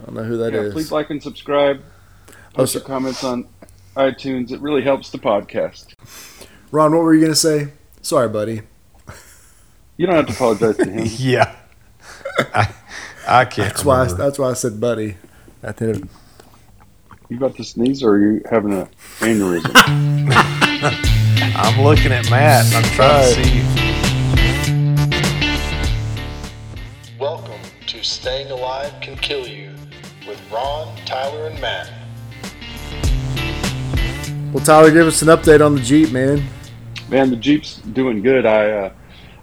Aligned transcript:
I 0.00 0.04
don't 0.06 0.14
know 0.14 0.22
who 0.24 0.36
that 0.38 0.52
yeah, 0.52 0.60
is. 0.60 0.72
please 0.72 0.92
like 0.92 1.10
and 1.10 1.22
subscribe. 1.22 1.82
Oh, 2.28 2.32
Post 2.54 2.76
Oh, 2.76 2.78
your 2.80 2.86
comments 2.86 3.22
on 3.24 3.46
iTunes. 3.96 4.52
It 4.52 4.60
really 4.60 4.82
helps 4.82 5.10
the 5.10 5.18
podcast. 5.18 5.94
Ron, 6.70 6.92
what 6.92 7.02
were 7.02 7.14
you 7.14 7.20
gonna 7.20 7.34
say? 7.34 7.72
Sorry, 8.02 8.28
buddy. 8.28 8.62
You 9.96 10.06
don't 10.06 10.14
have 10.16 10.26
to 10.28 10.32
apologize 10.32 10.76
to 10.78 10.90
him. 10.90 11.06
Yeah. 11.18 11.54
I, 12.54 12.72
I 13.28 13.44
can't 13.44 13.68
That's 13.68 13.84
why. 13.84 14.04
I, 14.04 14.12
that's 14.12 14.38
why 14.38 14.50
I 14.50 14.54
said 14.54 14.80
buddy. 14.80 15.16
At 15.62 15.76
the 15.76 15.86
end 15.88 15.96
of- 16.04 16.08
You 17.28 17.36
about 17.36 17.56
to 17.56 17.64
sneeze 17.64 18.02
or 18.02 18.12
are 18.12 18.18
you 18.18 18.40
having 18.50 18.72
an 18.72 18.88
aneurysm? 19.18 19.72
I'm 21.56 21.82
looking 21.84 22.12
at 22.12 22.30
Matt 22.30 22.64
and 22.66 22.76
I'm 22.86 22.92
trying 22.94 23.34
to 23.34 23.44
see. 23.44 23.60
Welcome 27.18 27.60
to 27.86 28.02
Staying 28.02 28.50
Alive 28.50 28.94
Can 29.02 29.16
Kill 29.16 29.46
You 29.46 29.74
with 30.30 30.52
Ron, 30.52 30.96
Tyler, 31.04 31.48
and 31.48 31.60
Matt. 31.60 31.92
Well, 34.52 34.64
Tyler, 34.64 34.92
give 34.92 35.08
us 35.08 35.22
an 35.22 35.28
update 35.28 35.64
on 35.64 35.74
the 35.74 35.80
Jeep, 35.80 36.12
man. 36.12 36.44
Man, 37.08 37.30
the 37.30 37.36
Jeep's 37.36 37.78
doing 37.78 38.22
good. 38.22 38.46
I 38.46 38.70
uh, 38.70 38.92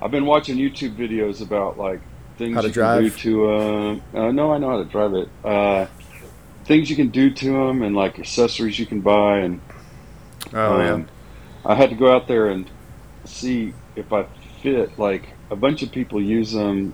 I've 0.02 0.12
been 0.12 0.26
watching 0.26 0.56
YouTube 0.56 0.96
videos 0.96 1.42
about 1.42 1.78
like 1.78 2.00
things 2.38 2.56
How 2.56 2.62
to 2.62 2.68
you 2.68 2.74
drive? 2.74 3.00
can 3.00 3.10
do 3.10 3.18
to 3.18 3.50
uh, 3.50 4.00
uh 4.14 4.32
no, 4.32 4.54
I 4.54 4.58
know 4.60 4.70
how 4.70 4.78
to 4.78 4.86
drive 4.86 5.14
it. 5.14 5.30
Uh, 5.44 5.88
things 6.64 6.90
you 6.90 6.96
can 6.96 7.10
do 7.10 7.32
to 7.32 7.46
them 7.46 7.82
and 7.82 7.94
like 7.94 8.18
accessories 8.18 8.80
you 8.80 8.86
can 8.86 9.02
buy 9.02 9.40
and 9.40 9.60
Oh 10.54 10.80
um, 10.80 11.10
I 11.66 11.76
had 11.76 11.90
to 11.90 11.96
go 11.98 12.14
out 12.14 12.28
there 12.28 12.48
and 12.48 12.70
see 13.26 13.74
if 13.98 14.14
I 14.14 14.26
fit. 14.62 14.98
Like 14.98 15.28
a 15.52 15.58
bunch 15.58 15.84
of 15.84 15.92
people 15.92 16.22
use 16.22 16.54
them 16.54 16.94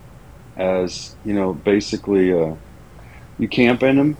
as 0.55 1.15
you 1.23 1.33
know, 1.33 1.53
basically 1.53 2.33
uh, 2.33 2.55
you 3.43 3.47
camp 3.47 3.83
in 3.83 3.97
them. 3.97 4.17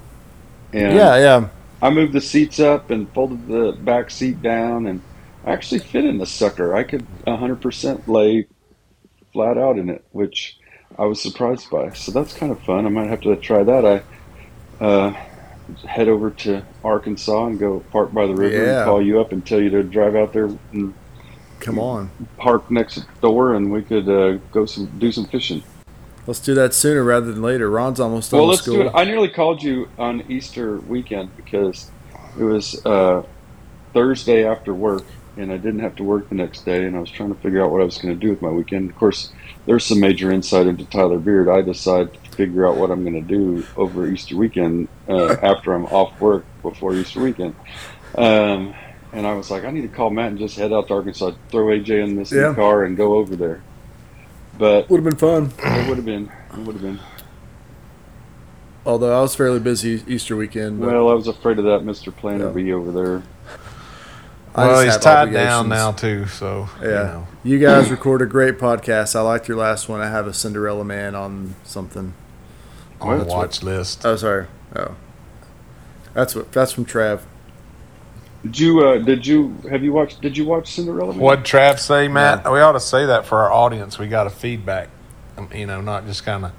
And 0.71 0.95
yeah, 0.95 1.17
yeah. 1.17 1.49
I 1.81 1.89
moved 1.89 2.13
the 2.13 2.21
seats 2.21 2.59
up 2.59 2.91
and 2.91 3.11
folded 3.13 3.47
the 3.47 3.71
back 3.81 4.11
seat 4.11 4.41
down, 4.41 4.85
and 4.87 5.01
I 5.45 5.51
actually 5.51 5.79
fit 5.79 6.05
in 6.05 6.17
the 6.17 6.25
sucker. 6.25 6.75
I 6.75 6.83
could 6.83 7.05
100% 7.25 8.07
lay 8.07 8.47
flat 9.33 9.57
out 9.57 9.77
in 9.77 9.89
it, 9.89 10.05
which 10.11 10.57
I 10.97 11.05
was 11.05 11.21
surprised 11.21 11.69
by. 11.69 11.91
So 11.93 12.11
that's 12.11 12.33
kind 12.33 12.51
of 12.51 12.59
fun. 12.61 12.85
I 12.85 12.89
might 12.89 13.09
have 13.09 13.21
to 13.21 13.35
try 13.35 13.63
that. 13.63 13.85
I 13.85 14.83
uh, 14.83 15.11
head 15.87 16.07
over 16.07 16.29
to 16.29 16.63
Arkansas 16.83 17.47
and 17.47 17.59
go 17.59 17.79
park 17.91 18.13
by 18.13 18.27
the 18.27 18.35
river 18.35 18.55
Yeah. 18.55 18.77
and 18.79 18.85
call 18.85 19.01
you 19.01 19.19
up 19.19 19.31
and 19.31 19.45
tell 19.45 19.61
you 19.61 19.69
to 19.71 19.83
drive 19.83 20.15
out 20.15 20.33
there 20.33 20.49
and 20.71 20.93
Come 21.59 21.79
on, 21.79 22.11
park 22.37 22.69
next 22.69 23.05
door, 23.21 23.53
and 23.55 23.71
we 23.71 23.83
could 23.83 24.09
uh, 24.09 24.33
go 24.51 24.65
some 24.65 24.87
do 24.99 25.13
some 25.13 25.25
fishing. 25.25 25.63
Let's 26.27 26.39
do 26.39 26.53
that 26.55 26.73
sooner 26.73 27.03
rather 27.03 27.31
than 27.31 27.41
later. 27.41 27.69
Ron's 27.69 27.99
almost 27.99 28.31
done 28.31 28.39
Well, 28.41 28.49
let's 28.49 28.61
school. 28.63 28.75
do 28.75 28.81
it. 28.87 28.91
I 28.93 29.03
nearly 29.03 29.29
called 29.29 29.61
you 29.63 29.87
on 29.97 30.23
Easter 30.29 30.77
weekend 30.77 31.35
because 31.35 31.89
it 32.39 32.43
was 32.43 32.83
uh, 32.85 33.23
Thursday 33.93 34.45
after 34.45 34.73
work, 34.73 35.03
and 35.37 35.51
I 35.51 35.57
didn't 35.57 35.79
have 35.79 35.95
to 35.97 36.03
work 36.03 36.29
the 36.29 36.35
next 36.35 36.65
day, 36.65 36.85
and 36.85 36.95
I 36.95 36.99
was 36.99 37.11
trying 37.11 37.33
to 37.33 37.39
figure 37.41 37.63
out 37.63 37.71
what 37.71 37.81
I 37.81 37.85
was 37.85 37.97
going 37.97 38.13
to 38.13 38.19
do 38.19 38.29
with 38.29 38.41
my 38.41 38.49
weekend. 38.49 38.89
Of 38.89 38.95
course, 38.95 39.31
there's 39.65 39.85
some 39.85 39.99
major 39.99 40.31
insight 40.31 40.67
into 40.67 40.85
Tyler 40.85 41.19
Beard. 41.19 41.49
I 41.49 41.61
decide 41.61 42.13
to 42.13 42.19
figure 42.31 42.67
out 42.67 42.77
what 42.77 42.89
I'm 42.91 43.03
going 43.03 43.15
to 43.15 43.21
do 43.21 43.65
over 43.75 44.07
Easter 44.07 44.35
weekend 44.35 44.87
uh, 45.07 45.35
after 45.41 45.73
I'm 45.73 45.85
off 45.87 46.19
work 46.19 46.45
before 46.61 46.95
Easter 46.95 47.21
weekend. 47.21 47.55
Um, 48.17 48.73
and 49.11 49.27
I 49.27 49.33
was 49.35 49.51
like, 49.51 49.63
I 49.63 49.69
need 49.71 49.81
to 49.81 49.87
call 49.89 50.09
Matt 50.09 50.29
and 50.29 50.39
just 50.39 50.57
head 50.57 50.73
out 50.73 50.87
to 50.87 50.95
Arkansas, 50.95 51.31
throw 51.51 51.65
AJ 51.67 52.03
in 52.03 52.15
this 52.15 52.31
Yeah. 52.31 52.53
car, 52.55 52.83
and 52.83 52.97
go 52.97 53.15
over 53.15 53.35
there. 53.35 53.61
But 54.57 54.89
Would 54.89 54.97
have 55.03 55.05
been 55.05 55.15
fun. 55.17 55.51
it 55.63 55.87
would 55.89 55.97
have 55.97 56.05
been, 56.05 56.31
it 56.53 56.59
would 56.59 56.73
have 56.75 56.81
been. 56.81 56.99
Although 58.85 59.17
I 59.17 59.21
was 59.21 59.33
fairly 59.35 59.59
busy 59.59 60.03
Easter 60.07 60.35
weekend. 60.35 60.79
But 60.79 60.89
Well, 60.91 61.09
I 61.09 61.13
was 61.13 61.27
afraid 61.27 61.57
of 61.57 61.65
that 61.65 61.81
Mr. 61.81 62.15
Planner 62.15 62.47
Yeah. 62.47 62.51
be 62.51 62.73
over 62.73 62.91
there. 62.91 63.23
I 64.55 64.67
Well, 64.67 64.81
he's 64.83 64.97
tied 64.97 65.33
down 65.33 65.69
now 65.69 65.91
too, 65.91 66.27
so 66.27 66.69
Yeah. 66.81 66.87
you 66.87 66.93
know. 66.93 67.27
You 67.43 67.59
guys 67.59 67.89
record 67.89 68.21
a 68.21 68.25
great 68.25 68.59
podcast. 68.59 69.15
I 69.15 69.21
liked 69.21 69.47
your 69.47 69.57
last 69.57 69.89
one. 69.89 69.99
I 70.01 70.09
have 70.09 70.27
a 70.27 70.33
Cinderella 70.33 70.83
Man 70.85 71.15
on 71.15 71.55
something. 71.63 72.13
on 73.01 73.17
the 73.17 73.23
That's 73.23 73.29
what- 73.33 73.37
watch 73.37 73.63
list. 73.63 74.05
Oh, 74.05 74.15
sorry. 74.15 74.45
Oh, 74.75 74.91
that's 76.13 76.35
what. 76.35 76.51
That's 76.53 76.71
from 76.71 76.85
Trav. 76.85 77.21
Did 78.43 78.59
you? 78.59 78.85
Uh, 78.85 78.97
did 78.99 79.25
you? 79.25 79.55
Have 79.69 79.83
you 79.83 79.93
watched? 79.93 80.21
Did 80.21 80.35
you 80.37 80.45
watch 80.45 80.71
Cinderella? 80.73 81.13
What 81.13 81.43
Trav 81.43 81.79
say, 81.79 82.07
Matt? 82.07 82.43
We 82.51 82.59
ought 82.59 82.73
to 82.73 82.79
say 82.79 83.05
that 83.05 83.25
for 83.25 83.39
our 83.39 83.51
audience. 83.51 83.97
We 83.97 84.07
got 84.07 84.27
a 84.27 84.29
feedback, 84.29 84.89
um, 85.37 85.49
you 85.55 85.65
know, 85.65 85.79
not 85.81 86.05
just 86.05 86.25
kind 86.25 86.45
of 86.45 86.51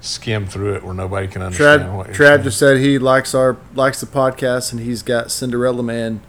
skim 0.00 0.46
through 0.46 0.74
it 0.74 0.82
where 0.82 0.94
nobody 0.94 1.28
can 1.28 1.42
understand 1.42 1.82
Trav, 1.82 1.96
what 1.96 2.06
you're 2.08 2.16
Trav 2.16 2.18
saying. 2.34 2.42
just 2.42 2.58
said 2.58 2.78
he 2.78 2.98
likes 2.98 3.34
our 3.36 3.56
likes 3.74 4.00
the 4.00 4.06
podcast, 4.06 4.72
and 4.72 4.80
he's 4.80 5.02
got 5.04 5.30
Cinderella 5.30 5.82
Man 5.84 6.20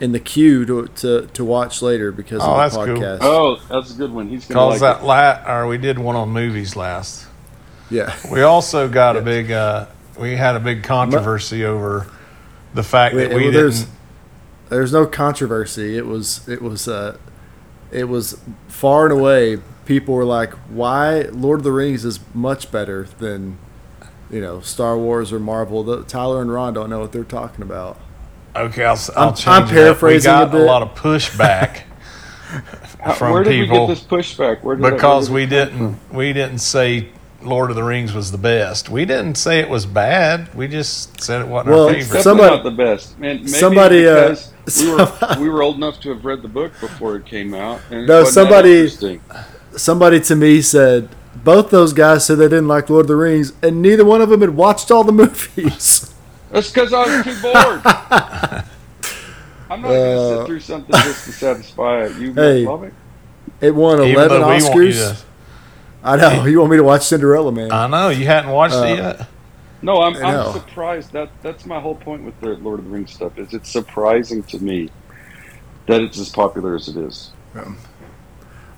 in 0.00 0.10
the 0.10 0.18
queue 0.20 0.66
to 0.66 0.88
to, 0.88 1.26
to 1.28 1.44
watch 1.44 1.80
later 1.80 2.10
because 2.10 2.42
Oh, 2.42 2.50
of 2.50 2.56
that's 2.58 2.76
the 2.76 2.84
cool. 2.84 2.96
podcast. 2.96 3.18
Oh, 3.22 3.56
that's 3.70 3.94
a 3.94 3.96
good 3.96 4.12
one. 4.12 4.26
He's 4.28 4.44
gonna 4.46 4.58
Cause 4.58 4.82
like 4.82 4.98
that 5.00 5.04
la- 5.06 5.54
or 5.56 5.68
we 5.68 5.78
did 5.78 6.00
one 6.00 6.16
on 6.16 6.30
movies 6.30 6.74
last. 6.74 7.26
Yeah, 7.90 8.12
We 8.32 8.42
also 8.42 8.88
got 8.88 9.16
a 9.16 9.20
big. 9.22 9.52
Uh, 9.52 9.86
we 10.18 10.34
had 10.34 10.56
a 10.56 10.60
big 10.60 10.82
controversy 10.82 11.64
over 11.64 12.08
the 12.74 12.82
fact 12.82 13.14
that 13.14 13.28
Wait, 13.30 13.36
we 13.36 13.42
well, 13.44 13.52
didn't. 13.70 13.86
There's 14.68 14.90
there's 14.90 14.92
no 14.92 15.06
controversy. 15.06 15.96
It 15.96 16.06
was 16.06 16.46
it 16.48 16.62
was 16.62 16.88
uh, 16.88 17.16
it 17.90 18.04
was 18.04 18.40
far 18.68 19.04
and 19.06 19.12
away. 19.12 19.58
People 19.84 20.14
were 20.14 20.24
like, 20.24 20.52
"Why 20.68 21.22
Lord 21.32 21.60
of 21.60 21.64
the 21.64 21.72
Rings 21.72 22.04
is 22.04 22.18
much 22.34 22.70
better 22.72 23.04
than 23.18 23.58
you 24.30 24.40
know 24.40 24.60
Star 24.60 24.96
Wars 24.98 25.32
or 25.32 25.38
Marvel." 25.38 25.82
The, 25.84 26.02
Tyler 26.04 26.42
and 26.42 26.52
Ron 26.52 26.74
don't 26.74 26.90
know 26.90 27.00
what 27.00 27.12
they're 27.12 27.24
talking 27.24 27.62
about. 27.62 27.98
Okay, 28.54 28.84
I'll, 28.84 28.92
s- 28.94 29.10
I'll 29.16 29.26
I'm- 29.28 29.34
change 29.34 29.46
I'm 29.48 29.62
it 29.64 29.66
up. 29.66 29.70
paraphrasing 29.70 30.30
We 30.32 30.36
a 30.36 30.40
got 30.46 30.48
a, 30.48 30.58
bit. 30.58 30.64
lot 30.66 30.82
of 30.82 30.94
pushback 30.94 31.82
How- 33.00 33.12
from 33.12 33.32
where 33.32 33.44
did 33.44 33.50
people 33.50 33.86
we 33.86 33.94
get 33.94 33.94
this 33.94 34.02
pushback? 34.04 34.62
Where 34.62 34.76
did 34.76 34.84
that- 34.86 34.92
because 34.94 35.28
where 35.30 35.34
we 35.42 35.46
did 35.46 35.68
it 35.68 35.70
come 35.72 35.78
didn't 35.92 36.14
we 36.14 36.32
didn't 36.32 36.58
say 36.58 37.10
Lord 37.46 37.70
of 37.70 37.76
the 37.76 37.82
Rings 37.84 38.12
was 38.12 38.30
the 38.32 38.38
best. 38.38 38.88
We 38.88 39.04
didn't 39.04 39.36
say 39.36 39.60
it 39.60 39.68
was 39.68 39.86
bad. 39.86 40.52
We 40.54 40.68
just 40.68 41.20
said 41.20 41.40
it 41.42 41.48
wasn't 41.48 41.74
Well, 41.74 41.86
our 41.88 41.94
favorite. 41.94 42.12
some- 42.12 42.22
Somebody- 42.22 42.54
not 42.56 42.64
the 42.64 42.70
best. 42.70 43.18
Man, 43.18 43.36
maybe 43.38 43.48
somebody, 43.48 44.06
uh, 44.06 44.36
we 44.78 44.90
were 44.90 45.08
we 45.40 45.48
were 45.48 45.62
old 45.62 45.76
enough 45.76 46.00
to 46.00 46.08
have 46.10 46.24
read 46.24 46.42
the 46.42 46.48
book 46.48 46.72
before 46.80 47.16
it 47.16 47.24
came 47.26 47.54
out. 47.54 47.80
And 47.90 48.06
No, 48.06 48.24
somebody- 48.24 48.90
Somebody 49.76 50.20
to 50.20 50.34
me 50.36 50.62
said 50.62 51.08
both 51.44 51.68
those 51.70 51.92
guys 51.92 52.24
said 52.24 52.38
they 52.38 52.46
didn't 52.48 52.66
like 52.68 52.88
Lord 52.88 53.02
of 53.04 53.08
the 53.08 53.16
Rings, 53.16 53.52
and 53.62 53.82
neither 53.82 54.04
one 54.04 54.20
of 54.22 54.30
them 54.30 54.40
had 54.40 54.50
watched 54.56 54.90
all 54.90 55.04
the 55.04 55.12
movies. 55.22 56.12
That's 56.50 56.70
because 56.70 56.92
I 56.92 56.98
was 57.16 57.24
too 57.24 57.42
bored. 57.42 57.82
I'm 59.68 59.82
not 59.82 59.88
going 59.88 60.00
to 60.00 60.20
Uh, 60.20 60.38
sit 60.38 60.46
through 60.46 60.60
something 60.60 60.92
just 60.94 61.24
to 61.26 61.32
satisfy 61.32 62.06
you, 62.06 62.32
Hey. 62.32 62.64
Slavic. 62.64 62.92
It 63.60 63.74
won 63.74 64.00
Even 64.02 64.14
eleven 64.14 64.40
though 64.40 64.48
we 64.48 64.62
want 64.62 64.74
you 64.76 64.80
Oscars. 64.92 65.22
To- 66.06 66.26
I 66.26 66.36
know 66.36 66.44
you 66.44 66.58
want 66.60 66.70
me 66.70 66.76
to 66.76 66.84
watch 66.84 67.02
Cinderella 67.02 67.50
Man. 67.52 67.72
I 67.72 67.86
know 67.88 68.08
you 68.10 68.26
hadn't 68.26 68.50
watched 68.50 68.74
Uh, 68.74 68.84
it 68.84 68.96
yet. 68.98 69.26
No, 69.82 70.00
I'm, 70.02 70.16
I 70.16 70.34
I'm 70.34 70.52
surprised. 70.52 71.12
That 71.12 71.30
that's 71.42 71.66
my 71.66 71.78
whole 71.80 71.94
point 71.96 72.24
with 72.24 72.38
the 72.40 72.54
Lord 72.56 72.78
of 72.78 72.86
the 72.86 72.90
Rings 72.90 73.12
stuff. 73.12 73.38
Is 73.38 73.52
it's 73.52 73.70
surprising 73.70 74.42
to 74.44 74.58
me 74.58 74.90
that 75.86 76.00
it's 76.00 76.18
as 76.18 76.28
popular 76.30 76.74
as 76.74 76.88
it 76.88 76.96
is. 76.96 77.30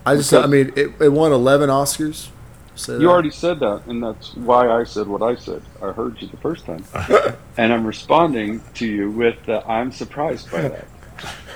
I 0.04 0.16
just, 0.16 0.30
because- 0.30 0.44
I 0.44 0.46
mean, 0.46 0.72
it, 0.76 0.90
it 1.00 1.08
won 1.10 1.32
eleven 1.32 1.70
Oscars. 1.70 2.28
So 2.74 2.96
You 2.98 3.10
already 3.10 3.30
said 3.32 3.58
that, 3.60 3.82
and 3.86 4.00
that's 4.02 4.34
why 4.36 4.68
I 4.68 4.84
said 4.84 5.08
what 5.08 5.20
I 5.22 5.34
said. 5.34 5.62
I 5.82 5.90
heard 5.90 6.20
you 6.22 6.28
the 6.28 6.36
first 6.36 6.64
time, 6.64 6.84
and 7.56 7.72
I'm 7.72 7.84
responding 7.84 8.62
to 8.74 8.86
you 8.86 9.10
with 9.10 9.48
uh, 9.48 9.62
I'm 9.66 9.90
surprised 9.90 10.48
by 10.52 10.62
that. 10.68 10.86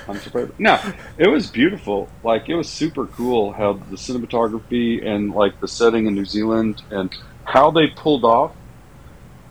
I'm 0.07 0.19
surprised. 0.19 0.51
No, 0.59 0.79
it 1.17 1.27
was 1.29 1.49
beautiful. 1.49 2.13
Like 2.23 2.49
it 2.49 2.55
was 2.55 2.71
super 2.71 3.07
cool 3.07 3.53
how 3.53 3.73
the 3.73 3.97
cinematography 3.97 5.05
and 5.05 5.31
like 5.31 5.53
the 5.61 5.67
setting 5.67 6.07
in 6.07 6.15
New 6.15 6.25
Zealand 6.25 6.81
and 6.91 7.11
how 7.45 7.71
they 7.71 7.87
pulled 7.95 8.25
off 8.25 8.53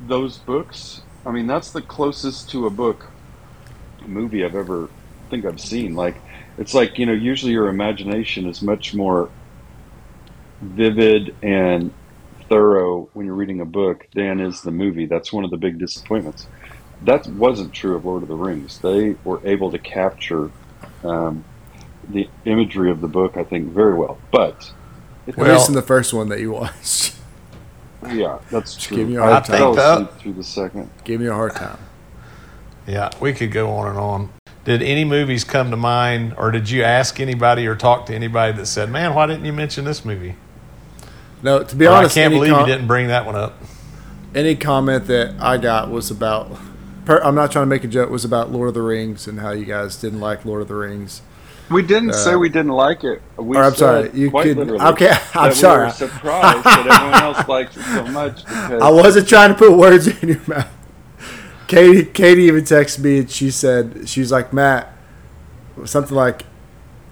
those 0.01 0.39
books. 0.39 1.01
I 1.27 1.31
mean, 1.33 1.47
that's 1.47 1.73
the 1.73 1.83
closest 1.83 2.51
to 2.51 2.67
a 2.67 2.71
book 2.71 3.05
movie 4.07 4.45
I've 4.45 4.55
ever 4.57 4.93
think 5.31 5.45
I've 5.47 5.61
seen. 5.61 5.95
Like 5.95 6.23
it's 6.59 6.75
like 6.75 6.99
you 6.99 7.07
know, 7.07 7.13
usually 7.13 7.53
your 7.53 7.69
imagination 7.69 8.49
is 8.49 8.63
much 8.63 8.95
more 8.95 9.33
vivid 10.61 11.33
and 11.43 11.95
thorough 12.49 13.11
when 13.15 13.27
you're 13.27 13.35
reading 13.35 13.61
a 13.61 13.67
book 13.67 14.07
than 14.15 14.41
is 14.41 14.63
the 14.63 14.71
movie. 14.71 15.07
That's 15.07 15.33
one 15.33 15.45
of 15.45 15.51
the 15.51 15.57
big 15.57 15.79
disappointments. 15.79 16.49
That 17.05 17.27
wasn't 17.29 17.73
true 17.73 17.97
of 17.97 18.05
Lord 18.05 18.23
of 18.23 18.29
the 18.29 18.35
Rings. 18.37 18.79
They 18.79 19.17
were 19.25 19.41
able 19.45 19.71
to 19.73 19.79
capture 19.79 20.51
um, 21.05 21.45
the 22.09 22.29
imagery 22.45 22.91
of 22.91 23.01
the 23.01 23.09
book, 23.09 23.37
I 23.37 23.45
think, 23.45 23.69
very 23.73 23.95
well. 23.95 24.19
But 24.31 24.71
it, 25.27 25.33
At 25.33 25.37
Well- 25.39 25.55
least 25.55 25.69
in 25.69 25.75
the 25.75 25.83
first 25.83 26.13
one 26.15 26.29
that 26.29 26.41
you 26.41 26.53
watched. 26.53 27.15
yeah, 28.11 28.39
that's 28.51 28.77
true. 28.77 28.97
give 28.99 29.09
me 29.09 29.17
a 29.17 29.23
I 29.25 29.31
hard 29.33 29.45
time. 29.45 29.55
I 29.55 29.59
think 29.59 29.79
asleep 29.79 30.09
through 30.21 30.33
the 30.35 30.45
second. 30.45 30.91
Give 31.05 31.21
me 31.21 31.27
a 31.27 31.35
hard 31.35 31.55
time. 31.57 31.79
Yeah, 32.87 33.11
we 33.21 33.33
could 33.33 33.53
go 33.53 33.71
on 33.71 33.89
and 33.89 33.99
on. 33.99 34.31
Did 34.65 34.83
any 34.83 35.05
movies 35.05 35.43
come 35.45 35.71
to 35.73 35.77
mind, 35.77 36.35
or 36.37 36.51
did 36.53 36.71
you 36.71 36.83
ask 36.85 37.19
anybody 37.21 37.67
or 37.67 37.75
talk 37.75 38.07
to 38.07 38.15
anybody 38.15 38.53
that 38.57 38.67
said, 38.67 38.91
"Man, 38.91 39.15
why 39.15 39.27
didn't 39.27 39.45
you 39.45 39.53
mention 39.53 39.85
this 39.85 40.05
movie?" 40.05 40.37
No, 41.43 41.63
to 41.65 41.75
be 41.77 41.87
Or, 41.87 41.91
honest, 41.93 42.17
I 42.17 42.21
can't 42.23 42.35
believe 42.35 42.53
con- 42.53 42.61
you 42.61 42.67
didn't 42.73 42.87
bring 42.87 43.09
that 43.09 43.27
one 43.27 43.35
up. 43.35 43.55
any 44.35 44.55
comment 44.55 45.07
that 45.09 45.35
I 45.41 45.59
got 45.59 45.91
was 45.91 46.11
about. 46.13 46.51
Per, 47.05 47.19
I'm 47.23 47.35
not 47.35 47.51
trying 47.51 47.63
to 47.63 47.69
make 47.69 47.85
a 47.85 47.89
joke. 47.89 48.11
Was 48.11 48.25
about 48.25 48.51
Lord 48.51 48.69
of 48.69 48.75
the 48.75 48.83
Rings 48.83 49.27
and 49.27 49.41
how 49.41 49.51
you 49.51 49.65
guys 49.65 49.97
didn't 49.97 50.21
like 50.21 50.45
Lord 50.45 50.63
of 50.63 50.69
the 50.69 50.75
Rings. 50.77 51.23
We 51.71 51.83
didn't 51.83 52.11
uh, 52.11 52.13
say 52.13 52.37
we 52.37 52.49
didn't 52.49 52.73
like 52.73 53.03
it. 53.03 53.23
We 53.37 53.57
or 53.57 53.63
I'm 53.65 53.75
sorry, 53.75 54.11
you 54.13 54.31
could- 54.31 54.59
okay, 54.59 55.17
I'm 55.35 55.55
sorry. 55.55 55.85
We 55.85 55.87
were 55.87 55.93
surprised 55.93 56.65
that 56.65 56.87
everyone 56.87 57.23
else 57.23 57.49
likes 57.49 57.77
it 57.77 57.83
so 57.83 58.05
much 58.07 58.45
because 58.45 58.83
I 58.83 58.91
wasn't 58.91 59.29
trying 59.29 59.49
to 59.51 59.55
put 59.55 59.73
words 59.73 60.07
in 60.07 60.29
your 60.29 60.41
mouth. 60.47 60.69
Katie, 61.69 62.05
Katie 62.05 62.43
even 62.43 62.65
texted 62.65 62.99
me 62.99 63.19
and 63.21 63.31
she 63.31 63.51
said 63.51 64.07
she's 64.09 64.31
like 64.31 64.53
Matt, 64.53 64.93
something 65.85 66.15
like 66.17 66.43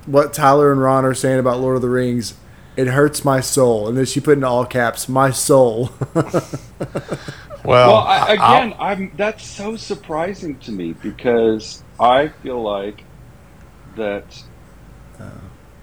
what 0.05 0.35
Tyler 0.35 0.71
and 0.71 0.83
Ron 0.83 1.05
are 1.05 1.15
saying 1.15 1.39
about 1.39 1.61
Lord 1.61 1.77
of 1.77 1.83
the 1.83 1.89
Rings. 1.89 2.35
It 2.77 2.89
hurts 2.89 3.25
my 3.25 3.41
soul, 3.41 3.89
and 3.89 3.97
then 3.97 4.05
she 4.07 4.21
put 4.21 4.39
in 4.39 4.45
all 4.45 4.65
caps, 4.65 5.09
"My 5.09 5.31
soul." 5.31 5.91
Well, 7.65 7.89
Well, 7.89 7.97
I, 7.99 8.35
again, 8.35 8.75
I'm 8.79 9.13
that's 9.17 9.45
so 9.47 9.77
surprising 9.77 10.59
to 10.61 10.73
me 10.73 10.95
because 10.95 11.85
I 11.99 12.29
feel 12.29 12.63
like 12.63 13.05
that 13.97 14.43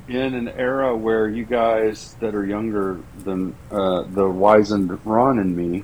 in 0.08 0.34
an 0.34 0.48
era 0.48 0.96
where 0.96 1.28
you 1.28 1.46
guys 1.46 2.16
that 2.20 2.34
are 2.36 2.46
younger 2.46 3.00
than 3.24 3.56
uh, 3.72 4.04
the 4.04 4.28
wizened 4.28 5.06
Ron 5.06 5.40
and 5.40 5.56
me, 5.56 5.84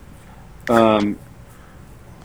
um, 0.70 1.20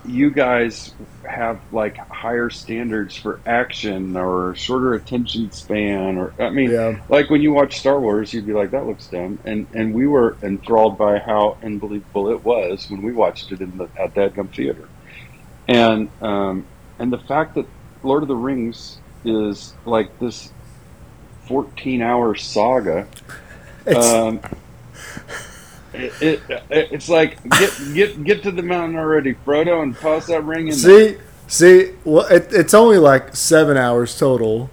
you 0.07 0.31
guys 0.31 0.95
have 1.29 1.61
like 1.73 1.97
higher 1.97 2.49
standards 2.51 3.17
for 3.17 3.41
action 3.47 4.17
or 4.17 4.55
shorter 4.55 4.95
attention 4.95 5.51
span, 5.53 6.17
or 6.17 6.33
I 6.39 6.51
mean, 6.51 6.71
Yeah. 6.71 7.01
like 7.09 7.29
when 7.31 7.43
you 7.43 7.53
watch 7.53 7.79
Star 7.79 8.01
Wars, 8.01 8.33
you'd 8.33 8.47
be 8.47 8.53
like, 8.53 8.71
"That 8.71 8.87
looks 8.87 9.07
dumb," 9.09 9.39
and 9.45 9.67
and 9.75 9.93
we 9.95 10.07
were 10.07 10.37
enthralled 10.43 10.97
by 10.99 11.19
how 11.19 11.57
unbelievable 11.63 12.31
it 12.31 12.45
was 12.45 12.89
when 12.91 13.03
we 13.03 13.13
watched 13.13 13.53
it 13.53 13.61
in 13.61 13.77
the 13.77 13.89
at 14.01 14.15
Dadgum 14.15 14.49
Theater, 14.55 14.89
and 15.67 16.09
um, 16.23 16.65
and 16.99 17.13
the 17.13 17.19
fact 17.19 17.55
that 17.57 17.67
Lord 18.03 18.23
of 18.23 18.29
the 18.29 18.37
Rings 18.37 18.99
is 19.25 19.75
like 19.85 20.17
this 20.21 20.53
fourteen-hour 21.47 22.35
saga. 22.37 23.07
It's- 23.87 24.05
Um, 24.13 24.41
it, 25.95 26.13
it, 26.23 26.43
it's 26.71 27.09
like 27.09 27.43
get 27.51 27.73
get 27.95 28.25
get 28.25 28.43
to 28.45 28.51
the 28.51 28.63
mountain 28.63 28.99
already, 28.99 29.35
Frodo, 29.35 29.83
and 29.83 29.97
toss 29.97 30.27
that 30.27 30.45
ring 30.45 30.69
in. 30.69 30.77
there. 30.79 31.15
see, 31.15 31.17
see, 31.47 31.93
well, 32.05 32.27
it, 32.27 32.49
it's 32.53 32.75
only 32.75 32.99
like 32.99 33.35
seven 33.37 33.77
hours 33.77 34.19
total. 34.19 34.71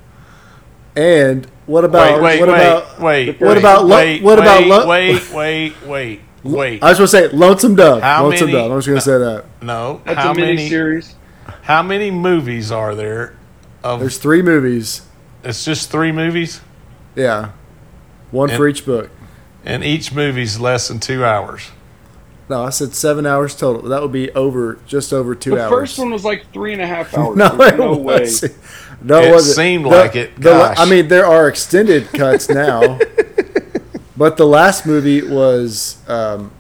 And 0.96 1.46
what 1.66 1.84
about 1.84 2.22
wait, 2.22 2.40
wait, 2.40 2.40
what 2.40 2.50
wait, 2.50 2.56
about 2.56 3.00
wait. 3.02 3.42
what 3.42 3.58
about 3.58 3.86
lo- 3.86 3.96
wait, 3.98 4.24
what 4.24 4.40
about 4.40 4.60
wait, 4.62 4.68
lo- 4.70 4.88
wait, 4.88 5.32
wait, 5.34 5.82
wait, 5.86 6.22
wait. 6.44 6.84
I 6.84 6.90
was 6.90 6.98
going 7.00 7.08
to 7.08 7.08
say 7.08 7.28
Lonesome 7.36 7.76
Dove. 7.76 8.02
How 8.02 8.24
Lonesome 8.24 8.48
many- 8.48 8.58
Dove. 8.60 8.72
I 8.72 8.76
was 8.76 8.86
going 8.88 8.98
to 8.98 9.02
say 9.04 9.18
that. 9.18 9.46
no, 9.62 10.02
That's 10.06 10.18
how 10.20 10.32
a 10.32 10.36
mini 10.36 10.56
many? 10.56 10.70
series. 10.70 11.16
How 11.64 11.82
many 11.84 12.12
movies 12.12 12.72
are 12.72 12.96
there? 12.96 13.36
Of 13.84 14.00
There's 14.00 14.18
three 14.18 14.42
movies. 14.42 15.02
it's 15.44 15.64
just 15.66 15.92
three 15.92 16.12
movies, 16.12 16.62
Yeah, 17.16 17.52
one 18.32 18.50
And- 18.50 18.58
for 18.58 18.68
each 18.68 18.86
book. 18.86 19.10
And 19.66 19.84
each 19.84 20.14
movie's 20.14 20.60
less 20.60 20.88
than 20.88 21.00
two 21.00 21.26
hours. 21.26 21.72
No, 22.48 22.64
I 22.64 22.70
said 22.70 22.94
seven 22.94 23.26
hours 23.26 23.56
total. 23.56 23.82
That 23.90 24.02
would 24.04 24.12
be 24.12 24.30
over 24.32 24.78
just 24.86 25.12
over 25.12 25.34
two 25.34 25.52
The 25.56 25.64
hours. 25.64 25.72
first 25.72 25.98
one 26.00 26.12
was 26.12 26.24
like 26.24 26.52
three 26.54 26.74
and 26.74 26.82
a 26.82 26.86
half 26.88 27.18
hours. 27.18 27.36
no, 27.36 27.50
There's 27.58 27.72
it 27.74 27.78
no 27.80 27.98
way. 27.98 28.20
wasn't. 28.20 28.54
No, 29.02 29.20
It 29.22 29.32
wasn't. 29.32 29.56
seemed 29.56 29.86
The- 29.86 29.90
like 29.90 30.16
it. 30.16 30.40
the- 30.40 30.76
I 30.78 30.86
mean, 30.90 31.08
there 31.08 31.26
are 31.26 31.48
extended 31.48 32.08
cuts 32.14 32.48
now, 32.50 33.00
but 34.16 34.38
the 34.38 34.46
last 34.46 34.86
movie 34.86 35.22
was 35.28 35.98
um, 36.08 36.52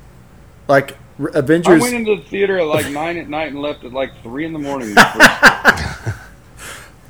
like 0.67 0.97
Avengers. 1.19 1.79
I 1.81 1.83
went 1.83 1.93
into 1.95 2.15
the 2.15 2.23
theater 2.23 2.57
at 2.59 2.65
like 2.65 2.89
nine 2.91 3.17
at 3.17 3.29
night 3.29 3.49
and 3.51 3.61
left 3.61 3.83
at 3.85 3.93
like 3.93 4.11
three 4.23 4.45
in 4.45 4.53
the 4.53 4.59
morning. 4.59 4.93
the 4.95 5.01
first- 5.01 6.17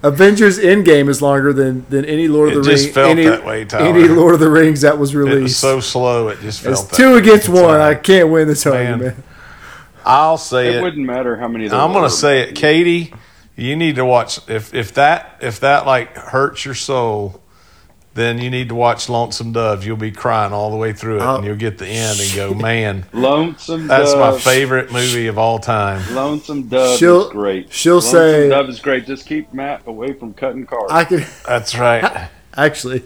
Avengers 0.07 0.60
Endgame 0.60 1.10
is 1.10 1.22
longer 1.22 1.52
than 1.54 1.86
than 1.90 2.06
any 2.06 2.28
Lord 2.28 2.50
of 2.50 2.56
It 2.60 2.63
the 2.63 2.69
just 2.72 2.84
Rings. 2.86 2.94
felt 2.96 3.10
any, 3.12 3.25
that 3.25 3.46
way, 3.46 3.66
Tyler. 3.66 3.86
Any 3.98 4.07
Lord 4.07 4.34
of 4.36 4.40
the 4.40 4.50
Rings 4.50 4.81
that 4.81 4.98
was 4.98 5.16
released. 5.16 5.34
It 5.34 5.36
was 5.36 5.40
released. 5.42 5.60
so 5.60 5.80
slow. 5.80 6.28
It 6.30 6.40
just 6.42 6.62
felt 6.62 6.74
it's 6.74 6.84
that 6.84 6.96
two 6.96 7.13
way. 7.13 7.19
against 7.19 7.50
It's 7.50 7.50
one. 7.50 7.63
all 7.66 7.81
I 7.81 7.96
can't 7.96 8.30
win 8.30 8.48
this 8.48 8.66
Man. 8.66 8.75
argument. 8.94 9.24
I'll 10.06 10.38
say 10.38 10.68
it 10.69 10.75
it. 10.75 10.81
wouldn't 10.84 11.06
matter 11.06 11.36
how 11.38 11.48
many. 11.48 11.68
There 11.68 11.80
I'm 11.80 11.92
gonna 11.94 12.10
say 12.10 12.42
it, 12.42 12.56
Katie. 12.56 13.13
You 13.56 13.75
need 13.75 13.96
to 13.96 14.06
watch 14.06 14.40
if 14.50 14.74
if 14.74 14.94
that 14.96 15.38
if 15.42 15.62
that 15.62 15.86
like 15.86 16.16
hurts 16.16 16.66
your 16.66 16.75
soul, 16.75 17.42
then 18.16 18.40
you 18.40 18.50
need 18.50 18.70
to 18.70 18.76
watch 18.76 19.08
Lonesome 19.10 19.52
Dove. 19.52 19.86
You'll 19.86 19.98
be 19.98 20.12
crying 20.12 20.52
all 20.54 20.72
the 20.72 20.78
way 20.78 20.92
through 20.94 21.18
it, 21.18 21.22
Oh. 21.22 21.36
and 21.36 21.46
you'll 21.46 21.56
get 21.56 21.78
the 21.78 21.88
end 21.88 22.20
and 22.20 22.34
go, 22.34 22.54
man, 22.54 23.06
Lonesome 23.14 23.82
Dove. 23.82 23.88
that's 23.90 24.14
Dove. 24.14 24.34
my 24.36 24.40
favorite 24.40 24.92
movie 24.92 25.28
of 25.28 25.38
all 25.38 25.60
time. 25.60 26.02
Lonesome 26.16 26.64
Dove 26.68 26.98
She'll- 26.98 27.26
is 27.28 27.32
great. 27.32 27.72
she'll 27.72 27.96
Lonesome 27.96 28.12
say- 28.12 28.50
Dove 28.50 28.70
is 28.70 28.80
great. 28.80 29.06
Just 29.06 29.26
keep 29.28 29.54
Matt 29.54 29.84
away 29.86 30.14
from 30.14 30.34
cutting 30.34 30.66
cars. 30.66 30.90
I 30.90 31.04
could 31.06 31.26
That's 31.48 31.78
right. 31.78 32.30
actually. 32.58 33.04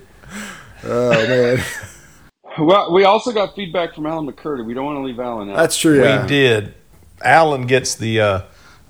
Oh 0.86 1.10
man, 1.12 1.62
well, 2.60 2.94
we 2.94 3.04
also 3.04 3.32
got 3.32 3.56
feedback 3.56 3.94
from 3.96 4.06
Alan 4.06 4.32
McCurdy. 4.32 4.66
We 4.66 4.74
don't 4.74 4.86
want 4.86 4.98
to 4.98 5.04
leave 5.04 5.20
Alan 5.20 5.50
out. 5.50 5.58
that's 5.58 5.78
true. 5.78 6.02
Yeah. 6.02 6.22
We 6.22 6.28
did. 6.28 6.74
Alan 7.22 7.68
gets 7.68 7.96
the 7.96 8.22
uh, 8.22 8.42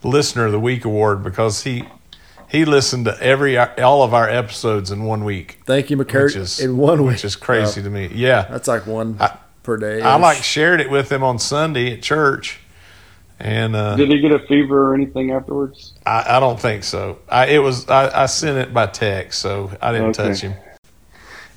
Listener 0.04 0.46
of 0.46 0.52
the 0.52 0.60
Week 0.60 0.86
award 0.86 1.24
because 1.24 1.64
he 1.64 1.84
he 2.50 2.66
listened 2.66 3.06
to 3.06 3.22
every 3.22 3.58
all 3.58 4.04
of 4.04 4.14
our 4.14 4.28
episodes 4.30 4.92
in 4.92 5.04
one 5.04 5.24
week, 5.24 5.60
Thank 5.66 5.90
you, 5.90 5.98
which 5.98 6.10
McCurdy. 6.10 6.36
is 6.38 6.60
in 6.60 6.78
one 6.78 7.04
week, 7.04 7.14
which 7.14 7.26
is 7.26 7.36
crazy 7.36 7.82
to 7.82 7.90
me. 7.90 8.10
Yeah, 8.14 8.44
That's 8.50 8.68
like 8.68 8.86
one 8.88 9.18
I- 9.20 9.38
per 9.64 9.78
day. 9.78 10.02
I 10.02 10.16
like 10.18 10.38
shared 10.44 10.82
it 10.82 10.90
with 10.90 11.12
him 11.12 11.24
on 11.24 11.38
Sunday 11.40 11.94
at 11.94 12.02
church, 12.02 12.60
and 13.40 13.76
uh, 13.76 13.96
Did 13.96 14.10
he 14.10 14.20
get 14.20 14.32
a 14.32 14.40
fever 14.40 14.90
or 14.92 14.96
anything 14.96 15.32
afterwards? 15.32 15.94
I, 16.06 16.38
I 16.38 16.40
don't 16.40 16.60
think 16.60 16.84
so. 16.84 17.20
I 17.30 17.48
it 17.48 17.60
was 17.60 17.88
I, 17.90 18.24
I 18.24 18.26
sent 18.26 18.58
it 18.58 18.74
by 18.74 18.88
text, 18.88 19.40
so 19.40 19.72
I 19.82 19.92
didn't 19.92 20.20
Okay. 20.20 20.30
touch 20.30 20.42
him. 20.42 20.54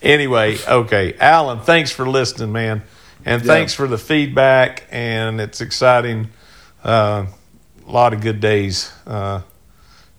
Anyway, 0.03 0.59
okay, 0.67 1.15
Alan, 1.21 1.61
thanks 1.61 1.91
for 1.93 2.09
listening, 2.09 2.51
man, 2.53 2.83
and 3.25 3.41
Yeah. 3.43 3.47
thanks 3.47 3.73
for 3.73 3.87
the 3.87 3.99
feedback. 3.99 4.85
And 4.91 5.41
it's 5.41 5.61
exciting. 5.61 6.29
Uh, 6.85 7.27
a 7.87 7.91
lot 7.91 8.13
of 8.13 8.21
good 8.21 8.41
days 8.41 8.93
uh, 9.07 9.43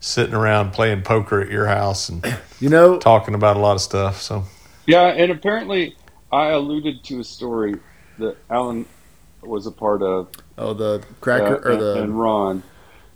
sitting 0.04 0.34
around 0.34 0.72
playing 0.72 1.00
poker 1.00 1.40
at 1.40 1.50
your 1.50 1.66
house 1.66 2.10
and 2.10 2.22
You 2.60 2.68
know, 2.68 2.98
talking 2.98 3.34
about 3.34 3.56
a 3.56 3.60
lot 3.60 3.74
of 3.74 3.80
stuff. 3.80 4.20
So 4.20 4.44
Yeah, 4.86 5.06
and 5.06 5.32
apparently 5.32 5.96
I 6.30 6.48
alluded 6.48 7.02
to 7.04 7.20
a 7.20 7.24
story 7.24 7.76
that 8.18 8.36
Alan 8.50 8.86
was 9.42 9.66
a 9.66 9.70
part 9.70 10.02
of, 10.02 10.28
oh 10.56 10.72
the 10.74 11.04
cracker 11.20 11.56
uh, 11.56 11.68
or 11.68 11.72
and, 11.72 11.80
the 11.80 12.02
and 12.02 12.18
Ron. 12.20 12.62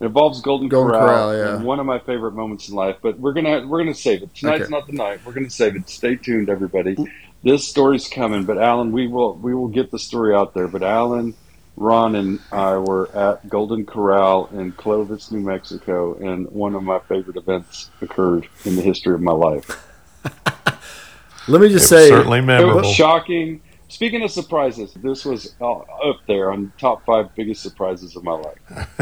It 0.00 0.06
involves 0.06 0.40
Golden, 0.40 0.68
Golden 0.68 0.92
Corral, 0.92 1.06
Corral, 1.06 1.36
yeah. 1.36 1.56
and 1.56 1.64
one 1.64 1.80
of 1.80 1.86
my 1.86 1.98
favorite 1.98 2.32
moments 2.32 2.68
in 2.68 2.74
life. 2.74 2.96
But 3.02 3.18
we're 3.18 3.32
gonna 3.32 3.66
we're 3.66 3.78
gonna 3.78 3.94
save 3.94 4.22
it. 4.22 4.34
Tonight's 4.34 4.62
Okay. 4.62 4.70
not 4.70 4.86
the 4.86 4.92
night. 4.92 5.20
We're 5.24 5.32
gonna 5.32 5.50
save 5.50 5.76
it. 5.76 5.88
Stay 5.88 6.16
tuned, 6.16 6.48
everybody. 6.48 6.96
This 7.42 7.66
story's 7.68 8.08
coming, 8.08 8.44
but 8.44 8.58
Alan, 8.58 8.92
we 8.92 9.08
will 9.08 9.34
we 9.34 9.54
will 9.54 9.68
get 9.68 9.90
the 9.90 9.98
story 9.98 10.34
out 10.34 10.54
there. 10.54 10.68
But 10.68 10.82
Alan, 10.82 11.34
Ron, 11.78 12.16
and 12.16 12.40
I 12.50 12.76
were 12.76 13.08
at 13.16 13.48
Golden 13.48 13.86
Corral 13.86 14.48
in 14.52 14.72
Clovis, 14.72 15.30
New 15.30 15.40
Mexico, 15.40 16.14
and 16.16 16.50
one 16.50 16.74
of 16.74 16.82
my 16.82 16.98
favorite 17.00 17.36
events 17.36 17.90
occurred 18.00 18.48
in 18.64 18.74
the 18.76 18.82
history 18.82 19.14
of 19.14 19.20
my 19.20 19.32
life. 19.32 19.86
let 21.48 21.60
me 21.60 21.68
it 21.68 21.70
just 21.70 21.88
say 21.88 22.08
certainly 22.08 22.40
It 22.40 22.42
memorable. 22.42 22.80
was 22.80 22.90
shocking. 22.90 23.60
Speaking 23.88 24.22
of 24.22 24.30
surprises, 24.30 24.92
this 25.02 25.24
was 25.24 25.54
uh, 25.60 25.72
up 25.78 26.16
there 26.26 26.50
on 26.52 26.72
top 26.78 27.06
five 27.06 27.34
biggest 27.36 27.62
surprises 27.62 28.16
of 28.16 28.24
my 28.24 28.32
life. 28.32 28.58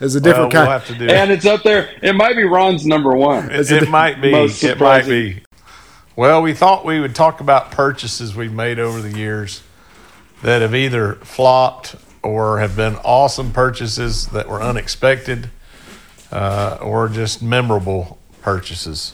it's 0.00 0.14
a 0.16 0.20
Well, 0.20 0.20
different 0.20 0.52
we'll 0.52 0.66
have 0.66 0.86
to 0.88 0.94
do 0.98 1.08
And 1.08 1.30
it's 1.30 1.46
up 1.46 1.62
there. 1.62 1.88
It 2.02 2.14
might 2.14 2.36
be 2.36 2.42
Ron's 2.44 2.84
number 2.84 3.16
one. 3.16 3.50
It, 3.50 3.70
it 3.70 3.88
might 3.88 4.20
be. 4.20 4.32
most 4.32 4.62
It 4.64 4.78
might 4.78 5.06
be. 5.06 5.42
Well, 6.16 6.42
we 6.42 6.52
thought 6.52 6.84
we 6.84 7.00
would 7.00 7.14
talk 7.14 7.40
about 7.40 7.70
purchases 7.70 8.34
we've 8.36 8.52
made 8.52 8.78
over 8.78 9.00
the 9.00 9.16
years 9.16 9.62
that 10.42 10.62
have 10.62 10.74
either 10.74 11.14
flopped 11.16 11.96
or 12.22 12.60
have 12.60 12.76
been 12.76 12.96
awesome 12.96 13.52
purchases 13.52 14.28
that 14.28 14.48
were 14.48 14.62
unexpected 14.62 15.50
uh, 16.32 16.78
or 16.80 17.08
just 17.08 17.42
memorable 17.42 18.18
purchases. 18.42 19.12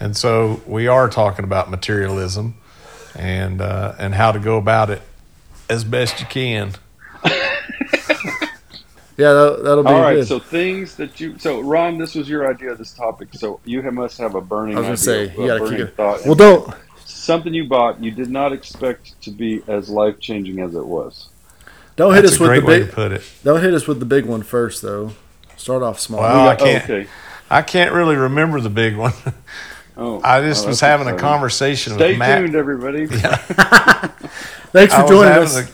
And 0.00 0.16
so 0.16 0.60
we 0.66 0.86
are 0.86 1.08
talking 1.08 1.44
about 1.44 1.70
materialism 1.70 2.54
and 3.16 3.60
uh, 3.60 3.94
and 3.98 4.14
how 4.14 4.32
to 4.32 4.38
go 4.38 4.56
about 4.58 4.90
it 4.90 5.02
as 5.70 5.84
best 5.84 6.20
you 6.20 6.26
can. 6.26 6.72
Yeah, 9.16 9.32
that, 9.32 9.62
that'll 9.62 9.84
be 9.84 9.90
All 9.90 10.00
right, 10.00 10.14
good. 10.14 10.26
so 10.26 10.40
things 10.40 10.96
that 10.96 11.20
you. 11.20 11.38
So, 11.38 11.60
Ron, 11.60 11.98
this 11.98 12.16
was 12.16 12.28
your 12.28 12.50
idea 12.50 12.72
of 12.72 12.78
this 12.78 12.92
topic. 12.92 13.28
So, 13.32 13.60
you 13.64 13.80
must 13.82 14.18
have 14.18 14.34
a 14.34 14.40
burning 14.40 14.76
I 14.76 14.80
was 14.80 14.86
gonna 14.86 14.96
say 14.96 15.28
a 15.28 15.40
you 15.40 15.46
gotta 15.46 15.70
keep 15.70 15.78
it. 15.78 15.96
thought. 15.96 16.26
Well, 16.26 16.34
don't 16.34 16.74
Something 17.04 17.54
you 17.54 17.64
bought 17.68 18.02
you 18.02 18.10
did 18.10 18.30
not 18.30 18.52
expect 18.52 19.20
to 19.22 19.30
be 19.30 19.62
as 19.68 19.88
life 19.88 20.18
changing 20.20 20.60
as 20.60 20.74
it 20.74 20.84
was. 20.86 21.28
don't 21.96 22.14
hit 22.14 22.22
That's 22.22 22.34
us 22.34 22.40
a 22.40 22.42
with 22.42 22.48
great 22.50 22.60
the 22.60 22.66
way 22.66 22.78
to 22.80 22.84
big. 22.86 22.94
put 22.94 23.12
it. 23.12 23.22
Don't 23.44 23.60
hit 23.62 23.74
us 23.74 23.86
with 23.86 24.00
the 24.00 24.06
big 24.06 24.26
one 24.26 24.42
first, 24.42 24.82
though. 24.82 25.12
Start 25.56 25.82
off 25.82 26.00
small. 26.00 26.20
Well, 26.20 26.48
I 26.48 26.54
Oh, 26.54 26.56
can't. 26.56 26.84
okay. 26.84 27.06
I 27.50 27.62
can't 27.62 27.92
really 27.92 28.16
remember 28.16 28.60
the 28.60 28.70
big 28.70 28.96
one. 28.96 29.12
Oh, 29.96 30.20
I 30.24 30.40
just 30.40 30.64
oh, 30.64 30.70
was 30.70 30.80
that's 30.80 30.90
having 30.90 31.06
a 31.06 31.16
conversation 31.16 31.92
Stay 31.92 32.08
with 32.10 32.18
Matt. 32.18 32.40
tuned, 32.40 32.56
everybody. 32.56 33.06
Thanks 34.72 34.92
for 34.92 35.02
was 35.02 35.08
joining 35.10 35.32
us. 35.32 35.56
a- 35.56 35.68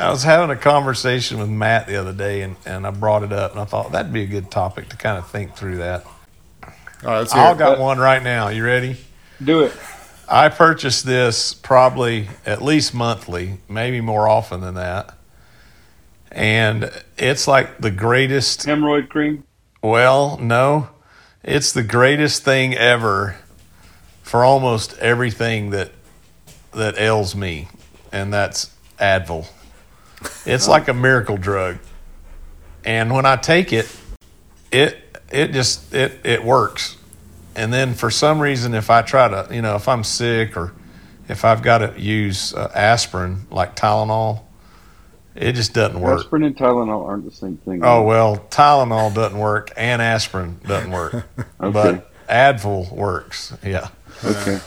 I 0.00 0.10
was 0.10 0.22
having 0.22 0.50
a 0.50 0.56
conversation 0.60 1.40
with 1.40 1.48
Matt 1.48 1.88
the 1.88 1.96
other 1.96 2.12
day, 2.12 2.42
and, 2.42 2.54
and 2.66 2.86
I 2.86 2.90
brought 2.92 3.24
it 3.24 3.32
up, 3.32 3.50
and 3.50 3.60
I 3.60 3.64
thought 3.64 3.90
that'd 3.90 4.12
be 4.12 4.22
a 4.22 4.26
good 4.28 4.48
topic 4.48 4.90
to 4.90 4.96
kind 4.96 5.18
of 5.18 5.28
think 5.28 5.56
through 5.56 5.78
that. 5.78 6.04
All 6.04 6.70
right, 7.02 7.18
let's 7.18 7.32
hear 7.32 7.42
I 7.42 7.50
it. 7.50 7.58
got 7.58 7.80
one 7.80 7.98
right 7.98 8.22
now. 8.22 8.46
You 8.48 8.64
ready? 8.64 8.96
Do 9.42 9.62
it. 9.64 9.72
I 10.28 10.48
purchase 10.48 11.02
this 11.02 11.54
probably 11.54 12.28
at 12.46 12.62
least 12.62 12.94
monthly, 12.94 13.58
maybe 13.68 14.00
more 14.00 14.28
often 14.28 14.60
than 14.60 14.74
that. 14.74 15.14
And 16.30 16.90
it's 17.16 17.46
like 17.46 17.78
the 17.78 17.90
greatest 17.90 18.66
Hemorrhoid 18.66 19.08
cream. 19.08 19.44
Well, 19.82 20.38
no. 20.38 20.88
It's 21.42 21.72
the 21.72 21.82
greatest 21.82 22.42
thing 22.42 22.74
ever 22.74 23.36
for 24.22 24.44
almost 24.44 24.98
everything 24.98 25.70
that 25.70 25.92
that 26.72 26.98
ails 26.98 27.36
me, 27.36 27.68
and 28.10 28.32
that's 28.32 28.74
Advil. 28.98 29.46
It's 30.46 30.66
like 30.66 30.88
a 30.88 30.94
miracle 30.94 31.36
drug. 31.36 31.78
And 32.84 33.12
when 33.12 33.26
I 33.26 33.36
take 33.36 33.72
it, 33.72 33.94
it 34.72 34.98
it 35.30 35.52
just 35.52 35.94
it 35.94 36.20
it 36.24 36.42
works. 36.42 36.96
And 37.56 37.72
then 37.72 37.94
for 37.94 38.10
some 38.10 38.40
reason 38.40 38.74
if 38.74 38.90
I 38.90 39.02
try 39.02 39.28
to, 39.28 39.54
you 39.54 39.62
know, 39.62 39.76
if 39.76 39.88
I'm 39.88 40.04
sick 40.04 40.56
or 40.56 40.72
if 41.28 41.44
I've 41.44 41.62
got 41.62 41.78
to 41.78 41.94
use 42.00 42.52
uh, 42.52 42.70
aspirin 42.74 43.46
like 43.50 43.76
Tylenol, 43.76 44.42
it 45.34 45.52
just 45.52 45.72
doesn't 45.74 46.00
work. 46.00 46.20
Aspirin 46.20 46.44
and 46.44 46.56
Tylenol 46.56 47.06
aren't 47.06 47.24
the 47.24 47.30
same 47.34 47.56
thing. 47.58 47.84
Oh 47.84 48.02
well, 48.02 48.38
Tylenol 48.50 49.14
doesn't 49.14 49.38
work 49.38 49.72
and 49.76 50.00
aspirin 50.02 50.60
doesn't 50.66 50.90
work, 50.90 51.14
Okay. 51.60 51.70
but 51.72 52.10
Advil 52.28 52.90
works. 52.92 53.52
Yeah, 53.64 53.88
Okay. 54.24 54.60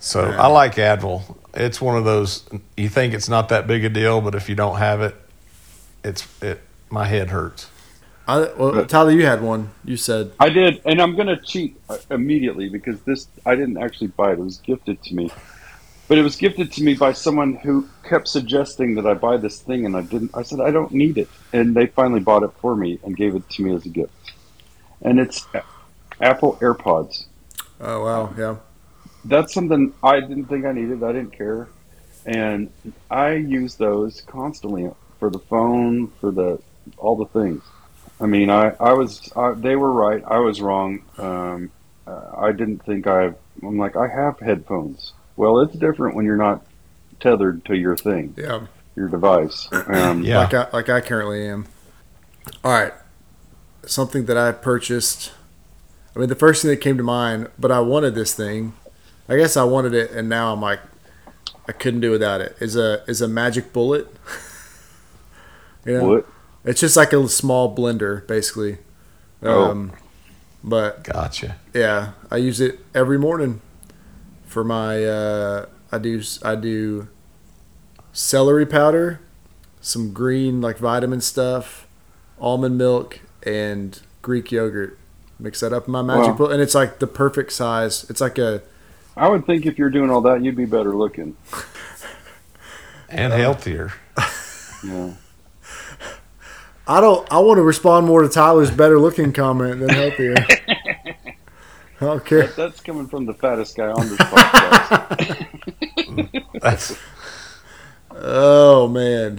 so 0.00 0.22
I 0.24 0.46
like 0.48 0.74
Advil. 0.76 1.36
It's 1.54 1.80
one 1.80 1.96
of 1.96 2.04
those 2.04 2.44
you 2.76 2.88
think 2.88 3.14
it's 3.14 3.28
not 3.28 3.48
that 3.50 3.66
big 3.66 3.84
a 3.84 3.88
deal, 3.88 4.20
but 4.20 4.34
if 4.34 4.48
you 4.48 4.54
don't 4.54 4.76
have 4.76 5.00
it, 5.02 5.14
it's 6.04 6.26
it. 6.42 6.60
My 6.90 7.06
head 7.06 7.30
hurts. 7.30 7.68
I, 8.26 8.52
well, 8.54 8.86
Tyler, 8.86 9.10
you 9.10 9.26
had 9.26 9.42
one. 9.42 9.70
You 9.84 9.96
said 9.96 10.32
I 10.40 10.48
did, 10.48 10.80
and 10.86 11.00
I'm 11.00 11.14
going 11.14 11.28
to 11.28 11.36
cheat 11.36 11.78
uh, 11.90 11.98
immediately 12.10 12.70
because 12.70 13.00
this 13.02 13.28
I 13.44 13.54
didn't 13.54 13.76
actually 13.76 14.06
buy 14.08 14.32
it. 14.32 14.38
It 14.38 14.44
was 14.44 14.58
gifted 14.58 15.02
to 15.02 15.14
me, 15.14 15.30
but 16.08 16.16
it 16.16 16.22
was 16.22 16.36
gifted 16.36 16.72
to 16.72 16.82
me 16.82 16.94
by 16.94 17.12
someone 17.12 17.56
who 17.56 17.86
kept 18.02 18.28
suggesting 18.28 18.94
that 18.94 19.06
I 19.06 19.12
buy 19.12 19.36
this 19.36 19.60
thing, 19.60 19.84
and 19.84 19.94
I 19.94 20.02
didn't. 20.02 20.30
I 20.34 20.42
said 20.42 20.60
I 20.60 20.70
don't 20.70 20.92
need 20.92 21.18
it, 21.18 21.28
and 21.52 21.74
they 21.74 21.86
finally 21.86 22.20
bought 22.20 22.42
it 22.42 22.50
for 22.60 22.74
me 22.74 22.98
and 23.04 23.14
gave 23.14 23.34
it 23.34 23.48
to 23.50 23.62
me 23.62 23.74
as 23.74 23.84
a 23.84 23.90
gift. 23.90 24.32
And 25.02 25.20
it's 25.20 25.46
Apple 26.18 26.56
AirPods. 26.62 27.26
Oh 27.78 28.04
wow, 28.04 28.34
yeah. 28.38 28.56
That's 29.26 29.52
something 29.52 29.92
I 30.02 30.20
didn't 30.20 30.46
think 30.46 30.64
I 30.64 30.72
needed. 30.72 31.02
I 31.02 31.12
didn't 31.12 31.32
care, 31.32 31.68
and 32.24 32.70
I 33.10 33.32
use 33.32 33.74
those 33.74 34.22
constantly 34.22 34.90
for 35.18 35.28
the 35.28 35.40
phone, 35.40 36.08
for 36.20 36.30
the 36.30 36.58
all 36.96 37.16
the 37.16 37.26
things. 37.26 37.62
I 38.20 38.26
mean, 38.26 38.50
I 38.50 38.70
I 38.80 38.92
was 38.92 39.30
I, 39.36 39.52
they 39.52 39.76
were 39.76 39.90
right. 39.92 40.22
I 40.26 40.38
was 40.38 40.60
wrong. 40.60 41.02
Um, 41.18 41.70
uh, 42.06 42.30
I 42.38 42.52
didn't 42.52 42.84
think 42.84 43.06
I. 43.06 43.32
I'm 43.62 43.78
like 43.78 43.96
I 43.96 44.08
have 44.08 44.38
headphones. 44.40 45.12
Well, 45.36 45.60
it's 45.60 45.74
different 45.76 46.14
when 46.14 46.24
you're 46.24 46.36
not 46.36 46.64
tethered 47.20 47.64
to 47.66 47.76
your 47.76 47.96
thing, 47.96 48.34
Yeah. 48.36 48.66
your 48.94 49.08
device. 49.08 49.68
Um, 49.72 50.22
Yeah. 50.22 50.38
Like 50.40 50.54
I 50.54 50.68
like 50.72 50.88
I 50.88 51.00
currently 51.00 51.46
am. 51.46 51.66
All 52.62 52.72
right. 52.72 52.92
Something 53.86 54.26
that 54.26 54.36
I 54.36 54.52
purchased. 54.52 55.32
I 56.14 56.20
mean, 56.20 56.28
the 56.28 56.34
first 56.36 56.62
thing 56.62 56.70
that 56.70 56.76
came 56.78 56.96
to 56.96 57.02
mind, 57.02 57.48
but 57.58 57.72
I 57.72 57.80
wanted 57.80 58.14
this 58.14 58.32
thing. 58.34 58.74
I 59.28 59.36
guess 59.36 59.56
I 59.56 59.64
wanted 59.64 59.94
it, 59.94 60.10
and 60.12 60.28
now 60.28 60.52
I'm 60.52 60.60
like, 60.60 60.80
I 61.66 61.72
couldn't 61.72 62.00
do 62.00 62.10
without 62.10 62.40
it. 62.40 62.56
Is 62.60 62.76
a 62.76 63.02
is 63.08 63.20
a 63.20 63.28
magic 63.28 63.72
bullet. 63.72 64.06
you 65.84 65.98
know, 65.98 66.04
What? 66.08 66.26
It's 66.64 66.80
just 66.80 66.96
like 66.96 67.12
a 67.12 67.28
small 67.28 67.74
blender, 67.74 68.26
basically. 68.26 68.78
Oh. 69.42 69.70
Um, 69.70 69.92
but 70.62 71.04
Gotcha. 71.04 71.56
yeah, 71.74 72.12
I 72.30 72.38
use 72.38 72.60
it 72.60 72.80
every 72.94 73.18
morning 73.18 73.60
for 74.46 74.64
my. 74.64 75.04
Uh, 75.04 75.66
I 75.92 75.98
do 75.98 76.22
I 76.42 76.54
do 76.56 77.08
celery 78.12 78.66
powder, 78.66 79.20
some 79.80 80.12
green 80.12 80.60
like 80.60 80.78
vitamin 80.78 81.20
stuff, 81.20 81.86
almond 82.40 82.78
milk, 82.78 83.20
and 83.44 84.00
Greek 84.22 84.50
yogurt. 84.50 84.98
Mix 85.38 85.60
that 85.60 85.72
up 85.72 85.86
in 85.86 85.92
my 85.92 86.00
magic 86.02 86.28
Wow. 86.32 86.36
bowl, 86.36 86.50
and 86.50 86.62
it's 86.62 86.74
like 86.74 86.98
the 87.00 87.06
perfect 87.06 87.52
size. 87.52 88.06
It's 88.08 88.20
like 88.20 88.38
a 88.38 88.62
I 89.16 89.28
would 89.28 89.44
think 89.46 89.66
if 89.66 89.78
you're 89.78 89.90
doing 89.90 90.10
all 90.10 90.20
that, 90.22 90.42
you'd 90.42 90.56
be 90.56 90.64
better 90.64 90.94
looking. 90.94 91.36
And 93.08 93.32
healthier. 93.32 93.92
Yeah. 94.84 95.12
I 96.86 97.00
don't. 97.00 97.30
I 97.32 97.38
want 97.38 97.58
to 97.58 97.62
respond 97.62 98.06
more 98.06 98.22
to 98.22 98.28
Tyler's 98.28 98.70
better 98.70 98.98
looking 98.98 99.32
comment 99.32 99.80
than 99.80 99.88
healthier. 99.88 100.34
I 102.00 102.04
don't. 102.04 102.24
That, 102.28 102.56
that's 102.56 102.80
coming 102.80 103.06
from 103.06 103.24
the 103.24 103.34
fattest 103.34 103.76
guy 103.76 103.90
on 103.90 104.08
this 104.08 104.18
podcast. 104.18 105.48
That's 106.60 106.98
Oh 108.16 108.88
man, 108.88 109.38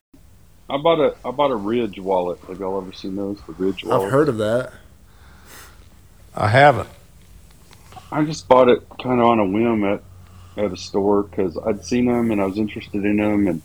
I 0.69 0.77
bought 0.77 0.99
a 0.99 1.15
I 1.25 1.31
bought 1.31 1.51
a 1.51 1.55
Ridge 1.55 1.99
wallet. 1.99 2.39
Have 2.47 2.59
y'all 2.59 2.81
ever 2.81 2.91
seen 2.91 3.15
those? 3.15 3.39
The 3.47 3.53
Ridge 3.53 3.83
wallet. 3.85 4.05
I've 4.05 4.11
heard 4.11 4.29
of 4.29 4.37
that. 4.37 4.73
I 6.35 6.49
haven't. 6.49 6.89
I 8.11 8.25
just 8.25 8.47
bought 8.47 8.67
it 8.69 8.83
kind 9.01 9.21
of 9.21 9.27
on 9.27 9.39
a 9.39 9.45
whim 9.45 9.83
at 9.85 10.03
at 10.57 10.71
a 10.71 10.77
store 10.77 11.23
because 11.23 11.57
I'd 11.57 11.85
seen 11.85 12.05
them 12.05 12.31
and 12.31 12.41
I 12.41 12.45
was 12.45 12.57
interested 12.57 13.05
in 13.05 13.17
them, 13.17 13.47
and 13.47 13.61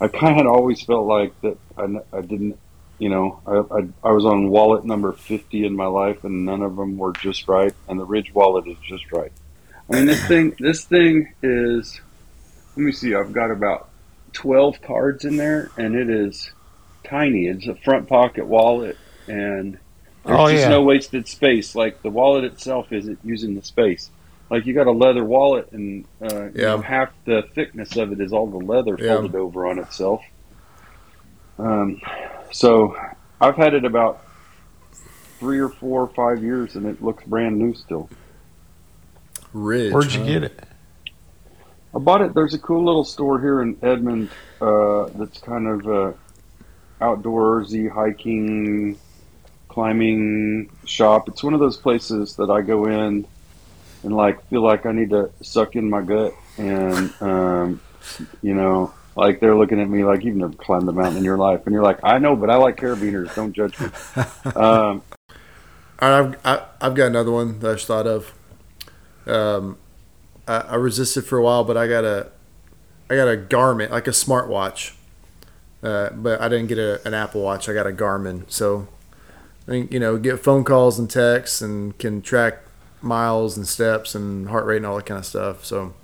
I 0.00 0.08
kind 0.08 0.40
of 0.40 0.46
always 0.46 0.80
felt 0.82 1.06
like 1.06 1.38
that 1.42 1.58
I 1.76 2.20
didn't, 2.20 2.58
you 2.98 3.08
know, 3.08 3.40
I, 3.46 3.78
I 3.78 4.08
I 4.10 4.12
was 4.12 4.24
on 4.24 4.48
wallet 4.50 4.84
number 4.84 5.12
fifty 5.12 5.64
in 5.66 5.74
my 5.76 5.86
life, 5.86 6.24
and 6.24 6.44
none 6.44 6.62
of 6.62 6.76
them 6.76 6.96
were 6.96 7.12
just 7.12 7.48
right, 7.48 7.74
and 7.88 7.98
the 7.98 8.04
Ridge 8.04 8.32
wallet 8.34 8.66
is 8.66 8.76
just 8.88 9.10
right. 9.12 9.32
I 9.90 9.96
mean, 9.96 10.06
this 10.06 10.24
thing 10.26 10.54
this 10.58 10.84
thing 10.84 11.32
is. 11.42 12.00
Let 12.76 12.82
me 12.84 12.92
see. 12.92 13.14
I've 13.14 13.32
got 13.32 13.50
about 13.50 13.88
twelve 14.32 14.80
cards 14.82 15.24
in 15.24 15.36
there, 15.36 15.70
and 15.76 15.94
it 15.94 16.10
is 16.10 16.50
tiny. 17.04 17.46
It's 17.46 17.66
a 17.68 17.74
front 17.76 18.08
pocket 18.08 18.46
wallet, 18.46 18.96
and 19.28 19.78
there's 20.24 20.40
Oh, 20.40 20.48
just 20.48 20.62
yeah. 20.62 20.68
no 20.70 20.82
wasted 20.82 21.28
space. 21.28 21.74
Like 21.76 22.02
the 22.02 22.10
wallet 22.10 22.44
itself 22.44 22.92
isn't 22.92 23.18
using 23.22 23.54
the 23.54 23.62
space. 23.62 24.10
Like 24.50 24.66
you 24.66 24.74
got 24.74 24.86
a 24.88 24.92
leather 24.92 25.24
wallet, 25.24 25.70
and 25.72 26.04
uh, 26.20 26.46
you 26.46 26.62
know, 26.62 26.80
half 26.80 27.10
the 27.26 27.42
thickness 27.54 27.96
of 27.96 28.10
it 28.12 28.20
is 28.20 28.32
all 28.32 28.46
the 28.48 28.58
leather 28.64 28.96
Yeah. 28.98 29.14
folded 29.16 29.34
over 29.36 29.66
on 29.66 29.78
itself. 29.78 30.22
Um, 31.58 32.00
so 32.52 32.96
I've 33.40 33.56
had 33.56 33.74
it 33.74 33.84
about 33.84 34.24
three 35.38 35.58
or 35.58 35.68
four 35.68 36.02
or 36.02 36.08
five 36.08 36.42
years, 36.42 36.76
and 36.76 36.86
it 36.86 37.02
looks 37.02 37.24
brand 37.24 37.58
new 37.58 37.74
still. 37.74 38.08
Ridge. 39.52 39.92
Where'd 39.92 40.12
you 40.12 40.20
huh? 40.20 40.26
get 40.26 40.44
it? 40.44 40.64
I 41.94 41.98
bought 41.98 42.22
it. 42.22 42.34
There's 42.34 42.54
a 42.54 42.58
cool 42.58 42.84
little 42.84 43.04
store 43.04 43.40
here 43.40 43.62
in 43.62 43.76
Edmond 43.82 44.30
uh, 44.60 45.04
that's 45.14 45.38
kind 45.38 45.68
of 45.68 45.86
uh, 45.86 46.12
outdoorsy 47.00 47.88
hiking, 47.88 48.98
climbing 49.68 50.70
shop. 50.86 51.28
It's 51.28 51.44
one 51.44 51.54
of 51.54 51.60
those 51.60 51.76
places 51.76 52.34
that 52.36 52.50
I 52.50 52.62
go 52.62 52.86
in 52.86 53.26
and 54.02 54.16
like 54.16 54.44
feel 54.48 54.62
like 54.62 54.86
I 54.86 54.92
need 54.92 55.10
to 55.10 55.30
suck 55.42 55.76
in 55.76 55.88
my 55.88 56.02
gut, 56.02 56.34
and 56.58 57.12
um, 57.20 57.80
you 58.42 58.54
know, 58.54 58.92
like 59.16 59.40
they're 59.40 59.56
looking 59.56 59.80
at 59.80 59.88
me 59.88 60.04
like 60.04 60.24
you've 60.24 60.36
never 60.36 60.52
climbed 60.54 60.88
a 60.88 60.92
mountain 60.92 61.18
in 61.18 61.24
your 61.24 61.38
life, 61.38 61.62
and 61.66 61.72
you're 61.72 61.82
like, 61.82 61.98
I 62.02 62.18
know, 62.18 62.36
but 62.36 62.50
I 62.50 62.56
like 62.56 62.76
carabiners. 62.76 63.34
Don't 63.34 63.52
judge 63.52 63.78
me. 63.80 63.88
Um, 64.56 65.02
All 66.00 66.10
right, 66.10 66.36
I've, 66.44 66.46
I, 66.46 66.66
I've 66.80 66.94
got 66.94 67.06
another 67.06 67.30
one 67.30 67.58
that 67.60 67.70
I 67.70 67.74
just 67.74 67.86
thought 67.86 68.06
of. 68.06 68.32
Um, 69.26 69.78
I, 70.46 70.58
I 70.58 70.74
resisted 70.74 71.24
for 71.24 71.38
a 71.38 71.42
while, 71.42 71.64
but 71.64 71.76
I 71.76 71.86
got 71.86 72.04
a, 72.04 72.30
I 73.08 73.14
got 73.16 73.28
a 73.28 73.36
Garmin, 73.36 73.90
like 73.90 74.06
a 74.06 74.10
smartwatch. 74.10 74.94
Uh, 75.82 76.10
but 76.10 76.40
I 76.40 76.48
didn't 76.48 76.68
get 76.68 76.78
a, 76.78 77.06
an 77.06 77.14
Apple 77.14 77.42
Watch. 77.42 77.68
I 77.68 77.74
got 77.74 77.86
a 77.86 77.92
Garmin, 77.92 78.50
so 78.50 78.88
I 79.68 79.70
think 79.70 79.92
you 79.92 80.00
know, 80.00 80.16
get 80.18 80.40
phone 80.40 80.64
calls 80.64 80.98
and 80.98 81.10
texts, 81.10 81.60
and 81.60 81.96
can 81.98 82.22
track 82.22 82.58
miles 83.02 83.56
and 83.56 83.68
steps 83.68 84.14
and 84.14 84.48
heart 84.48 84.64
rate 84.64 84.78
and 84.78 84.86
all 84.86 84.96
that 84.96 85.06
kind 85.06 85.18
of 85.18 85.26
stuff. 85.26 85.64
So 85.64 85.94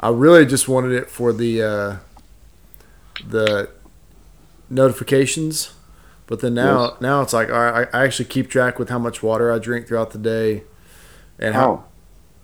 I 0.00 0.08
really 0.10 0.46
just 0.46 0.68
wanted 0.68 0.92
it 0.92 1.10
for 1.10 1.32
the 1.32 1.62
uh, 1.62 1.96
the 3.26 3.70
notifications. 4.70 5.72
But 6.26 6.40
then 6.40 6.54
now, 6.54 6.84
Yes. 6.84 7.00
now 7.00 7.20
it's 7.22 7.32
like, 7.32 7.50
all 7.50 7.58
right, 7.58 7.88
I, 7.92 8.00
I 8.00 8.04
actually 8.04 8.26
keep 8.26 8.48
track 8.48 8.78
with 8.78 8.88
how 8.88 8.98
much 8.98 9.22
water 9.22 9.52
I 9.52 9.58
drink 9.58 9.86
throughout 9.86 10.12
the 10.12 10.18
day, 10.18 10.62
and 11.38 11.54
how 11.54 11.60
how? 11.60 11.84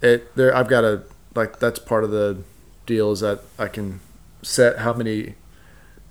it 0.03 0.35
there. 0.37 0.55
I've 0.55 0.69
got 0.69 0.85
a 0.85 1.03
like 1.35 1.59
that's 1.59 1.79
part 1.79 2.05
of 2.05 2.11
the 2.11 2.39
deal 2.87 3.13
is 3.13 3.21
that 3.21 3.41
I 3.59 3.69
can 3.69 4.01
set 4.43 4.79
how 4.79 4.93
many 4.93 5.35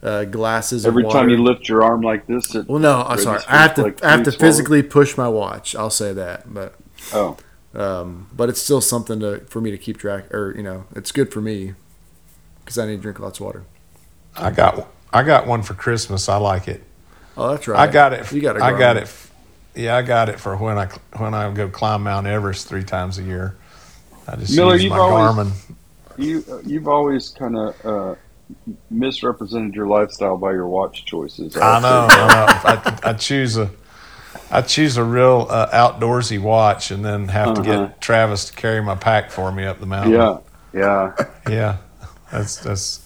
uh, 0.02 0.26
glasses 0.26 0.86
Every 0.86 1.04
time 1.04 1.30
you 1.30 1.38
lift 1.38 1.68
your 1.68 1.84
arm 1.84 2.02
like 2.02 2.28
this, 2.28 2.54
well, 2.54 2.80
no, 2.80 3.04
I'm 3.04 3.20
sorry. 3.20 3.42
I 3.48 3.58
have 3.58 3.76
to 3.76 3.84
like 3.84 4.04
I 4.04 4.12
have 4.12 4.24
to 4.24 4.32
physically 4.32 4.82
push 4.84 5.18
my 5.18 5.28
watch. 5.28 5.76
I'll 5.76 5.90
say 5.90 6.14
that, 6.14 6.52
but 6.54 6.76
oh. 7.14 7.38
um, 7.74 8.28
but 8.34 8.50
it's 8.50 8.62
still 8.62 8.82
something 8.82 9.20
to 9.20 9.40
for 9.42 9.62
me 9.62 9.72
to 9.72 9.78
keep 9.78 9.98
track, 9.98 10.34
or 10.34 10.54
you 10.56 10.64
know, 10.64 10.86
it's 10.96 11.12
good 11.12 11.32
for 11.32 11.42
me 11.42 11.74
because 12.60 12.78
I 12.78 12.86
need 12.86 12.98
to 12.98 13.02
drink 13.02 13.20
lots 13.20 13.40
of 13.40 13.46
water. 13.46 13.66
I 14.38 14.52
got 14.52 14.88
I 15.14 15.24
got 15.24 15.48
one 15.48 15.64
for 15.64 15.74
Christmas. 15.74 16.30
I 16.30 16.38
like 16.38 16.68
it. 16.68 16.84
Oh, 17.36 17.50
that's 17.52 17.68
right. 17.68 17.80
I 17.80 17.92
got 17.92 18.14
it. 18.14 18.32
You 18.32 18.42
got 18.42 18.56
it. 18.56 18.62
I 18.62 18.72
got 18.78 18.96
Garmin. 18.98 19.02
it. 19.76 19.82
Yeah, 19.82 19.96
I 19.96 20.02
got 20.02 20.30
it 20.30 20.40
for 20.40 20.56
when 20.58 20.78
I 20.78 20.88
when 21.18 21.34
I 21.34 21.52
go 21.54 21.68
climb 21.70 22.04
Mount 22.04 22.26
Everest 22.28 22.68
three 22.68 22.84
times 22.84 23.18
a 23.20 23.24
year. 23.24 23.56
I 24.28 24.36
just 24.36 24.56
Miller, 24.56 24.74
use 24.74 24.84
you've 24.84 24.92
my 24.92 24.98
always- 25.00 25.48
Garmin. 25.48 25.52
You 26.18 26.62
you've 26.66 26.88
always 26.88 27.30
kind 27.30 27.56
of 27.58 27.86
uh, 27.86 28.16
misrepresented 28.90 29.76
your 29.76 29.88
lifestyle 29.88 30.38
by 30.38 30.52
your 30.52 30.68
watch 30.68 31.06
choices. 31.06 31.56
I 31.58 31.80
know. 31.80 32.08
I 32.10 32.28
know. 32.28 33.00
I, 33.04 33.10
I 33.12 33.14
choose 33.14 33.58
a 33.58 33.70
I 34.50 34.62
choose 34.62 34.98
a 34.98 35.04
real 35.04 35.46
uh, 35.50 35.68
outdoorsy 35.70 36.42
watch, 36.42 36.90
and 36.92 37.04
then 37.06 37.28
have 37.28 37.54
to 37.56 37.62
Uh-huh. 37.62 37.86
get 37.88 38.02
Travis 38.02 38.46
to 38.46 38.54
carry 38.54 38.82
my 38.82 38.96
pack 38.96 39.30
for 39.30 39.52
me 39.52 39.66
up 39.66 39.80
the 39.80 39.86
mountain. 39.86 40.14
Yeah, 40.14 40.38
yeah. 40.74 41.14
yeah. 41.50 41.78
That's 42.32 42.58
that's. 42.58 43.04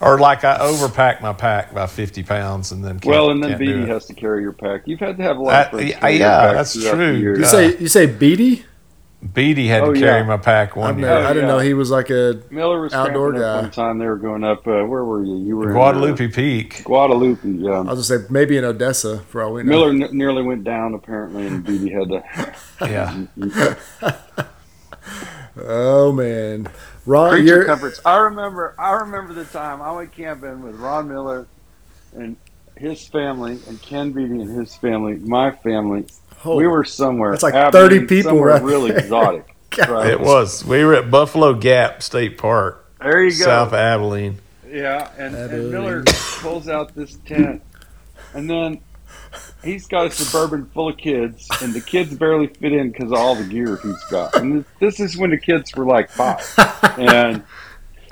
Or 0.00 0.18
like 0.18 0.44
I 0.44 0.58
overpack 0.58 1.20
my 1.22 1.32
pack 1.32 1.72
by 1.74 1.86
fifty 1.86 2.22
pounds, 2.22 2.72
and 2.72 2.84
then 2.84 2.98
can't, 3.00 3.06
Well, 3.14 3.30
and 3.30 3.42
then 3.42 3.50
can't 3.50 3.60
Beatty 3.60 3.86
has 3.86 4.06
to 4.06 4.14
carry 4.14 4.42
your 4.42 4.52
pack. 4.52 4.82
You've 4.86 5.00
had 5.00 5.16
to 5.16 5.22
have 5.22 5.36
a 5.38 5.42
lot 5.42 5.50
That- 5.50 5.64
of 5.74 5.80
friends 5.80 5.90
yeah, 6.02 6.08
yeah, 6.08 6.52
that's 6.52 6.74
true. 6.74 7.14
years. 7.14 7.38
You 7.38 7.44
say 7.46 7.76
you 7.78 7.88
say 7.88 8.06
Beatty? 8.06 8.64
Beatty 9.32 9.66
had 9.66 9.82
Oh, 9.82 9.94
to 9.94 9.98
carry 9.98 10.20
yeah. 10.20 10.26
my 10.26 10.36
pack 10.36 10.76
one 10.76 11.00
never- 11.00 11.18
year. 11.18 11.26
I 11.26 11.32
didn't 11.32 11.48
yeah. 11.48 11.54
know 11.54 11.58
he 11.58 11.72
was 11.74 11.90
like 11.90 12.10
a. 12.10 12.38
Miller 12.50 12.80
was 12.82 12.92
Outdoor 12.92 13.28
outdoor 13.30 13.40
guy. 13.40 13.60
One 13.62 13.70
time 13.70 13.98
they 13.98 14.06
were 14.06 14.16
going 14.18 14.44
up. 14.44 14.58
Uh, 14.68 14.84
where 14.84 15.04
were 15.04 15.24
you? 15.24 15.36
You 15.38 15.56
were 15.56 15.68
in, 15.68 15.72
Guadalupe 15.72 16.26
uh, 16.26 16.30
Peak. 16.32 16.82
Guadalupe. 16.84 17.40
Yeah. 17.48 17.70
I 17.70 17.80
was 17.94 18.08
gonna 18.08 18.20
say 18.22 18.26
maybe 18.30 18.56
in 18.58 18.64
Odessa 18.64 19.20
for 19.20 19.42
all 19.42 19.54
we 19.54 19.62
know. 19.62 19.70
Miller 19.70 19.88
n- 19.90 20.16
nearly 20.16 20.42
went 20.42 20.62
down 20.64 20.92
apparently, 20.94 21.46
and 21.46 21.64
Beatty 21.64 21.90
had 21.90 22.08
to. 22.10 22.54
Yeah. 22.82 23.24
Oh 25.58 26.12
man, 26.12 26.68
Ron, 27.06 27.30
Creature 27.30 27.46
you're 27.46 27.64
comforts. 27.64 28.00
I 28.04 28.16
remember. 28.18 28.74
I 28.78 28.90
remember 28.92 29.32
the 29.32 29.44
time 29.44 29.80
I 29.80 29.92
went 29.92 30.12
camping 30.12 30.62
with 30.62 30.74
Ron 30.76 31.08
Miller 31.08 31.46
and 32.14 32.36
his 32.76 33.06
family, 33.08 33.58
and 33.68 33.80
Ken 33.80 34.12
Beatty 34.12 34.40
and 34.40 34.50
his 34.50 34.74
family, 34.76 35.14
my 35.16 35.50
family. 35.52 36.06
oh, 36.44 36.56
we 36.56 36.66
were 36.66 36.84
somewhere. 36.84 37.30
That's 37.30 37.42
like 37.42 37.54
Abilene, 37.54 38.06
30 38.06 38.06
people 38.06 38.40
right 38.42 38.62
really 38.62 38.90
there. 38.90 39.00
exotic. 39.00 39.52
Right. 39.88 40.10
It 40.10 40.20
was. 40.20 40.64
We 40.64 40.82
were 40.84 40.94
at 40.94 41.10
Buffalo 41.10 41.52
Gap 41.52 42.02
State 42.02 42.38
Park, 42.38 42.90
There 42.98 43.22
you 43.22 43.30
go. 43.30 43.44
South 43.44 43.74
Abilene. 43.74 44.38
Yeah, 44.66 45.10
and, 45.18 45.34
and 45.34 45.70
Miller 45.70 46.02
pulls 46.40 46.66
out 46.66 46.94
this 46.94 47.16
tent, 47.26 47.60
and 48.32 48.48
then 48.48 48.80
he's 49.64 49.86
got 49.86 50.06
a 50.06 50.10
suburban 50.10 50.66
full 50.66 50.88
of 50.88 50.96
kids, 50.96 51.48
and 51.62 51.74
the 51.74 51.80
kids 51.80 52.14
barely 52.14 52.46
fit 52.46 52.72
in 52.72 52.90
because 52.92 53.10
of 53.12 53.18
all 53.18 53.34
the 53.34 53.44
gear 53.44 53.76
he's 53.76 54.04
got. 54.04 54.34
And 54.36 54.64
this, 54.80 54.98
this 54.98 55.00
is 55.00 55.16
when 55.16 55.30
the 55.30 55.38
kids 55.38 55.74
were 55.74 55.86
like 55.86 56.10
five, 56.10 56.40
and 56.98 57.42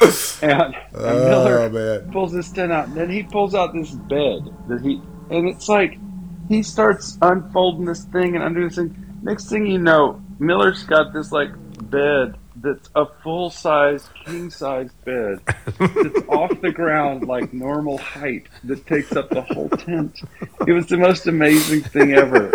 and, 0.01 0.43
and 0.43 0.75
Oh 0.95 1.29
Miller 1.29 1.71
man, 1.71 2.13
pulls 2.13 2.33
this 2.33 2.51
tent 2.51 2.73
out, 2.73 2.89
and 2.89 2.97
then 2.97 3.11
he 3.11 3.23
pulls 3.23 3.55
out 3.55 3.73
this 3.73 3.91
bed 3.93 4.43
that 4.69 4.81
he, 4.83 5.01
and 5.31 5.49
it's 5.49 5.69
like 5.69 5.99
he 6.49 6.63
starts 6.63 7.19
unfolding 7.23 7.85
this 7.85 8.05
thing 8.05 8.35
and 8.35 8.45
undoing 8.45 8.69
this 8.69 8.77
thing. 8.77 9.19
Next 9.23 9.49
thing 9.49 9.67
you 9.67 9.79
know, 9.79 10.23
Miller's 10.39 10.85
got 10.85 11.13
this 11.13 11.33
like 11.33 11.51
bed 11.91 12.37
that's 12.65 12.89
a 12.97 13.07
full 13.23 13.51
size 13.51 14.09
king 14.25 14.51
size 14.51 14.91
bed 15.05 15.39
that's 15.47 16.19
off 16.29 16.61
the 16.63 16.73
ground 16.73 17.29
like 17.29 17.53
normal 17.53 17.99
height 17.99 18.47
that 18.65 18.85
takes 18.87 19.13
up 19.15 19.29
the 19.31 19.43
whole 19.43 19.69
tent. 19.69 20.21
It 20.67 20.73
was 20.73 20.87
the 20.89 20.97
most 20.97 21.27
amazing 21.29 21.83
thing 21.83 22.15
ever. 22.15 22.51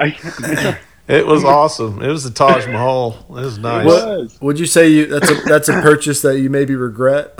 I, 0.00 0.78
It 1.08 1.26
was 1.26 1.42
awesome. 1.44 2.00
It 2.00 2.08
was 2.08 2.22
the 2.22 2.30
Taj 2.30 2.66
Mahal. 2.68 3.16
It 3.30 3.32
was 3.32 3.58
nice. 3.58 3.82
it 3.84 3.86
was. 3.86 4.38
would 4.40 4.58
you 4.60 4.66
say 4.66 4.88
you 4.88 5.06
that's 5.06 5.28
a 5.30 5.34
that's 5.46 5.68
a 5.68 5.72
purchase 5.82 6.22
that 6.22 6.38
you 6.38 6.48
maybe 6.48 6.76
regret? 6.76 7.34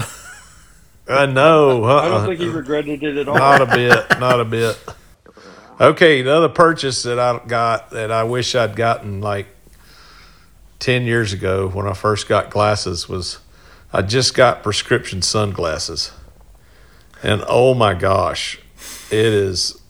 I 1.08 1.26
know. 1.26 1.84
I 1.84 1.92
Uh-uh. 1.98 2.08
don't 2.08 2.26
think 2.26 2.40
he 2.40 2.48
regretted 2.48 3.02
it 3.04 3.16
at 3.16 3.28
all. 3.28 3.36
Not 3.38 3.62
a 3.62 3.66
bit. 3.66 4.18
Not 4.18 4.40
a 4.40 4.44
bit. 4.44 4.78
Okay, 5.80 6.20
another 6.20 6.48
purchase 6.48 7.04
that 7.04 7.18
I 7.20 7.40
got 7.46 7.90
that 7.90 8.10
I 8.10 8.24
wish 8.24 8.54
I'd 8.54 8.74
gotten 8.76 9.20
like 9.20 9.46
10 10.82 11.04
years 11.04 11.32
ago 11.32 11.68
when 11.68 11.86
I 11.86 11.92
first 11.92 12.28
got 12.28 12.50
glasses 12.50 13.08
was 13.08 13.38
I 13.92 14.02
just 14.02 14.34
got 14.34 14.64
prescription 14.64 15.22
sunglasses. 15.22 16.10
And 17.22 17.44
oh 17.46 17.72
my 17.72 17.94
gosh, 17.94 18.58
it 19.08 19.26
is 19.26 19.80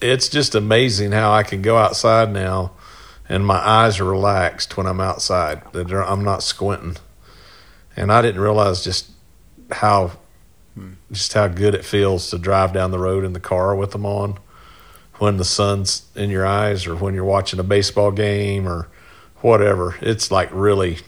it's 0.00 0.28
just 0.28 0.56
amazing 0.56 1.12
how 1.12 1.30
I 1.32 1.44
can 1.44 1.62
go 1.62 1.76
outside 1.76 2.32
now 2.32 2.72
and 3.28 3.46
my 3.46 3.58
eyes 3.58 4.00
are 4.00 4.04
relaxed 4.04 4.76
when 4.76 4.88
I'm 4.88 5.00
outside. 5.00 5.62
That 5.72 5.92
I'm 5.92 6.24
not 6.24 6.42
squinting. 6.42 6.96
And 7.96 8.10
I 8.10 8.20
didn't 8.20 8.40
realize 8.40 8.82
just 8.82 9.08
how 9.70 10.18
just 11.12 11.32
how 11.32 11.46
good 11.46 11.76
it 11.76 11.84
feels 11.84 12.28
to 12.30 12.38
drive 12.38 12.72
down 12.72 12.90
the 12.90 12.98
road 12.98 13.22
in 13.22 13.34
the 13.34 13.40
car 13.40 13.76
with 13.76 13.92
them 13.92 14.04
on 14.04 14.36
when 15.18 15.36
the 15.36 15.44
sun's 15.44 16.08
in 16.16 16.28
your 16.28 16.44
eyes 16.44 16.88
or 16.88 16.96
when 16.96 17.14
you're 17.14 17.22
watching 17.22 17.60
a 17.60 17.64
baseball 17.64 18.10
game 18.10 18.66
or 18.66 18.88
whatever. 19.42 19.96
It's 20.00 20.30
like 20.30 20.50
really. 20.52 20.98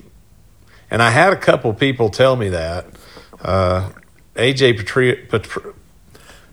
And 0.91 1.03
I 1.03 1.11
had 1.11 1.33
a 1.33 1.37
couple 1.37 1.73
people 1.75 2.11
tell 2.11 2.37
me 2.37 2.51
that. 2.51 2.87
Uh, 3.41 3.91
AJ 4.37 4.77
Patria, 4.77 5.17
Pat- 5.29 5.49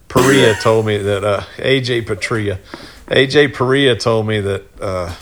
Perea 0.08 0.56
told 0.56 0.86
me 0.86 0.98
that 0.98 1.24
uh, 1.24 1.42
AJ 1.58 2.08
Patria, 2.08 2.60
AJ 3.08 3.54
Perea 3.54 3.96
told 3.96 4.28
me 4.28 4.40
that 4.42 4.66
uh, 4.82 5.14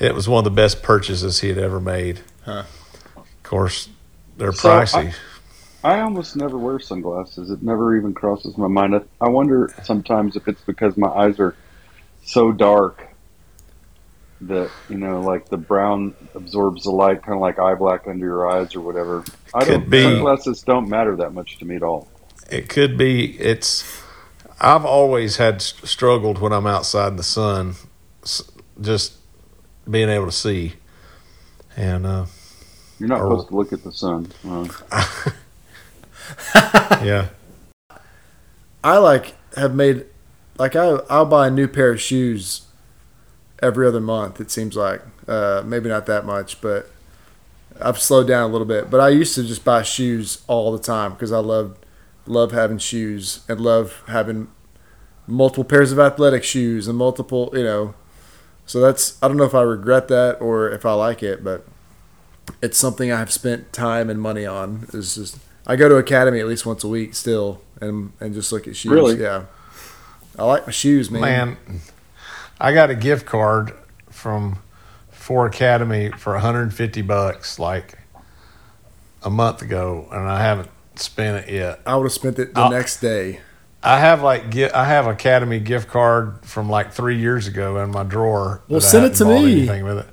it 0.00 0.14
was 0.14 0.28
one 0.28 0.38
of 0.38 0.44
the 0.44 0.50
best 0.50 0.82
purchases 0.82 1.40
he 1.40 1.48
had 1.48 1.58
ever 1.58 1.80
made. 1.80 2.20
Huh. 2.44 2.64
Of 3.16 3.42
course, 3.42 3.88
they're 4.36 4.52
So, 4.52 4.70
pricey. 4.70 5.14
I 5.84 6.00
almost 6.00 6.36
never 6.36 6.58
wear 6.58 6.80
sunglasses. 6.80 7.50
It 7.50 7.62
never 7.62 7.96
even 7.96 8.12
crosses 8.14 8.56
my 8.56 8.68
mind. 8.68 8.96
I, 8.96 9.00
I 9.20 9.28
wonder 9.28 9.72
sometimes 9.84 10.36
if 10.36 10.48
it's 10.48 10.62
because 10.62 10.96
my 10.96 11.08
eyes 11.08 11.38
are 11.38 11.56
so 12.24 12.52
dark 12.52 13.15
that 14.42 14.70
you 14.88 14.98
know, 14.98 15.20
like 15.20 15.48
the 15.48 15.56
brown 15.56 16.14
absorbs 16.34 16.84
the 16.84 16.90
light, 16.90 17.22
kind 17.22 17.34
of 17.34 17.40
like 17.40 17.58
eye 17.58 17.74
black 17.74 18.06
under 18.06 18.24
your 18.26 18.48
eyes 18.48 18.74
or 18.74 18.80
whatever. 18.80 19.24
I 19.54 19.64
Could 19.64 19.80
don't. 19.82 19.90
be. 19.90 20.02
Sunglasses 20.02 20.62
don't 20.62 20.88
matter 20.88 21.16
that 21.16 21.32
much 21.32 21.58
to 21.58 21.64
me 21.64 21.76
at 21.76 21.82
all. 21.82 22.08
It 22.50 22.68
could 22.68 22.96
be. 22.98 23.38
It's. 23.40 24.02
I've 24.60 24.84
always 24.86 25.36
had 25.36 25.60
struggled 25.60 26.38
when 26.38 26.52
I'm 26.52 26.66
outside 26.66 27.08
in 27.08 27.16
the 27.16 27.22
sun, 27.22 27.74
just 28.80 29.14
being 29.90 30.08
able 30.08 30.26
to 30.26 30.32
see. 30.32 30.74
And 31.76 32.06
uh, 32.06 32.26
You're 32.98 33.08
not 33.10 33.20
Or- 33.20 33.30
supposed 33.30 33.48
to 33.48 33.56
look 33.56 33.72
at 33.72 33.82
the 33.84 33.92
sun. 33.92 34.28
Uh, 34.48 34.66
yeah, 37.04 37.28
I 38.82 38.98
like 38.98 39.34
have 39.56 39.74
made 39.74 40.06
like 40.58 40.74
I 40.76 40.98
I'll 41.10 41.26
buy 41.26 41.48
a 41.48 41.50
new 41.50 41.68
pair 41.68 41.90
of 41.92 42.00
shoes 42.00 42.65
every 43.62 43.86
other 43.86 44.00
month. 44.00 44.40
It 44.40 44.50
seems 44.50 44.76
like 44.76 45.02
uh, 45.28 45.62
maybe 45.64 45.88
not 45.88 46.06
that 46.06 46.24
much, 46.24 46.60
but 46.60 46.90
I've 47.80 47.98
slowed 47.98 48.26
down 48.26 48.50
a 48.50 48.52
little 48.52 48.66
bit. 48.66 48.90
But 48.90 49.00
I 49.00 49.08
used 49.08 49.34
to 49.34 49.44
just 49.44 49.64
buy 49.64 49.82
shoes 49.82 50.42
all 50.46 50.72
the 50.72 50.78
time 50.78 51.12
because 51.12 51.32
I 51.32 51.38
love 51.38 51.78
love 52.26 52.52
having 52.52 52.78
shoes 52.78 53.44
and 53.48 53.60
love 53.60 54.02
having 54.08 54.48
multiple 55.28 55.64
pairs 55.64 55.92
of 55.92 55.98
athletic 55.98 56.42
shoes 56.42 56.88
and 56.88 56.98
multiple 56.98 57.50
you 57.52 57.62
know. 57.62 57.94
So 58.66 58.80
that's 58.80 59.20
I 59.22 59.28
don't 59.28 59.36
know 59.36 59.44
if 59.44 59.54
I 59.54 59.62
regret 59.62 60.08
that 60.08 60.40
or 60.40 60.70
if 60.70 60.84
I 60.84 60.92
like 60.92 61.22
it, 61.22 61.44
but 61.44 61.66
it's 62.62 62.78
something 62.78 63.12
I've 63.12 63.32
spent 63.32 63.72
time 63.72 64.10
and 64.10 64.20
money 64.20 64.46
on. 64.46 64.86
Is 64.92 65.14
just 65.14 65.38
I 65.66 65.76
go 65.76 65.88
to 65.88 65.96
academy 65.96 66.40
at 66.40 66.46
least 66.46 66.66
once 66.66 66.84
a 66.84 66.88
week 66.88 67.14
still 67.14 67.60
and 67.80 68.12
and 68.20 68.34
just 68.34 68.52
look 68.52 68.66
at 68.66 68.76
shoes. 68.76 68.92
Really? 68.92 69.20
Yeah. 69.20 69.44
I 70.38 70.44
like 70.44 70.66
my 70.66 70.72
shoes, 70.72 71.10
man. 71.10 71.22
man, 71.22 71.56
I 72.60 72.72
got 72.72 72.90
a 72.90 72.94
gift 72.94 73.26
card 73.26 73.72
from 74.10 74.58
Four 75.10 75.46
Academy 75.46 76.10
for 76.10 76.32
150 76.34 77.02
bucks 77.02 77.58
like 77.58 77.98
a 79.22 79.30
month 79.30 79.62
ago, 79.62 80.08
and 80.12 80.28
I 80.28 80.40
haven't 80.42 80.70
spent 80.94 81.46
it 81.48 81.52
yet. 81.52 81.80
I 81.84 81.96
would 81.96 82.04
have 82.04 82.12
spent 82.12 82.38
it 82.38 82.54
the 82.54 82.60
I'll- 82.60 82.70
next 82.70 83.00
day. 83.00 83.40
I 83.82 84.00
have 84.00 84.20
like 84.20 84.50
gi- 84.50 84.70
I 84.72 84.84
have 84.86 85.06
Academy 85.06 85.60
gift 85.60 85.88
card 85.88 86.38
from 86.42 86.68
like 86.68 86.92
three 86.92 87.18
years 87.18 87.46
ago 87.46 87.78
in 87.78 87.90
my 87.92 88.02
drawer. 88.02 88.62
Well, 88.68 88.80
send 88.80 89.04
it 89.04 89.14
to 89.16 89.24
me. 89.24 89.36
Anything 89.62 89.84
with 89.84 89.98
it. 89.98 90.06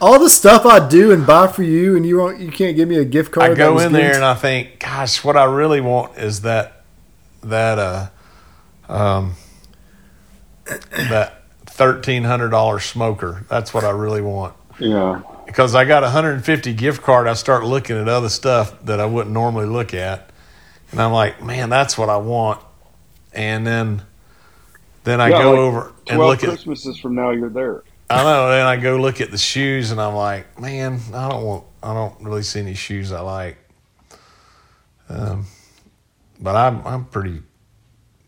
All 0.00 0.18
the 0.18 0.30
stuff 0.30 0.64
I 0.64 0.88
do 0.88 1.12
and 1.12 1.26
buy 1.26 1.48
for 1.48 1.62
you, 1.62 1.94
and 1.94 2.06
you 2.06 2.16
won't, 2.18 2.40
you 2.40 2.50
can't 2.50 2.74
give 2.74 2.88
me 2.88 2.96
a 2.96 3.04
gift 3.04 3.32
card. 3.32 3.50
I 3.50 3.54
go 3.54 3.78
in 3.80 3.92
there 3.92 4.14
and 4.14 4.24
I 4.24 4.32
think, 4.34 4.78
gosh, 4.78 5.22
what 5.22 5.36
I 5.36 5.44
really 5.44 5.80
want 5.82 6.16
is 6.16 6.40
that 6.42 6.84
that 7.42 7.78
uh 7.78 8.08
um 8.88 9.34
that 10.66 11.41
thirteen 11.72 12.24
hundred 12.24 12.50
dollar 12.50 12.80
smoker. 12.80 13.44
That's 13.48 13.74
what 13.74 13.84
I 13.84 13.90
really 13.90 14.22
want. 14.22 14.54
yeah. 14.78 15.22
Because 15.46 15.74
I 15.74 15.84
got 15.84 16.04
a 16.04 16.10
hundred 16.10 16.32
and 16.34 16.44
fifty 16.44 16.74
gift 16.74 17.02
card, 17.02 17.26
I 17.28 17.34
start 17.34 17.64
looking 17.64 17.96
at 17.98 18.08
other 18.08 18.28
stuff 18.30 18.80
that 18.84 19.00
I 19.00 19.06
wouldn't 19.06 19.34
normally 19.34 19.66
look 19.66 19.94
at, 19.94 20.30
and 20.92 21.00
I'm 21.00 21.12
like, 21.12 21.42
man, 21.42 21.70
that's 21.70 21.98
what 21.98 22.08
I 22.08 22.18
want. 22.18 22.60
And 23.34 23.66
then 23.66 24.02
then 25.04 25.20
I 25.20 25.30
Yeah, 25.30 25.38
go 25.38 25.58
like 25.58 25.64
over 25.66 25.92
and 26.08 26.24
look 26.24 26.44
at 26.44 26.48
Christmases 26.48 26.98
from 26.98 27.14
now, 27.16 27.30
you're 27.30 27.50
there. 27.50 27.84
I 28.10 28.24
know. 28.24 28.50
Then 28.50 28.66
I 28.66 28.76
go 28.76 28.96
look 28.98 29.20
at 29.20 29.30
the 29.30 29.38
shoes, 29.38 29.90
and 29.90 30.00
I'm 30.00 30.14
like, 30.14 30.60
man, 30.60 31.00
I 31.14 31.28
don't 31.28 31.44
want. 31.44 31.64
I 31.82 31.94
don't 31.94 32.20
really 32.22 32.42
see 32.42 32.60
any 32.60 32.74
shoes 32.74 33.12
I 33.12 33.20
like. 33.20 33.58
Um, 35.08 35.46
but 36.40 36.56
I'm 36.56 36.86
I'm 36.86 37.04
pretty 37.06 37.42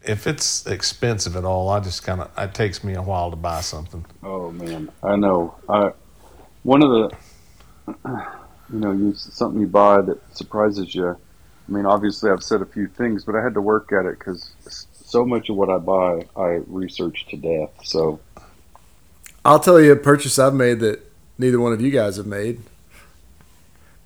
if 0.07 0.27
it's 0.27 0.67
expensive 0.67 1.37
at 1.37 1.45
all, 1.45 1.69
I 1.69 1.81
just 1.81 2.03
kind 2.03 2.21
of 2.21 2.31
it 2.37 2.55
takes 2.55 2.85
me 2.85 2.95
a 2.95 3.03
while 3.03 3.31
to 3.31 3.37
buy 3.37 3.61
something. 3.61 4.05
Oh 4.23 4.51
man, 4.51 4.91
I 5.03 5.17
know. 5.17 5.55
I 5.69 5.93
one 6.63 6.83
of 6.83 6.91
the 6.91 7.17
you 8.73 8.79
know 8.79 8.93
you 8.93 9.15
something 9.15 9.61
you 9.61 9.67
buy 9.67 10.01
that 10.03 10.37
surprises 10.37 10.95
you. 10.95 11.09
I 11.11 11.73
mean, 11.73 11.87
obviously, 11.87 12.31
I've 12.31 12.43
said 12.43 12.61
a 12.61 12.67
few 12.67 12.89
things, 12.89 13.25
but 13.25 13.35
I 13.35 13.43
had 13.43 13.55
to 13.55 13.61
work 13.61 13.91
at 13.93 14.05
it 14.05 14.19
because 14.19 14.53
so 14.93 15.25
much 15.25 15.49
of 15.49 15.57
what 15.57 15.71
I 15.71 15.79
buy, 15.79 16.27
I 16.37 16.61
research 16.67 17.27
to 17.31 17.37
death. 17.37 17.71
So 17.85 18.21
I'll 19.45 19.61
tell 19.61 19.81
you 19.81 19.93
a 19.93 19.97
purchase 19.97 20.39
I've 20.39 20.55
made 20.55 20.81
that 20.81 21.01
neither 21.39 21.61
one 21.61 21.73
of 21.73 21.81
you 21.81 21.91
guys 21.91 22.17
have 22.17 22.27
made, 22.27 22.61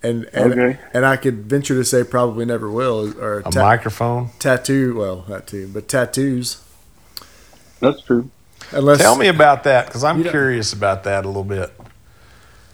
and 0.03 0.29
and, 0.33 0.53
Okay. 0.53 0.79
and 0.95 1.05
I 1.07 1.17
could 1.17 1.45
venture 1.47 1.75
to 1.75 1.85
say 1.85 2.05
probably 2.05 2.45
never 2.45 2.71
will. 2.71 3.19
Or 3.21 3.39
A 3.41 3.43
ta- 3.51 3.63
microphone. 3.63 4.31
tattoo. 4.39 4.97
Well, 4.97 5.25
that 5.29 5.47
too, 5.47 5.69
but 5.73 5.89
tattoos. 5.89 6.63
that's 7.81 8.01
true. 8.03 8.31
Unless 8.73 8.99
Tell 8.99 9.17
me 9.17 9.29
about 9.29 9.65
that 9.65 9.87
because 9.87 10.05
I'm 10.05 10.23
curious 10.23 10.73
about 10.73 11.05
that 11.05 11.25
a 11.25 11.29
little 11.29 11.45
bit. 11.45 11.73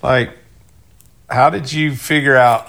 Like, 0.02 0.36
how 1.30 1.50
did 1.50 1.72
you 1.72 1.94
figure 1.94 2.36
out 2.36 2.68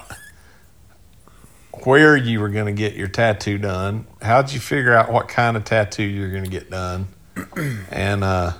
where 1.84 2.16
you 2.16 2.40
were 2.40 2.48
going 2.48 2.66
to 2.66 2.72
get 2.72 2.94
your 2.94 3.08
tattoo 3.08 3.58
done? 3.58 4.06
How 4.22 4.42
did 4.42 4.54
you 4.54 4.60
figure 4.60 4.94
out 4.94 5.12
what 5.12 5.28
kind 5.28 5.56
of 5.56 5.64
tattoo 5.64 6.02
you're 6.04 6.30
going 6.30 6.44
to 6.44 6.50
get 6.50 6.70
done? 6.70 7.08
And 7.90 8.22
uh, 8.24 8.52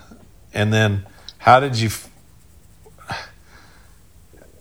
and 0.52 0.72
then 0.72 1.06
how 1.38 1.60
did 1.60 1.78
you 1.78 1.88
f- 1.88 2.10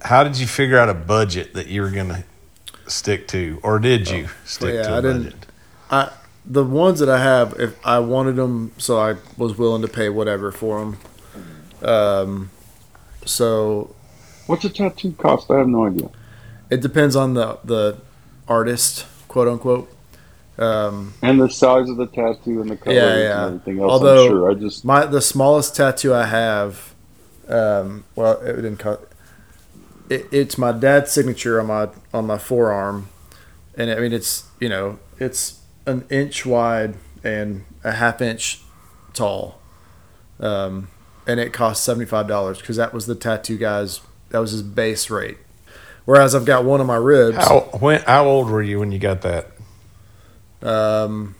how 0.05 0.23
did 0.23 0.37
you 0.39 0.47
figure 0.47 0.77
out 0.77 0.89
a 0.89 0.93
budget 0.93 1.53
that 1.53 1.67
you 1.67 1.81
were 1.81 1.89
going 1.91 2.09
to 2.09 2.23
stick 2.87 3.27
to, 3.29 3.59
or 3.63 3.79
did 3.79 4.09
you 4.09 4.27
stick 4.45 4.75
yeah, 4.75 4.83
to 4.83 4.93
a 4.93 4.97
I 4.97 5.01
didn't- 5.01 5.23
budget? 5.23 5.45
I 5.89 6.11
the 6.47 6.63
ones 6.63 6.99
that 6.99 7.09
I 7.09 7.17
have, 7.17 7.59
if 7.59 7.75
I 7.83 7.97
wanted 7.97 8.35
them, 8.35 8.71
so 8.77 8.99
I 8.99 9.15
was 9.35 9.57
willing 9.57 9.81
to 9.81 9.87
pay 9.87 10.09
whatever 10.09 10.51
for 10.51 10.79
them. 10.79 10.97
Um, 11.89 12.49
so 13.25 13.95
What's 14.45 14.63
a 14.63 14.69
tattoo 14.69 15.13
cost? 15.13 15.49
I 15.49 15.57
have 15.57 15.67
no 15.67 15.87
idea. 15.87 16.09
it 16.69 16.81
depends 16.81 17.15
on 17.15 17.33
the 17.33 17.57
the 17.63 17.97
artist, 18.47 19.05
quote 19.27 19.47
unquote. 19.47 19.89
Um, 20.59 21.13
And 21.23 21.41
the 21.41 21.49
size 21.49 21.89
of 21.89 21.97
the 21.97 22.05
tattoo 22.07 22.61
and 22.61 22.69
the 22.69 22.77
colors 22.77 22.95
Yeah, 22.97 23.17
yeah. 23.17 23.45
and 23.47 23.55
everything 23.61 23.81
else. 23.81 23.91
Although- 23.91 24.23
I'm 24.25 24.29
sure. 24.31 24.51
I 24.51 24.53
just 24.53 24.85
My 24.85 25.05
the 25.05 25.21
smallest 25.21 25.75
tattoo 25.75 26.13
I 26.13 26.25
have, 26.27 26.93
um, 27.49 28.03
well, 28.15 28.39
it 28.41 28.53
didn't 28.57 28.77
cut. 28.77 29.09
It, 30.09 30.27
it's 30.31 30.57
my 30.57 30.71
dad's 30.71 31.11
signature 31.11 31.59
on 31.59 31.67
my 31.67 31.89
on 32.13 32.27
my 32.27 32.37
forearm, 32.37 33.09
and 33.77 33.89
I 33.89 33.95
mean 33.99 34.13
it's 34.13 34.45
you 34.59 34.69
know 34.69 34.99
it's 35.19 35.61
an 35.85 36.05
inch 36.09 36.45
wide 36.45 36.95
and 37.23 37.65
a 37.83 37.93
half 37.93 38.21
inch 38.21 38.61
tall, 39.13 39.59
um, 40.39 40.89
and 41.25 41.39
it 41.39 41.53
cost 41.53 41.83
seventy 41.83 42.05
five 42.05 42.27
dollars 42.27 42.59
because 42.59 42.77
that 42.77 42.93
was 42.93 43.05
the 43.05 43.15
tattoo 43.15 43.57
guy's 43.57 44.01
that 44.29 44.39
was 44.39 44.51
his 44.51 44.61
base 44.61 45.09
rate. 45.09 45.37
Whereas 46.05 46.35
I've 46.35 46.45
got 46.45 46.65
one 46.65 46.81
of 46.81 46.87
my 46.87 46.97
ribs. 46.97 47.37
How 47.37 47.61
when 47.79 48.01
how 48.01 48.25
old 48.25 48.49
were 48.49 48.61
you 48.61 48.79
when 48.79 48.91
you 48.91 48.99
got 48.99 49.21
that? 49.21 49.47
Um, 50.61 51.35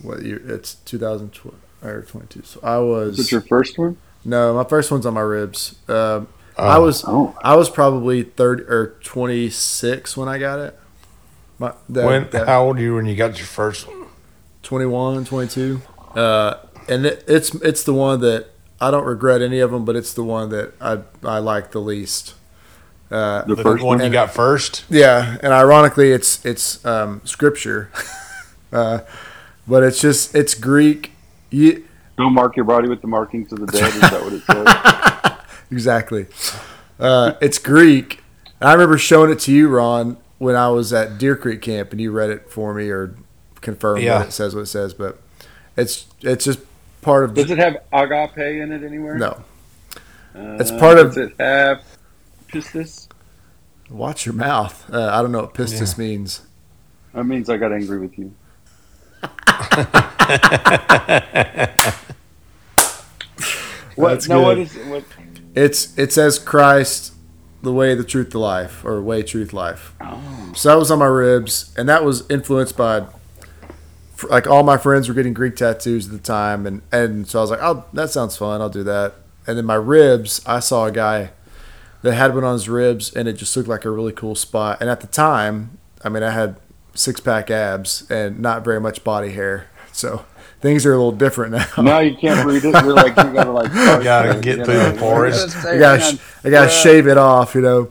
what 0.00 0.22
year? 0.22 0.40
It's 0.46 0.74
two 0.74 0.98
thousand 0.98 1.32
twelve 1.32 1.58
or 1.82 2.02
twenty 2.02 2.26
two. 2.28 2.42
So 2.42 2.60
I 2.62 2.78
was. 2.78 3.18
is 3.18 3.26
it 3.26 3.32
your 3.32 3.40
first 3.42 3.78
one? 3.78 3.98
No, 4.24 4.54
my 4.54 4.64
first 4.64 4.90
one's 4.90 5.04
on 5.04 5.14
my 5.14 5.20
ribs. 5.20 5.76
Um, 5.88 6.28
Oh. 6.58 6.66
I 6.66 6.78
was 6.78 7.04
Oh. 7.06 7.36
I 7.42 7.56
was 7.56 7.70
probably 7.70 8.22
thirty 8.22 8.64
or 8.64 8.94
twenty 9.02 9.48
six 9.50 10.16
when 10.16 10.28
I 10.28 10.38
got 10.38 10.58
it. 10.58 10.78
My 11.58 11.72
that, 11.88 12.04
when 12.06 12.28
that 12.30 12.46
how 12.48 12.64
old 12.64 12.76
were 12.76 12.82
you 12.82 12.94
when 12.96 13.06
you 13.06 13.14
got 13.16 13.38
your 13.38 13.46
first 13.46 13.86
one? 13.88 14.06
21, 14.62 15.24
22. 15.24 15.82
Uh, 16.14 16.54
and 16.88 17.04
it, 17.06 17.24
it's 17.26 17.54
it's 17.56 17.82
the 17.84 17.92
one 17.94 18.20
that 18.20 18.46
I 18.80 18.90
don't 18.90 19.04
regret 19.04 19.42
any 19.42 19.58
of 19.60 19.70
them, 19.70 19.84
but 19.84 19.96
it's 19.96 20.12
the 20.14 20.22
one 20.24 20.50
that 20.50 20.72
I 20.80 20.98
I 21.24 21.38
like 21.38 21.72
the 21.72 21.80
least. 21.80 22.34
Uh, 23.10 23.42
The 23.44 23.54
The 23.56 23.62
first 23.62 23.84
one 23.84 23.98
one? 23.98 24.06
you 24.06 24.12
got 24.12 24.32
first? 24.32 24.84
yeah, 24.88 25.36
and 25.42 25.52
ironically, 25.52 26.12
it's 26.12 26.44
it's 26.44 26.84
um, 26.86 27.20
scripture, 27.24 27.90
uh, 28.72 29.00
but 29.66 29.82
it's 29.82 30.00
just 30.00 30.34
it's 30.34 30.54
Greek. 30.54 31.12
You, 31.50 31.84
Don't 32.16 32.32
mark 32.34 32.56
your 32.56 32.64
body 32.64 32.88
with 32.88 33.00
the 33.02 33.08
markings 33.08 33.52
of 33.52 33.60
the 33.60 33.66
dead. 33.66 33.84
Is 33.92 34.00
that 34.00 34.22
what 34.22 34.32
it 34.32 34.42
says? 34.44 35.11
Exactly. 35.72 36.26
Uh, 37.00 37.32
it's 37.40 37.58
Greek. 37.58 38.22
I 38.60 38.72
remember 38.72 38.98
showing 38.98 39.30
it 39.32 39.38
to 39.40 39.52
you, 39.52 39.68
Ron, 39.68 40.18
when 40.38 40.54
I 40.54 40.68
was 40.68 40.92
at 40.92 41.18
Deer 41.18 41.34
Creek 41.34 41.62
Camp, 41.62 41.90
and 41.92 42.00
you 42.00 42.12
read 42.12 42.30
it 42.30 42.48
for 42.50 42.74
me 42.74 42.88
or 42.90 43.16
confirmed 43.62 44.02
Yeah. 44.02 44.18
that 44.18 44.28
it 44.28 44.32
says 44.32 44.54
what 44.54 44.60
it 44.60 44.66
says. 44.66 44.92
But 44.94 45.18
it's 45.76 46.06
it's 46.20 46.44
just 46.44 46.60
part 47.00 47.24
of 47.24 47.34
Does 47.34 47.50
it 47.50 47.58
have 47.58 47.78
agape 47.92 48.36
in 48.38 48.70
it 48.70 48.84
anywhere? 48.84 49.16
no. 49.16 49.42
Uh, 50.34 50.56
It's 50.60 50.70
part 50.70 50.98
of- 50.98 51.14
Does 51.14 51.28
it 51.28 51.34
have 51.40 51.82
pistis? 52.48 53.08
Watch 53.90 54.24
your 54.26 54.34
mouth. 54.34 54.88
Uh, 54.92 55.08
I 55.12 55.22
don't 55.22 55.32
know 55.32 55.40
what 55.40 55.54
pistis 55.54 55.98
means. 55.98 56.42
That 57.14 57.24
means 57.24 57.48
I 57.50 57.56
got 57.56 57.72
angry 57.72 57.98
with 57.98 58.16
you. 58.18 58.32
What? 63.94 64.08
That's 64.14 64.28
no, 64.28 64.40
what 64.40 64.54
good. 64.54 64.68
is 64.68 64.76
what? 64.86 65.04
It's 65.54 65.96
it 65.98 66.12
says 66.12 66.38
Christ, 66.38 67.12
the 67.62 67.72
way, 67.72 67.94
the 67.94 68.04
truth, 68.04 68.30
the 68.30 68.38
life, 68.38 68.84
or 68.84 69.00
way, 69.02 69.22
truth, 69.22 69.52
life. 69.52 69.94
Oh, 70.00 70.52
So 70.54 70.68
that 70.70 70.78
was 70.78 70.90
on 70.90 70.98
my 70.98 71.06
ribs, 71.06 71.72
and 71.76 71.88
that 71.88 72.04
was 72.04 72.28
influenced 72.30 72.76
by 72.76 73.06
like 74.30 74.46
all 74.46 74.62
my 74.62 74.76
friends 74.76 75.08
were 75.08 75.14
getting 75.14 75.34
Greek 75.34 75.56
tattoos 75.56 76.06
at 76.06 76.12
the 76.12 76.18
time, 76.18 76.66
and 76.66 76.82
and 76.90 77.26
so 77.26 77.38
I 77.38 77.42
was 77.42 77.50
like, 77.50 77.60
oh, 77.62 77.84
that 77.92 78.10
sounds 78.10 78.36
fun, 78.36 78.60
I'll 78.60 78.68
do 78.68 78.82
that. 78.84 79.14
And 79.46 79.58
then 79.58 79.64
my 79.64 79.74
ribs, 79.74 80.40
I 80.46 80.60
saw 80.60 80.86
a 80.86 80.92
guy 80.92 81.30
that 82.02 82.14
had 82.14 82.34
one 82.34 82.44
on 82.44 82.54
his 82.54 82.68
ribs, 82.68 83.12
and 83.14 83.28
it 83.28 83.34
just 83.34 83.56
looked 83.56 83.68
like 83.68 83.84
a 83.84 83.90
really 83.90 84.12
cool 84.12 84.34
spot. 84.34 84.78
And 84.80 84.88
at 84.88 85.00
the 85.00 85.06
time, 85.06 85.78
I 86.04 86.08
mean, 86.08 86.22
I 86.22 86.30
had 86.30 86.56
six 86.94 87.20
pack 87.20 87.50
abs 87.50 88.08
and 88.10 88.40
not 88.40 88.64
very 88.64 88.80
much 88.80 89.04
body 89.04 89.30
hair, 89.32 89.68
so 89.92 90.24
things 90.62 90.86
are 90.86 90.92
a 90.92 90.96
little 90.96 91.12
different 91.12 91.52
now. 91.52 91.66
now 91.82 91.98
you 91.98 92.16
can't 92.16 92.46
read 92.46 92.64
it. 92.64 92.72
You're 92.84 92.94
like 92.94 93.16
you 93.16 93.32
gotta 93.32 93.50
like. 93.50 93.72
You 93.72 94.04
gotta 94.04 94.40
get 94.40 94.64
through 94.64 94.78
the 94.78 94.96
forest. 94.98 95.56
I 95.56 95.78
gotta, 95.78 96.18
I 96.44 96.50
gotta 96.50 96.70
shave 96.70 97.06
it 97.06 97.18
off, 97.18 97.54
you 97.54 97.60
know. 97.60 97.88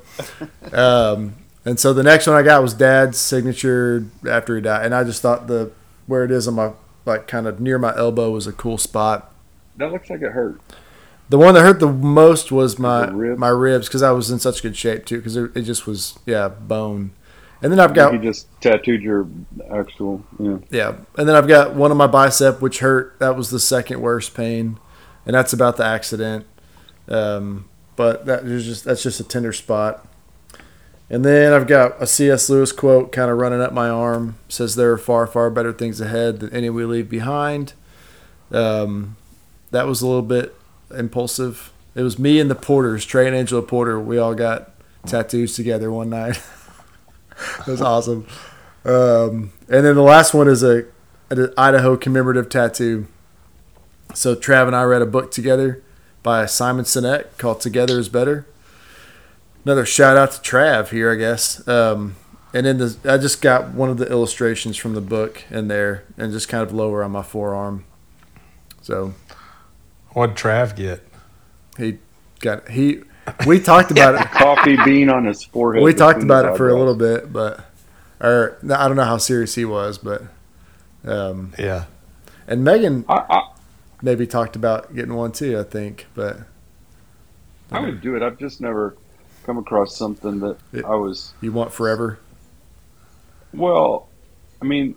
Um, 0.72 1.36
and 1.64 1.80
so 1.80 1.94
the 1.94 2.02
next 2.02 2.26
one 2.26 2.36
I 2.36 2.42
got 2.42 2.62
was 2.64 2.74
Dad's 2.74 3.20
signature 3.20 4.08
after 4.28 4.56
he 4.56 4.62
died, 4.62 4.86
and 4.86 4.96
I 4.96 5.04
just 5.04 5.22
thought 5.22 5.48
the 5.48 5.72
where 6.08 6.24
it 6.24 6.32
is 6.32 6.48
on 6.48 6.56
my 6.56 6.72
like 7.06 7.28
kind 7.28 7.46
of 7.46 7.60
near 7.60 7.78
my 7.78 7.96
elbow 7.96 8.32
was 8.32 8.48
a 8.48 8.54
cool 8.54 8.78
spot. 8.78 9.34
That 9.78 9.92
looks 9.92 10.10
like 10.10 10.22
it 10.22 10.32
hurt. 10.32 10.60
The 11.30 11.38
one 11.38 11.54
that 11.54 11.62
hurt 11.62 11.80
the 11.80 11.92
most 11.92 12.52
was 12.52 12.78
my 12.78 13.08
rib? 13.08 13.38
my 13.38 13.48
ribs 13.50 13.88
because 13.88 14.02
I 14.02 14.12
was 14.12 14.30
in 14.30 14.40
such 14.40 14.62
good 14.62 14.76
shape 14.76 15.06
too 15.06 15.18
because 15.18 15.36
it, 15.36 15.56
it 15.56 15.62
just 15.62 15.88
was 15.88 16.18
yeah 16.26 16.50
bone. 16.50 17.12
And 17.62 17.72
then 17.72 17.80
I've 17.80 17.94
got 17.94 18.14
You 18.14 18.20
just 18.20 18.48
tattooed 18.60 19.02
your 19.02 19.28
actual. 19.72 20.24
Yeah. 20.40 20.58
yeah, 20.72 20.96
and 21.18 21.30
then 21.30 21.36
I've 21.36 21.48
got 21.48 21.76
one 21.76 21.92
on 21.92 21.98
my 21.98 22.08
bicep 22.08 22.62
which 22.62 22.80
hurt. 22.80 23.20
That 23.20 23.36
was 23.36 23.52
the 23.52 23.60
second 23.60 24.02
worst 24.02 24.34
pain, 24.34 24.80
and 25.26 25.36
that's 25.36 25.54
about 25.54 25.78
the 25.78 25.86
accident. 25.86 26.48
Um, 27.08 27.70
but 27.96 28.26
that 28.26 28.46
is 28.46 28.66
just 28.66 28.86
that's 28.86 29.04
just 29.04 29.20
a 29.20 29.24
tender 29.24 29.54
spot. 29.54 30.08
And 31.10 31.26
then 31.26 31.52
I've 31.52 31.68
got 31.68 32.02
a 32.02 32.08
C.S. 32.08 32.50
Lewis 32.50 32.72
quote 32.72 33.12
kind 33.12 33.30
of 33.30 33.38
running 33.38 33.62
up 33.62 33.74
my 33.74 33.90
arm. 33.90 34.38
says 34.48 34.76
there 34.76 34.94
are 34.94 34.98
far 34.98 35.28
far 35.28 35.50
better 35.50 35.74
things 35.74 36.00
ahead 36.00 36.40
than 36.40 36.52
any 36.54 36.70
we 36.70 36.86
leave 36.86 37.10
behind. 37.10 37.74
Um, 38.50 39.18
that 39.72 39.88
was 39.88 40.02
a 40.02 40.08
little 40.08 40.22
bit 40.22 40.56
impulsive. 40.96 41.72
It 41.96 42.04
was 42.04 42.18
me 42.18 42.40
and 42.40 42.50
the 42.50 42.56
Porters, 42.56 43.06
Trey 43.06 43.28
and 43.28 43.36
Angela 43.36 43.62
Porter. 43.62 44.00
We 44.00 44.18
all 44.18 44.34
got 44.34 44.72
tattoos 45.06 45.56
together 45.56 45.92
one 45.92 46.10
night. 46.10 46.42
was 47.68 47.82
awesome. 47.82 48.28
Um, 48.84 49.52
and 49.70 49.86
then 49.86 49.96
the 49.96 50.02
last 50.02 50.34
one 50.34 50.48
is 50.48 50.64
a, 50.64 50.86
an 51.30 51.54
Idaho 51.58 51.96
commemorative 51.98 52.50
tattoo. 52.50 53.08
So 54.14 54.36
Trav 54.36 54.68
and 54.68 54.76
I 54.76 54.84
read 54.84 55.02
a 55.02 55.06
book 55.06 55.32
together 55.32 55.82
by 56.24 56.46
Simon 56.46 56.86
Sinek 56.86 57.38
called 57.38 57.62
"Together 57.62 58.00
Is 58.00 58.10
Better." 58.10 58.46
Another 59.64 59.86
shout 59.86 60.18
out 60.18 60.32
to 60.32 60.42
Trav 60.42 60.90
here, 60.90 61.12
I 61.12 61.16
guess. 61.16 61.66
Um, 61.68 62.16
and 62.54 62.66
then 62.66 62.80
the, 62.80 62.98
I 63.06 63.18
just 63.18 63.42
got 63.42 63.70
one 63.70 63.90
of 63.90 63.98
the 63.98 64.10
illustrations 64.10 64.76
from 64.76 64.94
the 64.94 65.02
book 65.02 65.44
in 65.50 65.68
there, 65.68 66.04
and 66.18 66.32
just 66.32 66.50
kind 66.50 66.64
of 66.64 66.74
lower 66.74 67.04
on 67.04 67.12
my 67.12 67.24
forearm. 67.24 67.86
So 68.82 69.14
What'd 70.10 70.36
Trav 70.36 70.76
get? 70.76 71.08
he 71.78 72.00
got 72.40 72.70
he. 72.70 73.02
We 73.46 73.60
talked 73.60 73.92
about 73.92 74.16
it. 74.16 74.22
Coffee 74.32 74.78
bean 74.84 75.10
on 75.10 75.26
his 75.26 75.44
forehead. 75.44 75.84
we 75.84 75.94
talked 75.94 76.24
about 76.24 76.46
it 76.46 76.58
for 76.58 76.70
a 76.70 76.78
little 76.78 76.96
bit, 76.96 77.32
but 77.32 77.64
or 78.20 78.58
I 78.64 78.88
don't 78.88 78.96
know 78.96 79.04
how 79.06 79.18
serious 79.18 79.56
he 79.56 79.66
was, 79.66 79.98
but 79.98 80.24
um, 81.06 81.54
Yeah. 81.58 81.86
and 82.48 82.64
Megan 82.64 83.06
I, 83.08 83.24
I, 83.30 83.42
maybe 84.02 84.26
talked 84.28 84.56
about 84.56 84.94
getting 84.96 85.14
one 85.14 85.32
too. 85.32 85.60
I 85.60 85.64
think, 85.64 86.08
but 86.16 86.40
I 87.72 87.80
would 87.80 88.02
do 88.02 88.16
it. 88.16 88.22
I've 88.24 88.38
just 88.38 88.60
never 88.62 88.96
come 89.46 89.58
across 89.58 89.96
something 89.96 90.40
that 90.40 90.58
Yeah. 90.74 90.82
I 90.88 90.96
was. 90.96 91.34
you 91.42 91.52
want 91.52 91.72
forever. 91.74 92.20
Well, 93.54 94.08
I 94.62 94.66
mean, 94.66 94.96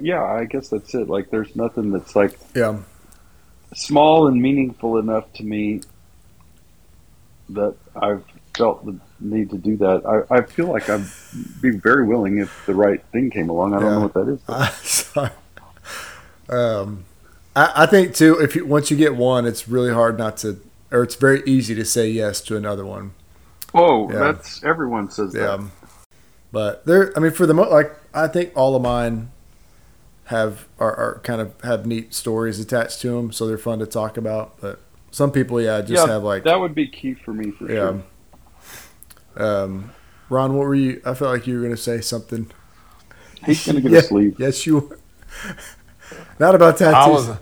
yeah, 0.00 0.22
I 0.24 0.44
guess 0.44 0.68
that's 0.68 0.94
it. 0.94 1.08
Like, 1.08 1.30
there's 1.30 1.54
nothing 1.56 1.90
that's 1.90 2.14
like 2.16 2.38
Yeah. 2.54 2.78
small 3.74 4.28
and 4.28 4.40
meaningful 4.40 4.98
enough 4.98 5.32
to 5.34 5.44
me 5.44 5.82
that 7.50 7.74
I've 7.94 8.24
felt 8.56 8.84
the 8.86 8.98
need 9.20 9.50
to 9.50 9.58
do 9.58 9.76
that. 9.78 10.02
I, 10.30 10.34
I 10.36 10.42
feel 10.42 10.66
like 10.66 10.88
I'd 10.88 11.04
be 11.60 11.70
very 11.70 12.06
willing 12.06 12.38
if 12.38 12.64
the 12.66 12.74
right 12.74 13.02
thing 13.12 13.30
came 13.30 13.48
along. 13.50 13.74
I 13.74 13.78
don't 13.80 13.86
Yeah. 13.86 13.98
know 13.98 14.08
what 14.08 14.14
that 14.14 14.28
is. 14.28 14.80
Sorry. 15.12 15.30
Um, 16.48 17.04
I, 17.54 17.72
I 17.76 17.86
think 17.86 18.14
too. 18.14 18.38
If 18.38 18.54
you 18.56 18.66
once 18.66 18.90
you 18.90 18.96
get 18.96 19.16
one, 19.16 19.46
it's 19.46 19.68
really 19.68 19.92
hard 19.92 20.18
not 20.18 20.36
to, 20.38 20.60
or 20.90 21.02
it's 21.02 21.14
very 21.16 21.42
easy 21.46 21.74
to 21.74 21.84
say 21.84 22.08
yes 22.08 22.40
to 22.42 22.56
another 22.56 22.84
one. 22.86 23.12
Oh, 23.74 24.10
Yeah. 24.10 24.18
that's 24.32 24.62
everyone 24.64 25.10
says 25.10 25.34
Yeah. 25.34 25.56
that. 25.56 25.70
But 26.52 26.86
there, 26.86 27.12
I 27.16 27.20
mean, 27.20 27.32
for 27.32 27.44
the 27.46 27.54
most, 27.54 27.70
like 27.70 27.92
I 28.14 28.28
think 28.28 28.52
all 28.54 28.74
of 28.76 28.82
mine 28.82 29.30
have 30.26 30.66
are, 30.78 30.94
are 30.94 31.20
kind 31.22 31.40
of 31.40 31.60
have 31.62 31.86
neat 31.86 32.14
stories 32.14 32.58
attached 32.60 33.00
to 33.02 33.10
them, 33.10 33.32
so 33.32 33.46
they're 33.46 33.58
fun 33.58 33.78
to 33.80 33.86
talk 33.86 34.16
about. 34.16 34.60
But 34.60 34.80
some 35.10 35.30
people, 35.32 35.60
yeah, 35.60 35.80
just 35.80 36.06
yeah, 36.06 36.12
have 36.12 36.22
like 36.22 36.44
that 36.44 36.58
would 36.60 36.74
be 36.74 36.88
key 36.88 37.14
for 37.14 37.32
me 37.32 37.50
for 37.52 37.70
yeah. 37.70 37.74
sure. 37.74 38.02
Um, 39.36 39.92
Ron, 40.28 40.54
what 40.54 40.66
were 40.66 40.74
you? 40.74 41.00
I 41.04 41.14
felt 41.14 41.32
like 41.32 41.46
you 41.46 41.54
were 41.56 41.62
going 41.62 41.74
to 41.76 41.80
say 41.80 42.00
something. 42.00 42.50
He's 43.44 43.66
gonna 43.66 43.80
get 43.80 43.92
Yeah, 43.92 43.98
a 43.98 44.02
sleeve. 44.02 44.36
Yes, 44.38 44.66
you. 44.66 44.78
Were. 44.80 44.98
Not 46.38 46.54
about 46.54 46.78
tattoos. 46.78 46.94
I 46.94 47.08
was, 47.08 47.38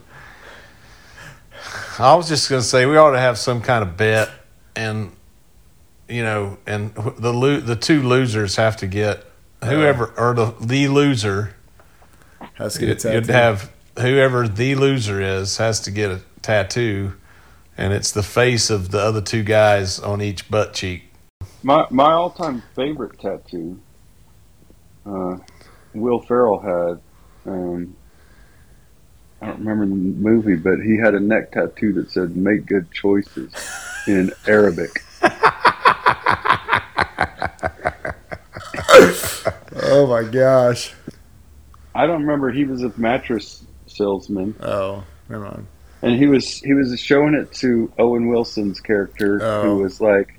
I 1.99 2.15
was 2.15 2.29
just 2.29 2.49
going 2.51 2.63
to 2.63 2.67
say 2.67 2.87
we 2.87 2.97
ought 2.97 3.13
to 3.13 3.19
have 3.19 3.39
some 3.39 3.63
kind 3.63 3.83
of 3.83 3.97
bet, 3.97 4.31
and 4.77 5.13
you 6.09 6.23
know, 6.23 6.59
and 6.67 6.95
the 6.95 7.33
lo- 7.33 7.61
the 7.61 7.77
two 7.77 8.03
losers 8.03 8.57
have 8.57 8.77
to 8.79 8.87
get 8.87 9.25
whoever 9.63 10.13
or 10.17 10.35
the 10.35 10.55
the 10.61 10.89
loser. 10.89 11.55
Has 12.55 12.75
to 12.75 12.81
get 12.81 12.89
a 12.89 12.93
You'd, 12.93 13.01
tattoo. 13.01 13.17
you'd 13.17 13.29
have 13.31 13.73
whoever 13.99 14.49
the 14.49 14.75
loser 14.75 15.21
is 15.21 15.57
has 15.59 15.81
to 15.81 15.91
get 15.91 16.11
a 16.11 16.21
tattoo, 16.43 17.15
and 17.77 17.93
it's 17.93 18.13
the 18.13 18.23
face 18.23 18.71
of 18.71 18.91
the 18.91 18.99
other 18.99 19.21
two 19.21 19.43
guys 19.43 19.99
on 19.99 20.23
each 20.23 20.51
butt 20.51 20.75
cheek. 20.75 21.05
My 21.63 21.87
my 21.91 22.13
all 22.13 22.31
time 22.31 22.63
favorite 22.75 23.19
tattoo, 23.19 23.81
uh, 25.07 25.39
Will 25.95 26.21
Ferrell 26.21 26.61
had. 26.61 27.01
Um, 27.51 27.97
I 29.41 29.49
don't 29.49 29.59
remember 29.59 29.87
the 29.87 29.95
movie, 29.95 30.57
but 30.57 30.79
he 30.81 30.97
had 30.97 31.15
a 31.15 31.21
neck 31.21 31.53
tattoo 31.53 31.93
that 31.95 32.11
said 32.11 32.37
"Make 32.37 32.67
good 32.67 32.91
choices" 32.93 33.53
in 34.07 34.33
Arabic. 34.47 35.03
oh 39.83 40.07
my 40.09 40.23
gosh. 40.31 40.95
I 41.95 42.07
don't 42.07 42.23
remember. 42.23 42.51
He 42.51 42.65
was 42.65 42.83
a 42.83 42.93
mattress 42.97 43.65
salesman, 43.87 44.55
Oh, 44.61 45.05
never 45.29 45.45
mind. 45.45 45.67
And 46.05 46.17
he 46.17 46.27
was 46.27 46.59
he 46.61 46.75
was 46.75 46.99
showing 47.01 47.35
it 47.35 47.53
to 47.55 47.93
Owen 47.99 48.29
Wilson's 48.29 48.81
character, 48.81 49.39
Oh. 49.43 49.63
who 49.63 49.79
was 49.83 50.01
like, 50.01 50.39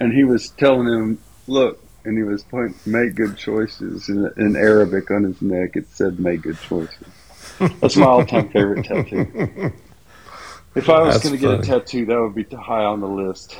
and 0.00 0.12
he 0.12 0.24
was 0.24 0.48
telling 0.50 0.86
him, 0.88 1.18
"Look," 1.46 1.82
and 2.04 2.16
he 2.16 2.24
was 2.24 2.42
pointing, 2.44 2.74
"Make 2.86 3.14
good 3.14 3.36
choices." 3.36 4.08
In, 4.08 4.30
in 4.36 4.56
Arabic 4.56 5.10
on 5.10 5.24
his 5.24 5.40
neck, 5.42 5.76
it 5.76 5.86
said 5.90 6.18
"Make 6.18 6.42
good 6.42 6.60
choices." 6.60 7.06
That's 7.80 7.96
my 7.96 8.06
all-time 8.06 8.48
favorite 8.50 8.84
tattoo. 8.84 9.72
If 10.74 10.88
I 10.88 11.02
was 11.02 11.18
going 11.18 11.34
to 11.34 11.38
get 11.38 11.50
a 11.50 11.62
tattoo, 11.62 12.06
that 12.06 12.18
would 12.18 12.34
be 12.34 12.44
high 12.56 12.84
on 12.84 13.00
the 13.00 13.06
list. 13.06 13.58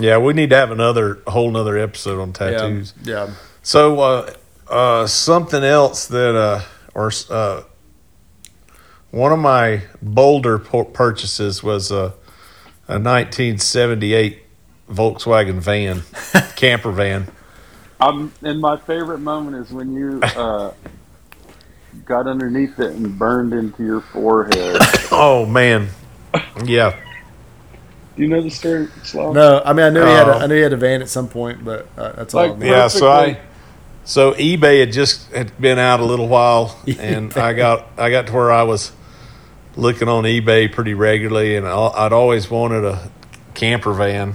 Yeah, 0.00 0.16
we 0.18 0.32
need 0.32 0.48
to 0.48 0.56
have 0.56 0.70
another 0.70 1.20
whole 1.26 1.50
nother 1.50 1.76
episode 1.76 2.18
on 2.18 2.32
tattoos. 2.32 2.94
Yeah. 3.02 3.26
yeah. 3.26 3.34
So 3.62 4.00
uh, 4.00 4.32
uh, 4.68 5.06
something 5.06 5.62
else 5.62 6.06
that 6.06 6.34
uh, 6.34 6.62
or 6.94 7.12
uh, 7.28 7.62
one 9.12 9.30
of 9.30 9.38
my 9.38 9.82
bolder 10.00 10.58
purchases 10.58 11.62
was 11.62 11.90
a, 11.92 12.14
a 12.88 12.98
1978 12.98 14.42
Volkswagen 14.90 15.58
van, 15.60 16.02
camper 16.56 16.90
van. 16.90 17.28
Um, 18.00 18.32
and 18.42 18.60
my 18.60 18.78
favorite 18.78 19.18
moment 19.18 19.56
is 19.64 19.72
when 19.72 19.92
you 19.92 20.18
uh, 20.22 20.72
got 22.04 22.26
underneath 22.26 22.80
it 22.80 22.94
and 22.96 23.16
burned 23.18 23.52
into 23.52 23.84
your 23.84 24.00
forehead. 24.00 24.78
Oh 25.14 25.44
man, 25.44 25.88
yeah. 26.64 26.98
Do 28.16 28.22
you 28.22 28.28
know 28.28 28.40
the 28.40 28.50
story, 28.50 28.88
Slav? 29.04 29.34
No, 29.34 29.60
I 29.62 29.74
mean 29.74 29.84
I 29.84 29.90
knew 29.90 30.00
he 30.00 30.10
had 30.10 30.26
a, 30.26 30.34
Oh. 30.36 30.38
I 30.38 30.46
knew 30.46 30.54
he 30.56 30.62
had 30.62 30.72
a 30.72 30.76
van 30.78 31.02
at 31.02 31.10
some 31.10 31.28
point, 31.28 31.62
but 31.62 31.86
uh, 31.98 32.12
that's 32.12 32.32
all. 32.32 32.48
Like, 32.48 32.52
I 32.52 32.54
know. 32.56 32.66
Yeah, 32.66 32.88
so 32.88 33.10
I 33.10 33.34
Perfectly. 33.34 33.48
so 34.04 34.32
eBay 34.32 34.80
had 34.80 34.90
just 34.92 35.30
had 35.32 35.60
been 35.60 35.78
out 35.78 36.00
a 36.00 36.04
little 36.04 36.28
while, 36.28 36.80
and 36.98 37.36
I 37.36 37.52
got 37.52 37.88
I 37.98 38.08
got 38.10 38.26
to 38.28 38.32
where 38.32 38.50
I 38.50 38.62
was 38.62 38.92
looking 39.76 40.08
on 40.08 40.24
eBay 40.24 40.70
pretty 40.70 40.94
regularly, 40.94 41.56
and 41.56 41.66
I- 41.66 41.92
I'd 42.06 42.12
always 42.12 42.50
wanted 42.50 42.84
a 42.84 43.10
camper 43.54 43.92
van, 43.92 44.34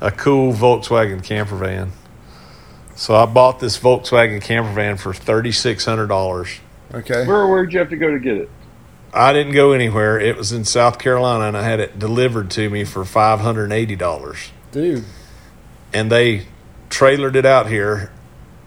a 0.00 0.10
cool 0.10 0.52
Volkswagen 0.52 1.22
camper 1.22 1.56
van. 1.56 1.92
So 2.94 3.14
I 3.14 3.26
bought 3.26 3.60
this 3.60 3.78
Volkswagen 3.78 4.40
camper 4.42 4.72
van 4.72 4.96
for 4.96 5.12
thirty 5.14 5.52
six 5.52 5.84
hundred 5.84 6.08
dollars. 6.08 6.60
Okay. 6.92 7.26
Where 7.26 7.46
where'd 7.46 7.72
you 7.72 7.78
have 7.78 7.90
to 7.90 7.96
go 7.96 8.10
to 8.10 8.18
get 8.18 8.36
it? 8.36 8.50
I 9.14 9.32
didn't 9.32 9.52
go 9.52 9.72
anywhere. 9.72 10.18
It 10.20 10.36
was 10.36 10.52
in 10.52 10.64
South 10.64 10.98
Carolina, 10.98 11.44
and 11.48 11.56
I 11.56 11.62
had 11.62 11.80
it 11.80 11.98
delivered 11.98 12.50
to 12.52 12.68
me 12.68 12.84
for 12.84 13.04
five 13.04 13.40
hundred 13.40 13.64
and 13.64 13.72
eighty 13.72 13.96
dollars. 13.96 14.50
Dude. 14.72 15.04
and 15.94 16.12
they 16.12 16.46
trailered 16.90 17.34
it 17.36 17.46
out 17.46 17.68
here 17.68 18.10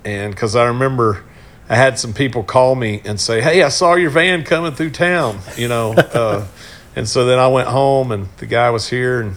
and 0.04 0.34
because 0.34 0.56
i 0.56 0.64
remember 0.66 1.24
i 1.72 1.76
had 1.76 1.98
some 1.98 2.14
people 2.14 2.44
call 2.44 2.76
me 2.76 3.02
and 3.06 3.20
say 3.20 3.40
hey 3.42 3.64
i 3.64 3.70
saw 3.70 3.96
your 3.96 4.10
van 4.12 4.44
coming 4.44 4.74
through 4.74 4.90
town 4.92 5.40
you 5.58 5.68
know 5.68 5.94
uh, 5.98 6.46
and 6.96 7.08
so 7.08 7.26
then 7.26 7.40
i 7.40 7.48
went 7.48 7.68
home 7.70 8.12
and 8.12 8.28
the 8.38 8.46
guy 8.46 8.70
was 8.70 8.90
here 8.90 9.22
and 9.22 9.36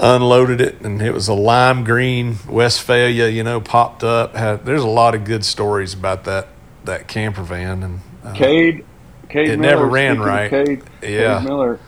unloaded 0.00 0.60
it 0.60 0.80
and 0.80 1.02
it 1.02 1.12
was 1.12 1.28
a 1.28 1.34
lime 1.34 1.84
green 1.84 2.34
Westfalia 2.48 3.28
you 3.28 3.42
know 3.44 3.60
popped 3.60 4.02
up 4.02 4.34
had 4.34 4.64
there's 4.64 4.82
a 4.82 4.88
lot 4.88 5.14
of 5.14 5.24
good 5.24 5.44
stories 5.44 5.92
about 5.92 6.24
that 6.24 6.48
that 6.84 7.06
camper 7.06 7.42
van 7.42 7.82
and 7.82 8.00
uh, 8.24 8.32
Cade. 8.32 8.84
Cade 9.28 9.48
It 9.48 9.58
Miller, 9.60 9.76
never 9.76 9.86
ran 9.86 10.20
right. 10.20 10.50
Cade, 10.50 10.82
Yeah. 11.02 11.38
Cade 11.38 11.48
Miller. 11.48 11.80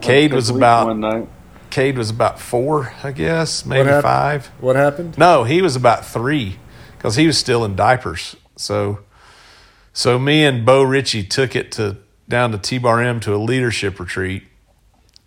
Cade 0.00 0.32
was 0.32 0.48
about- 0.50 0.86
one 0.86 1.00
night. 1.00 1.28
cade 1.70 1.96
was 1.98 2.10
about 2.10 2.38
four 2.38 2.92
i 3.02 3.10
guess 3.10 3.64
maybe 3.66 3.86
happened? 3.88 4.02
five 4.02 4.46
What 4.60 4.76
happened? 4.76 5.18
No, 5.18 5.44
he 5.44 5.62
was 5.62 5.76
about 5.76 6.04
three 6.04 6.56
because 6.96 7.16
he 7.16 7.26
was 7.26 7.38
still 7.38 7.64
in 7.64 7.76
diapers. 7.76 8.36
So, 8.56 9.00
so 9.92 10.18
me 10.18 10.44
and 10.44 10.64
Bo 10.64 10.82
Ritchie 10.82 11.24
took 11.24 11.54
it 11.56 11.72
to 11.72 11.96
down 12.28 12.52
to 12.52 12.58
T 12.58 12.78
Bar 12.78 13.02
M 13.02 13.20
to 13.20 13.34
a 13.34 13.38
leadership 13.38 14.00
retreat 14.00 14.44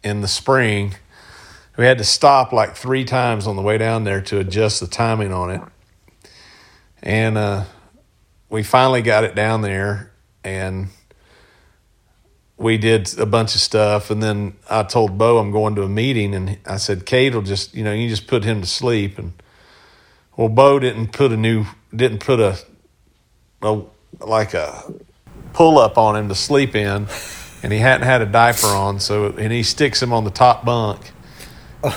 in 0.03 0.21
the 0.21 0.27
spring. 0.27 0.95
We 1.77 1.85
had 1.85 1.97
to 1.99 2.03
stop 2.03 2.51
like 2.51 2.75
three 2.75 3.05
times 3.05 3.47
on 3.47 3.55
the 3.55 3.61
way 3.61 3.77
down 3.77 4.03
there 4.03 4.21
to 4.21 4.39
adjust 4.39 4.81
the 4.81 4.87
timing 4.87 5.31
on 5.31 5.49
it, 5.51 5.61
and 7.01 7.37
uh, 7.37 7.63
we 8.49 8.63
finally 8.63 9.01
got 9.01 9.23
it 9.23 9.35
down 9.35 9.61
there 9.61 10.11
and 10.43 10.87
we 12.57 12.77
did 12.77 13.17
a 13.17 13.25
bunch 13.25 13.55
of 13.55 13.61
stuff 13.61 14.09
and 14.09 14.21
then 14.21 14.57
I 14.69 14.83
told 14.83 15.17
Bo 15.17 15.37
I'm 15.37 15.51
going 15.51 15.75
to 15.75 15.83
a 15.83 15.89
meeting 15.89 16.33
and 16.33 16.57
I 16.65 16.77
said 16.77 17.05
Cade 17.05 17.35
will 17.35 17.41
just 17.41 17.73
you 17.73 17.83
know 17.83 17.93
you 17.93 18.09
just 18.09 18.27
put 18.27 18.43
him 18.43 18.61
to 18.61 18.67
sleep 18.67 19.17
and 19.17 19.33
well 20.39 20.47
Bo 20.47 20.79
didn't 20.79 21.11
put 21.11 21.33
a 21.33 21.37
new 21.37 21.65
didn't 21.93 22.19
put 22.19 22.39
a, 22.39 22.57
a 23.61 23.81
like 24.21 24.53
a 24.53 24.93
pull 25.51 25.77
up 25.77 25.97
on 25.97 26.15
him 26.15 26.29
to 26.29 26.35
sleep 26.35 26.75
in 26.75 27.07
and 27.61 27.73
he 27.73 27.79
hadn't 27.79 28.07
had 28.07 28.21
a 28.21 28.25
diaper 28.25 28.67
on 28.67 29.01
so 29.01 29.25
and 29.25 29.51
he 29.51 29.63
sticks 29.63 30.01
him 30.01 30.13
on 30.13 30.23
the 30.23 30.29
top 30.31 30.63
bunk 30.63 31.11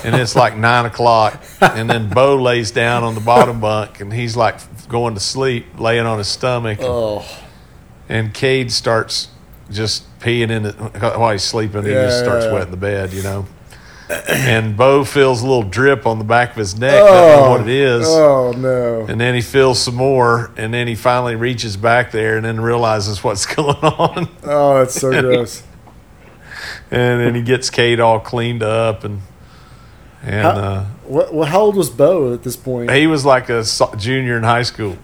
and 0.03 0.13
it's 0.15 0.35
like 0.35 0.57
nine 0.69 0.85
o'clock 0.85 1.41
and 1.61 1.89
then 1.89 2.09
Bo 2.09 2.35
lays 2.35 2.71
down 2.71 3.03
on 3.03 3.15
the 3.15 3.21
bottom 3.21 3.61
bunk 3.61 4.01
and 4.01 4.11
he's 4.11 4.35
like 4.35 4.59
going 4.89 5.13
to 5.13 5.21
sleep 5.21 5.79
laying 5.79 6.05
on 6.05 6.17
his 6.17 6.27
stomach 6.27 6.79
Oh. 6.81 7.25
and 8.09 8.33
Cade 8.33 8.73
starts 8.73 9.29
just 9.71 10.03
peeing 10.19 10.49
in 10.49 10.65
it 10.65 10.75
while 11.17 11.31
he's 11.31 11.43
sleeping. 11.43 11.79
And 11.79 11.87
he 11.87 11.93
just 11.93 12.19
starts 12.19 12.45
yeah, 12.45 12.51
yeah. 12.51 12.53
wetting 12.57 12.71
the 12.71 12.77
bed, 12.77 13.13
you 13.13 13.23
know. 13.23 13.45
And 14.27 14.75
Bo 14.77 15.03
feels 15.03 15.41
a 15.41 15.45
little 15.47 15.63
drip 15.63 16.05
on 16.05 16.17
the 16.19 16.25
back 16.25 16.51
of 16.51 16.55
his 16.57 16.77
neck. 16.77 16.91
Doesn't 16.93 17.43
know 17.43 17.49
what 17.49 17.61
it 17.61 17.67
is. 17.69 18.07
Oh 18.07 18.51
no. 18.55 19.05
And 19.07 19.19
then 19.19 19.33
he 19.35 19.41
feels 19.41 19.81
some 19.81 19.95
more, 19.95 20.51
and 20.57 20.73
then 20.73 20.87
he 20.87 20.95
finally 20.95 21.35
reaches 21.35 21.77
back 21.77 22.11
there, 22.11 22.35
and 22.37 22.45
then 22.45 22.59
realizes 22.61 23.23
what's 23.23 23.45
going 23.55 23.75
on. 23.77 24.27
Oh, 24.43 24.79
that's 24.79 24.95
so 24.99 25.09
gross. 25.21 25.63
And 26.91 27.21
then 27.21 27.35
he 27.35 27.41
gets 27.41 27.69
Cade 27.69 27.99
all 27.99 28.19
cleaned 28.19 28.61
up, 28.63 29.03
and 29.03 29.21
and 30.21 30.41
How- 30.43 30.49
uh, 30.51 30.85
What, 31.05 31.33
well, 31.33 31.47
how 31.49 31.61
old 31.61 31.75
was 31.75 31.89
Bo 31.89 32.33
at 32.33 32.43
this 32.43 32.55
point? 32.55 32.91
he 32.91 33.07
was 33.07 33.25
like 33.25 33.49
a 33.49 33.63
junior 33.97 34.37
in 34.37 34.43
high 34.43 34.63
school. 34.63 34.97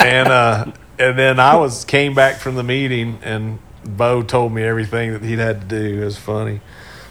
and 0.00 0.28
uh, 0.28 0.72
and 0.98 1.18
then 1.18 1.38
I 1.40 1.56
was 1.56 1.84
came 1.84 2.14
back 2.14 2.36
from 2.36 2.54
the 2.54 2.62
meeting, 2.62 3.18
and 3.22 3.58
Bo 3.84 4.22
told 4.22 4.52
me 4.52 4.62
everything 4.62 5.12
that 5.12 5.22
he'd 5.22 5.38
had 5.38 5.62
to 5.62 5.66
do. 5.66 6.02
It 6.02 6.04
was 6.04 6.16
funny. 6.18 6.60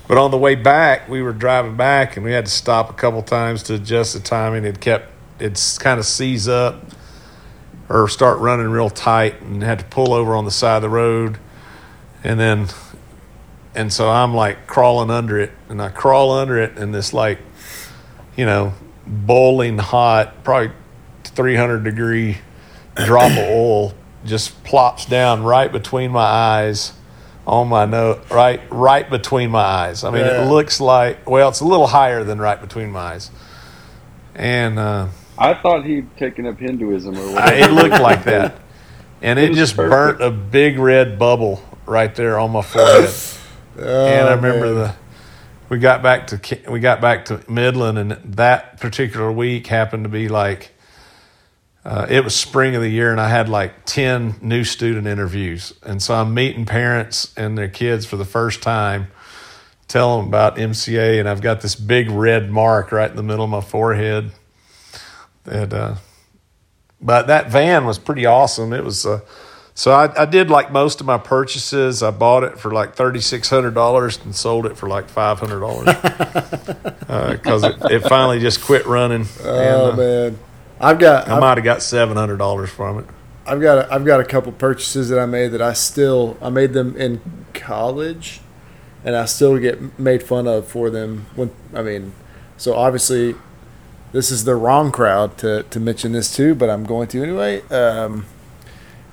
But 0.07 0.17
on 0.17 0.31
the 0.31 0.37
way 0.37 0.55
back, 0.55 1.09
we 1.09 1.21
were 1.21 1.33
driving 1.33 1.75
back, 1.75 2.15
and 2.15 2.25
we 2.25 2.31
had 2.31 2.45
to 2.45 2.51
stop 2.51 2.89
a 2.89 2.93
couple 2.93 3.21
times 3.23 3.63
to 3.63 3.75
adjust 3.75 4.13
the 4.13 4.19
timing. 4.19 4.63
It 4.65 4.79
kept 4.79 5.11
it's 5.39 5.77
kind 5.77 5.99
of 5.99 6.05
seize 6.05 6.47
up, 6.47 6.85
or 7.89 8.07
start 8.07 8.39
running 8.39 8.69
real 8.69 8.89
tight 8.89 9.41
and 9.41 9.61
had 9.61 9.79
to 9.79 9.85
pull 9.85 10.13
over 10.13 10.35
on 10.35 10.45
the 10.45 10.51
side 10.51 10.77
of 10.77 10.81
the 10.81 10.89
road. 10.89 11.37
And 12.23 12.39
then, 12.39 12.67
and 13.75 13.93
so 13.93 14.09
I'm 14.09 14.33
like 14.33 14.67
crawling 14.67 15.11
under 15.11 15.39
it 15.39 15.51
and 15.69 15.81
I 15.81 15.89
crawl 15.89 16.31
under 16.31 16.57
it 16.57 16.77
and 16.77 16.93
this 16.93 17.13
like, 17.13 17.39
you 18.35 18.45
know, 18.45 18.73
boiling 19.05 19.77
hot, 19.77 20.43
probably 20.43 20.71
300 21.23 21.83
degree 21.83 22.37
drop 22.95 23.31
of 23.31 23.37
oil 23.37 23.93
just 24.25 24.63
plops 24.63 25.05
down 25.05 25.43
right 25.43 25.71
between 25.71 26.11
my 26.11 26.23
eyes 26.23 26.93
on 27.47 27.67
my 27.67 27.85
nose, 27.85 28.19
right, 28.31 28.61
right 28.71 29.07
between 29.09 29.51
my 29.51 29.59
eyes. 29.63 30.03
I 30.03 30.09
mean, 30.11 30.25
Yeah. 30.25 30.43
it 30.43 30.49
looks 30.49 30.79
like, 30.81 31.29
well, 31.29 31.49
it's 31.49 31.59
a 31.61 31.65
little 31.65 31.87
higher 31.87 32.23
than 32.23 32.39
right 32.39 32.59
between 32.59 32.91
my 32.91 32.99
eyes. 33.13 33.31
And, 34.35 34.79
uh, 34.79 35.07
I 35.37 35.53
thought 35.53 35.85
he'd 35.85 36.15
taken 36.17 36.45
up 36.47 36.57
Hinduism 36.59 37.17
or 37.17 37.33
whatever. 37.33 37.53
it 37.53 37.71
looked 37.71 38.01
like 38.01 38.23
that, 38.23 38.55
and 39.21 39.37
it, 39.39 39.49
was 39.49 39.57
just 39.57 39.75
perfect. 39.75 40.19
burnt 40.19 40.21
a 40.21 40.31
big 40.31 40.79
red 40.79 41.19
bubble 41.19 41.61
right 41.85 42.13
there 42.15 42.39
on 42.39 42.51
my 42.51 42.61
forehead. 42.61 43.09
and 43.77 43.85
I 43.85 44.31
Oh, 44.31 44.35
remember 44.37 44.65
man. 44.67 44.75
the 44.75 44.93
we 45.67 45.79
got 45.79 46.01
back 46.03 46.27
to 46.27 46.39
we 46.71 46.79
got 46.79 47.01
back 47.01 47.25
to 47.25 47.41
Midland, 47.49 47.97
and 47.97 48.11
that 48.35 48.79
particular 48.79 49.29
week 49.31 49.67
happened 49.67 50.03
to 50.05 50.09
be 50.09 50.29
like 50.29 50.71
uh, 51.85 52.07
it 52.09 52.23
was 52.23 52.35
spring 52.35 52.75
of 52.75 52.81
the 52.81 52.89
year, 52.89 53.11
and 53.11 53.21
I 53.21 53.29
had 53.29 53.47
like 53.47 53.85
ten 53.85 54.35
new 54.41 54.63
student 54.63 55.05
interviews, 55.05 55.71
and 55.83 56.01
so 56.01 56.15
I'm 56.15 56.33
meeting 56.33 56.65
parents 56.65 57.31
and 57.37 57.55
their 57.55 57.69
kids 57.69 58.07
for 58.07 58.17
the 58.17 58.25
first 58.25 58.63
time. 58.63 59.07
Tell 59.87 60.17
them 60.17 60.27
about 60.27 60.55
MCA, 60.55 61.19
and 61.19 61.29
I've 61.29 61.41
got 61.41 61.61
this 61.61 61.75
big 61.75 62.09
red 62.09 62.49
mark 62.49 62.91
right 62.91 63.07
in 63.07 63.15
the 63.15 63.21
middle 63.21 63.43
of 63.43 63.51
my 63.51 63.61
forehead. 63.61 64.31
That, 65.43 65.71
uh, 65.71 65.95
but 66.99 67.27
that 67.27 67.51
van 67.51 67.85
was 67.85 67.99
pretty 67.99 68.25
awesome. 68.25 68.73
It 68.73 68.83
was, 68.83 69.05
uh, 69.05 69.19
so 69.75 69.91
I, 69.91 70.23
I 70.23 70.25
did 70.25 70.49
like 70.49 70.71
most 70.71 71.01
of 71.01 71.05
my 71.05 71.19
purchases. 71.19 72.01
I 72.01 72.09
bought 72.09 72.43
it 72.43 72.57
for 72.57 72.71
like 72.71 72.95
thirty 72.95 73.21
six 73.21 73.47
hundred 73.47 73.75
dollars 73.75 74.17
and 74.25 74.35
sold 74.35 74.65
it 74.65 74.75
for 74.75 74.89
like 74.89 75.07
five 75.07 75.39
hundred 75.39 75.59
dollars 75.59 75.85
because 77.37 77.63
it, 77.63 77.75
it 77.91 77.99
finally 78.09 78.39
just 78.39 78.63
quit 78.63 78.87
running. 78.87 79.27
Oh 79.43 79.89
and, 79.89 79.93
uh, 79.93 79.95
man, 79.95 80.39
I've 80.79 80.99
got 80.99 81.27
I 81.27 81.35
I've, 81.35 81.41
might 81.41 81.57
have 81.57 81.63
got 81.63 81.81
seven 81.81 82.17
hundred 82.17 82.37
dollars 82.37 82.69
from 82.69 82.99
it. 82.99 83.05
I've 83.47 83.61
got 83.61 83.77
a, 83.77 83.93
I've 83.93 84.05
got 84.05 84.19
a 84.19 84.25
couple 84.25 84.51
purchases 84.51 85.09
that 85.09 85.19
I 85.19 85.25
made 85.25 85.49
that 85.49 85.61
I 85.61 85.73
still 85.73 86.37
I 86.41 86.49
made 86.49 86.73
them 86.73 86.95
in 86.97 87.21
college, 87.53 88.41
and 89.03 89.15
I 89.15 89.25
still 89.25 89.57
get 89.59 89.97
made 89.99 90.23
fun 90.23 90.47
of 90.47 90.67
for 90.67 90.89
them. 90.89 91.27
When 91.35 91.51
I 91.73 91.81
mean, 91.81 92.13
so 92.57 92.75
obviously, 92.75 93.35
this 94.11 94.31
is 94.31 94.43
the 94.45 94.55
wrong 94.55 94.91
crowd 94.91 95.37
to 95.39 95.63
to 95.63 95.79
mention 95.79 96.11
this 96.11 96.35
to, 96.37 96.55
but 96.55 96.69
I'm 96.69 96.83
going 96.83 97.07
to 97.09 97.21
anyway. 97.23 97.61
Um, 97.69 98.25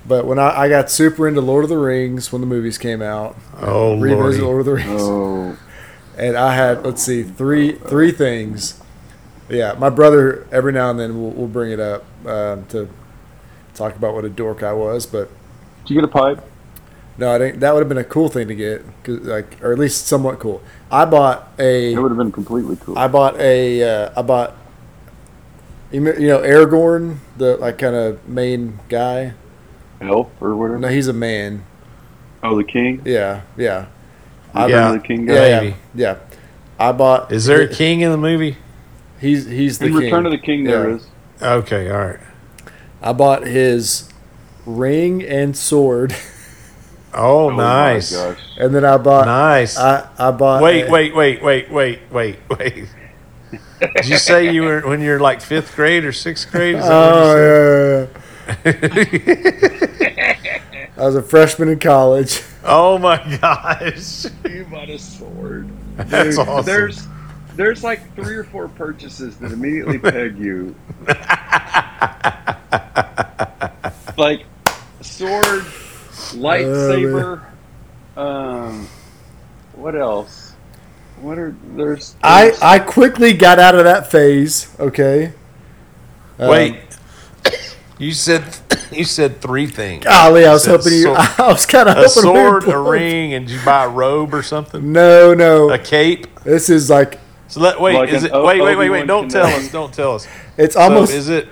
but 0.05 0.25
when 0.25 0.37
I, 0.37 0.63
I 0.63 0.69
got 0.69 0.91
super 0.91 1.27
into 1.27 1.39
Lord 1.39 1.63
of 1.63 1.69
the 1.69 1.77
Rings 1.77 2.31
when 2.31 2.41
the 2.41 2.47
movies 2.47 2.77
came 2.77 3.01
out, 3.01 3.37
Oh 3.57 3.97
revisit 3.97 4.19
lordy. 4.19 4.41
Lord 4.41 4.59
of 4.59 4.65
the 4.65 4.73
Rings. 4.73 5.01
Oh, 5.01 5.57
and 6.17 6.35
I 6.35 6.55
had 6.55 6.83
let's 6.85 7.03
see 7.03 7.23
three 7.23 7.73
three 7.73 8.11
things. 8.11 8.81
Yeah, 9.49 9.73
my 9.77 9.89
brother 9.89 10.47
every 10.51 10.71
now 10.71 10.89
and 10.89 10.99
then 10.99 11.19
will 11.21 11.31
will 11.31 11.47
bring 11.47 11.71
it 11.71 11.79
up 11.79 12.03
um, 12.25 12.65
to 12.67 12.87
talk 13.73 13.95
about 13.95 14.13
what 14.13 14.25
a 14.25 14.29
dork 14.29 14.63
I 14.63 14.73
was, 14.73 15.05
but 15.05 15.29
did 15.85 15.93
you 15.93 16.01
get 16.01 16.05
a 16.05 16.11
pipe? 16.11 16.41
no, 17.17 17.33
I 17.35 17.37
think 17.37 17.59
that 17.59 17.73
would 17.73 17.79
have 17.81 17.89
been 17.89 17.97
a 17.99 18.03
cool 18.03 18.29
thing 18.29 18.47
to 18.47 18.55
get, 18.55 18.83
'cause, 19.03 19.19
like 19.21 19.57
or 19.61 19.71
at 19.73 19.79
least 19.79 20.07
somewhat 20.07 20.39
cool. 20.39 20.61
I 20.91 21.05
bought 21.05 21.49
a 21.59 21.93
It 21.93 21.99
would 21.99 22.09
have 22.11 22.17
been 22.17 22.31
completely 22.31 22.77
cool. 22.77 22.97
I 22.97 23.07
bought 23.07 23.39
a 23.39 23.83
uh, 23.83 24.09
I 24.15 24.21
bought 24.21 24.55
you 25.91 25.99
know 26.01 26.39
Aragorn 26.39 27.17
the 27.37 27.57
like 27.57 27.77
kind 27.77 27.95
of 27.95 28.27
main 28.27 28.79
guy. 28.89 29.33
Elf 30.01 30.29
or 30.41 30.55
whatever. 30.55 30.79
No, 30.79 30.87
he's 30.87 31.07
a 31.07 31.13
man. 31.13 31.63
Oh, 32.43 32.57
the 32.57 32.63
king. 32.63 33.01
Yeah, 33.05 33.41
yeah, 33.57 33.85
I 34.53 34.67
Yeah. 34.67 34.91
the 34.91 34.99
king 34.99 35.25
guy. 35.25 35.33
yeah, 35.33 35.61
yeah, 35.61 35.73
yeah. 35.95 36.15
I 36.79 36.91
bought. 36.91 37.31
Is 37.31 37.45
there 37.45 37.61
a 37.61 37.67
king 37.67 38.01
in 38.01 38.11
the 38.11 38.17
movie? 38.17 38.57
He's 39.23 39.45
he's 39.45 39.79
the 39.79 39.85
In 39.85 39.91
king. 39.93 40.01
Return 40.01 40.25
of 40.25 40.31
the 40.33 40.37
King, 40.37 40.65
there 40.65 40.89
Yeah. 40.89 40.95
is. 40.97 41.07
Okay, 41.41 41.89
all 41.89 41.97
right. 42.05 42.19
I 43.01 43.13
bought 43.13 43.47
his 43.47 44.09
ring 44.65 45.23
and 45.23 45.55
sword, 45.57 46.13
Oh, 47.13 47.45
Oh 47.47 47.49
nice, 47.49 48.11
gosh. 48.15 48.37
and 48.59 48.75
then 48.75 48.83
I 48.83 48.97
bought. 48.97 49.25
nice. 49.25 49.77
I 49.77 50.07
I 50.17 50.31
bought. 50.31 50.61
wait, 50.61 50.87
a- 50.87 50.91
wait, 50.91 51.15
wait, 51.15 51.41
wait, 51.41 51.71
wait, 51.71 51.99
wait, 52.11 52.39
wait. 52.49 52.85
Did 53.95 54.07
you 54.07 54.17
say 54.17 54.51
you 54.53 54.63
were 54.63 54.81
when 54.81 54.99
you're 55.01 55.19
like 55.19 55.39
fifth 55.41 55.73
grade 55.75 56.03
or 56.05 56.11
sixth 56.11 56.51
grade? 56.51 56.75
Is 56.75 56.83
that 56.85 56.91
what 56.91 57.15
you 57.15 57.21
oh, 57.23 58.07
said? 58.63 58.63
Oh 58.65 59.99
yeah, 60.01 60.37
yeah. 60.73 60.87
I 60.97 61.05
was 61.05 61.15
a 61.15 61.21
freshman 61.23 61.69
in 61.69 61.79
college. 61.79 62.41
Oh 62.63 62.97
my 62.97 63.17
gosh, 63.41 64.25
You 64.49 64.65
bought 64.69 64.89
a 64.89 64.97
sword. 64.99 65.69
that's 65.97 66.37
awesome. 66.37 66.65
There's 66.65 67.07
there's 67.55 67.83
like 67.83 68.15
three 68.15 68.35
or 68.35 68.43
four 68.43 68.67
purchases 68.67 69.37
that 69.37 69.51
immediately 69.51 69.97
peg 69.99 70.37
you. 70.37 70.75
like 74.17 74.45
sword, 75.01 75.63
lightsaber, 76.33 77.43
um, 78.17 78.87
what 79.73 79.95
else? 79.95 80.53
What 81.21 81.37
are 81.37 81.55
there's, 81.75 82.15
I 82.21 82.45
there's- 82.45 82.61
I 82.61 82.79
quickly 82.79 83.33
got 83.33 83.59
out 83.59 83.75
of 83.75 83.85
that 83.85 84.11
phase. 84.11 84.73
Okay. 84.79 85.33
Um, 86.39 86.49
Wait, 86.49 86.79
you 87.97 88.11
said 88.11 88.43
you 88.91 89.03
said 89.05 89.41
three 89.41 89.67
things: 89.67 90.03
Golly, 90.03 90.45
I 90.45 90.53
was 90.53 90.65
hoping 90.65 90.93
you. 90.93 91.03
sword- 91.03 91.17
I 91.37 91.47
was 91.47 91.65
kind 91.65 91.87
of 91.89 91.95
hoping 91.95 92.05
a 92.05 92.09
sword, 92.09 92.67
a 92.67 92.77
ring, 92.77 93.33
and 93.33 93.47
did 93.47 93.53
you 93.59 93.65
buy 93.65 93.85
a 93.85 93.89
robe 93.89 94.33
or 94.33 94.43
something? 94.43 94.91
No, 94.91 95.33
no. 95.33 95.69
A 95.69 95.77
cape. 95.79 96.27
This 96.43 96.69
is 96.69 96.89
like 96.89 97.19
So 97.53 97.61
let 97.61 97.79
wait. 97.79 97.93
Like 97.95 98.09
is 98.09 98.23
it? 98.23 98.31
O- 98.33 98.45
Wait, 98.45 98.61
wait, 98.61 98.75
wait, 98.75 98.89
wait! 98.89 99.05
Don't 99.07 99.29
tell 99.29 99.45
us. 99.45 99.71
Don't 99.71 99.93
tell 99.93 100.15
us. 100.15 100.27
it's 100.57 100.73
So 100.75 100.81
almost. 100.81 101.13
is 101.13 101.29
it? 101.29 101.47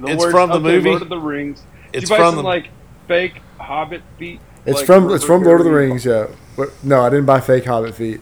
the 0.00 0.08
it's 0.08 0.20
Lord- 0.20 0.30
from 0.32 0.48
the 0.50 0.56
okay, 0.56 0.62
movie? 0.64 0.90
Lord 0.90 1.02
of 1.02 1.08
the 1.08 1.18
Rings. 1.18 1.60
Did 1.92 2.02
It's 2.02 2.10
you 2.10 2.16
buy 2.16 2.22
from 2.22 2.34
some 2.34 2.36
the- 2.36 2.48
like 2.48 2.68
fake 3.06 3.40
Hobbit 3.58 4.02
feet. 4.18 4.40
it's 4.66 4.78
Like, 4.78 4.86
from 4.86 5.08
for- 5.08 5.14
it's 5.16 5.24
from 5.24 5.42
Lord 5.44 5.60
of 5.60 5.64
the 5.66 5.72
Rings. 5.72 6.04
Yeah. 6.04 6.26
But, 6.56 6.70
no, 6.84 7.00
I 7.02 7.08
didn't 7.08 7.26
buy 7.26 7.40
fake 7.40 7.64
Hobbit 7.64 7.94
feet. 7.94 8.20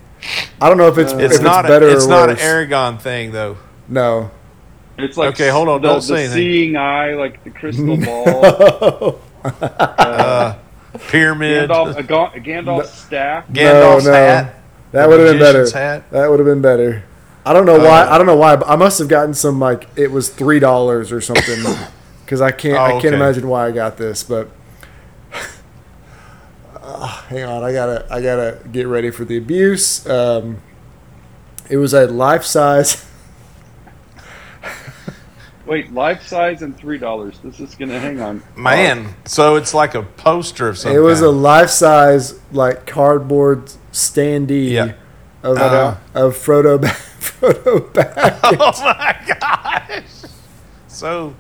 I 0.61 0.69
don't 0.69 0.79
know 0.79 0.89
if 0.89 0.99
it's 0.99 1.13
Uh, 1.13 1.17
if 1.17 1.23
It's 1.25 1.35
it's 1.37 1.43
not. 1.43 1.67
better 1.67 1.89
A, 1.89 1.93
it's 1.93 2.07
or 2.07 2.11
not 2.11 2.31
an. 2.31 2.37
Aragorn 2.37 3.01
thing 3.01 3.33
though. 3.33 3.57
No. 3.89 4.31
It's 4.99 5.17
like 5.17 5.31
Okay, 5.35 5.49
hold 5.49 5.69
on, 5.69 5.83
The, 5.83 5.89
don't 5.89 5.97
the 5.97 6.03
say 6.03 6.15
anything. 6.25 6.35
seeing 6.37 6.77
eye, 6.77 7.15
like 7.15 7.43
the 7.45 7.51
crystal 7.51 7.97
ball. 8.07 9.21
Uh, 9.45 10.55
pyramid. 11.09 11.69
Gandalf, 11.71 11.97
a, 11.97 12.03
Ga- 12.03 12.33
a 12.35 12.41
Gandalf 12.41 12.87
staff. 12.87 13.47
Gandalf's 13.49 14.05
No, 14.07 14.11
no. 14.13 14.17
hat. 14.17 14.55
That 14.93 15.09
would 15.09 15.21
have 15.21 15.29
been 15.29 15.39
better. 15.39 15.71
hat. 15.71 16.11
That 16.11 16.31
would 16.31 16.39
have 16.41 16.47
been 16.47 16.63
better. 16.63 17.05
I 17.47 17.53
don't 17.55 17.65
know 17.65 17.79
why. 17.79 18.03
Uh, 18.03 18.15
I 18.15 18.19
don't 18.19 18.27
know 18.27 18.37
why. 18.37 18.57
But 18.57 18.69
I 18.69 18.77
must 18.77 18.99
have 18.99 19.09
gotten 19.09 19.33
some 19.33 19.59
like 19.61 19.89
it 19.97 20.11
was 20.11 20.29
three 20.29 20.59
dollars 20.59 21.13
or 21.13 21.21
something. 21.21 21.65
Because 22.27 22.41
I 22.41 22.51
can't. 22.51 22.77
Oh, 22.77 22.83
I 22.83 22.91
can't 23.01 23.05
okay. 23.05 23.15
imagine 23.15 23.47
why 23.47 23.69
I 23.69 23.71
got 23.71 23.99
this. 23.99 24.25
But 24.25 24.49
Ah, 26.75 27.25
hang 27.29 27.45
on, 27.45 27.63
I 27.63 27.73
gotta. 27.73 28.05
I 28.11 28.21
gotta 28.21 28.59
get 28.73 28.89
ready 28.89 29.13
for 29.13 29.25
the 29.25 29.37
abuse. 29.37 30.05
Um, 30.09 30.59
it 31.71 31.77
was 31.77 31.95
a 31.95 32.09
life 32.09 32.45
size. 32.45 33.07
Wait, 35.67 35.93
life 35.93 36.27
size 36.27 36.63
and 36.63 36.77
three 36.77 36.99
dollars. 36.99 37.39
This 37.45 37.59
is 37.61 37.75
gonna 37.75 37.99
hang 37.99 38.21
on. 38.21 38.43
Man, 38.57 39.15
so 39.25 39.57
it's 39.57 39.75
like 39.75 39.95
a 39.95 40.03
poster 40.03 40.69
of 40.69 40.79
something. 40.79 40.97
It 40.97 41.01
was 41.03 41.21
a 41.21 41.31
life 41.31 41.71
size 41.71 42.39
like 42.53 42.87
cardboard 42.87 43.67
standee 43.93 44.71
Yeah. 44.71 44.93
of 45.43 45.59
Uh-huh. 45.59 45.97
of 46.15 46.35
Frodo. 46.37 46.83
Ba- 47.41 47.53
Frodo 47.55 47.93
Baggins. 47.93 48.41
Oh 48.61 48.83
my 48.85 49.17
gosh! 49.41 50.31
So, 50.89 51.35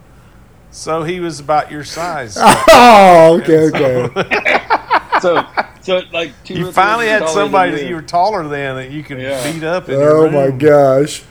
so 0.70 1.02
he 1.04 1.20
was 1.20 1.40
about 1.40 1.70
your 1.70 1.84
size. 1.84 2.36
oh, 2.40 3.40
okay, 3.42 3.70
okay. 3.70 4.62
So, 5.22 5.46
so 5.80 6.02
like 6.12 6.32
two. 6.44 6.54
You 6.54 6.72
finally 6.72 7.08
had 7.08 7.26
somebody 7.30 7.72
that 7.72 7.86
you 7.88 7.94
were 7.94 8.02
taller 8.02 8.46
than 8.46 8.76
that 8.76 8.90
you 8.90 9.02
could 9.02 9.18
Yeah. 9.18 9.50
beat 9.50 9.64
up 9.64 9.88
in 9.88 9.94
oh 9.94 9.98
your 9.98 10.10
Oh 10.16 10.22
room. 10.24 10.34
my 10.34 10.50
gosh. 10.50 11.22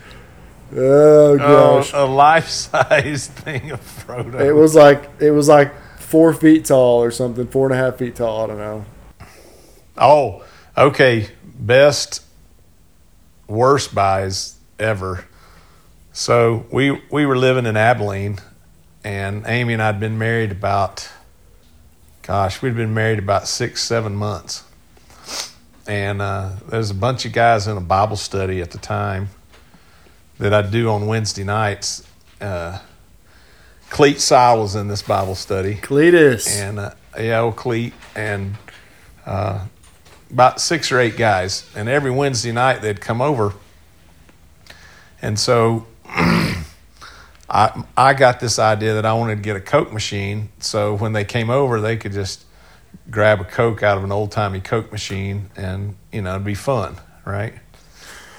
Oh 0.75 1.33
Oh, 1.33 1.37
gosh. 1.37 1.91
a 1.93 2.03
life-size 2.03 3.27
thing 3.27 3.69
of 3.71 3.79
Frodo. 3.81 4.41
It 4.41 4.53
was 4.53 4.73
like 4.73 5.07
it 5.19 5.29
was 5.29 5.47
like 5.47 5.71
four 5.99 6.33
feet 6.33 6.65
tall 6.65 7.03
or 7.03 7.11
something, 7.11 7.45
four 7.47 7.67
and 7.67 7.75
a 7.75 7.77
half 7.77 7.97
feet 7.97 8.15
tall. 8.15 8.45
I 8.45 8.47
don't 8.47 8.57
know. 8.57 8.85
Oh, 9.99 10.43
okay. 10.75 11.29
Best 11.43 12.23
worst 13.47 13.93
buys 13.93 14.54
ever. 14.79 15.25
So 16.13 16.65
we 16.71 17.01
we 17.11 17.25
were 17.25 17.37
living 17.37 17.65
in 17.65 17.75
Abilene, 17.75 18.39
and 19.03 19.43
Amy 19.47 19.73
and 19.73 19.81
I'd 19.81 19.99
been 19.99 20.17
married 20.17 20.51
about, 20.51 21.09
gosh, 22.21 22.61
we'd 22.61 22.75
been 22.75 22.93
married 22.93 23.19
about 23.19 23.47
six 23.47 23.83
seven 23.83 24.15
months, 24.15 24.63
and 25.87 26.21
uh, 26.21 26.51
there's 26.69 26.91
a 26.91 26.95
bunch 26.95 27.25
of 27.25 27.33
guys 27.33 27.67
in 27.67 27.75
a 27.75 27.81
Bible 27.81 28.15
study 28.15 28.61
at 28.61 28.71
the 28.71 28.77
time 28.77 29.29
that 30.39 30.53
I 30.53 30.61
do 30.61 30.89
on 30.89 31.05
Wednesday 31.07 31.43
nights. 31.43 32.07
Uh, 32.39 32.79
Cleet 33.89 34.19
Sile 34.19 34.61
was 34.61 34.75
in 34.75 34.87
this 34.87 35.01
Bible 35.01 35.35
study, 35.35 35.75
Cletus. 35.75 36.47
and 36.47 36.79
uh, 36.79 36.91
yeah, 37.17 37.39
old 37.39 37.55
Cleet, 37.55 37.93
and 38.15 38.55
uh, 39.25 39.65
about 40.31 40.59
six 40.59 40.91
or 40.91 40.99
eight 40.99 41.17
guys. 41.17 41.69
And 41.75 41.87
every 41.87 42.11
Wednesday 42.11 42.51
night 42.51 42.81
they'd 42.81 42.99
come 42.99 43.21
over, 43.21 43.53
and 45.21 45.39
so 45.39 45.85
I 46.05 47.83
I 47.95 48.13
got 48.13 48.39
this 48.39 48.59
idea 48.59 48.93
that 48.95 49.05
I 49.05 49.13
wanted 49.13 49.37
to 49.37 49.41
get 49.41 49.55
a 49.55 49.61
Coke 49.61 49.93
machine, 49.93 50.49
so 50.59 50.95
when 50.95 51.13
they 51.13 51.25
came 51.25 51.49
over, 51.49 51.79
they 51.81 51.97
could 51.97 52.11
just 52.13 52.45
grab 53.11 53.39
a 53.41 53.45
Coke 53.45 53.83
out 53.83 53.97
of 53.97 54.03
an 54.03 54.11
old 54.11 54.31
timey 54.31 54.59
Coke 54.61 54.91
machine, 54.91 55.49
and 55.55 55.95
you 56.11 56.21
know 56.21 56.31
it'd 56.31 56.43
be 56.45 56.55
fun, 56.55 56.95
right? 57.25 57.53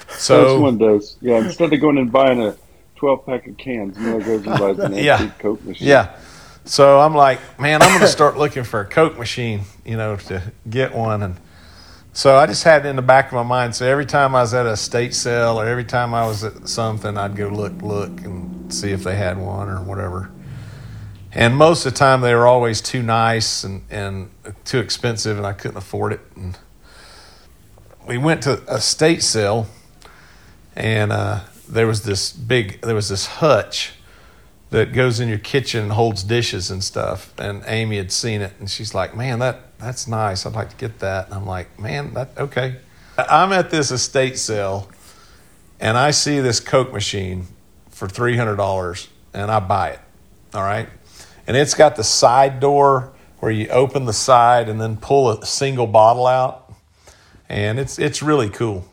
So 0.08 0.60
one 0.60 0.78
does. 0.78 1.16
Yeah, 1.20 1.38
instead 1.38 1.72
of 1.72 1.80
going 1.80 1.98
and 1.98 2.10
buying 2.10 2.40
a 2.42 2.56
12 2.96 3.26
pack 3.26 3.46
of 3.46 3.56
cans, 3.56 3.98
Miller 3.98 4.20
goes 4.20 4.46
and 4.46 4.58
buys 4.58 4.78
an 4.78 4.94
Yeah. 4.94 5.18
antique 5.18 5.38
Coke 5.38 5.64
machine. 5.64 5.88
Yeah. 5.88 6.16
So 6.64 6.98
I'm 6.98 7.14
like, 7.14 7.38
man, 7.60 7.82
I'm 7.82 7.88
going 7.90 8.00
to 8.00 8.08
start 8.08 8.36
looking 8.38 8.64
for 8.64 8.80
a 8.80 8.84
Coke 8.84 9.18
machine, 9.18 9.62
you 9.84 9.96
know, 9.96 10.16
to 10.16 10.42
get 10.68 10.94
one. 10.94 11.22
And 11.22 11.36
so 12.16 12.34
I 12.34 12.46
just 12.46 12.64
had 12.64 12.86
it 12.86 12.88
in 12.88 12.96
the 12.96 13.02
back 13.02 13.26
of 13.26 13.34
my 13.34 13.42
mind. 13.42 13.74
So 13.74 13.86
every 13.86 14.06
time 14.06 14.34
I 14.34 14.40
was 14.40 14.54
at 14.54 14.64
a 14.64 14.74
state 14.74 15.12
sale 15.12 15.60
or 15.60 15.66
every 15.66 15.84
time 15.84 16.14
I 16.14 16.26
was 16.26 16.44
at 16.44 16.66
something, 16.66 17.18
I'd 17.18 17.36
go 17.36 17.48
look, 17.48 17.82
look, 17.82 18.22
and 18.22 18.72
see 18.72 18.90
if 18.92 19.04
they 19.04 19.16
had 19.16 19.36
one 19.36 19.68
or 19.68 19.82
whatever. 19.82 20.30
And 21.32 21.54
most 21.54 21.84
of 21.84 21.92
the 21.92 21.98
time, 21.98 22.22
they 22.22 22.34
were 22.34 22.46
always 22.46 22.80
too 22.80 23.02
nice 23.02 23.64
and, 23.64 23.82
and 23.90 24.30
too 24.64 24.78
expensive, 24.78 25.36
and 25.36 25.46
I 25.46 25.52
couldn't 25.52 25.76
afford 25.76 26.14
it. 26.14 26.20
And 26.34 26.56
we 28.08 28.16
went 28.16 28.42
to 28.44 28.62
a 28.66 28.80
state 28.80 29.22
sale, 29.22 29.66
and 30.74 31.12
uh, 31.12 31.40
there 31.68 31.86
was 31.86 32.04
this 32.04 32.32
big, 32.32 32.80
there 32.80 32.94
was 32.94 33.10
this 33.10 33.26
hutch 33.26 33.92
that 34.70 34.94
goes 34.94 35.20
in 35.20 35.28
your 35.28 35.36
kitchen 35.36 35.82
and 35.82 35.92
holds 35.92 36.22
dishes 36.22 36.70
and 36.70 36.82
stuff. 36.82 37.34
And 37.38 37.62
Amy 37.66 37.98
had 37.98 38.10
seen 38.10 38.40
it, 38.40 38.54
and 38.58 38.70
she's 38.70 38.94
like, 38.94 39.14
"Man, 39.14 39.38
that 39.40 39.65
that's 39.78 40.06
nice. 40.08 40.46
I'd 40.46 40.54
like 40.54 40.70
to 40.70 40.76
get 40.76 40.98
that." 41.00 41.26
And 41.26 41.34
I'm 41.34 41.46
like, 41.46 41.78
"Man, 41.78 42.14
that 42.14 42.30
okay." 42.36 42.76
I'm 43.18 43.52
at 43.52 43.70
this 43.70 43.90
estate 43.90 44.38
sale, 44.38 44.88
and 45.80 45.96
I 45.96 46.10
see 46.10 46.40
this 46.40 46.60
Coke 46.60 46.92
machine 46.92 47.46
for 47.90 48.08
three 48.08 48.36
hundred 48.36 48.56
dollars, 48.56 49.08
and 49.32 49.50
I 49.50 49.60
buy 49.60 49.90
it. 49.90 50.00
All 50.54 50.62
right, 50.62 50.88
and 51.46 51.56
it's 51.56 51.74
got 51.74 51.96
the 51.96 52.04
side 52.04 52.60
door 52.60 53.12
where 53.40 53.50
you 53.50 53.68
open 53.68 54.06
the 54.06 54.12
side 54.12 54.68
and 54.68 54.80
then 54.80 54.96
pull 54.96 55.30
a 55.30 55.44
single 55.44 55.86
bottle 55.86 56.26
out, 56.26 56.72
and 57.48 57.78
it's 57.78 57.98
it's 57.98 58.22
really 58.22 58.50
cool. 58.50 58.84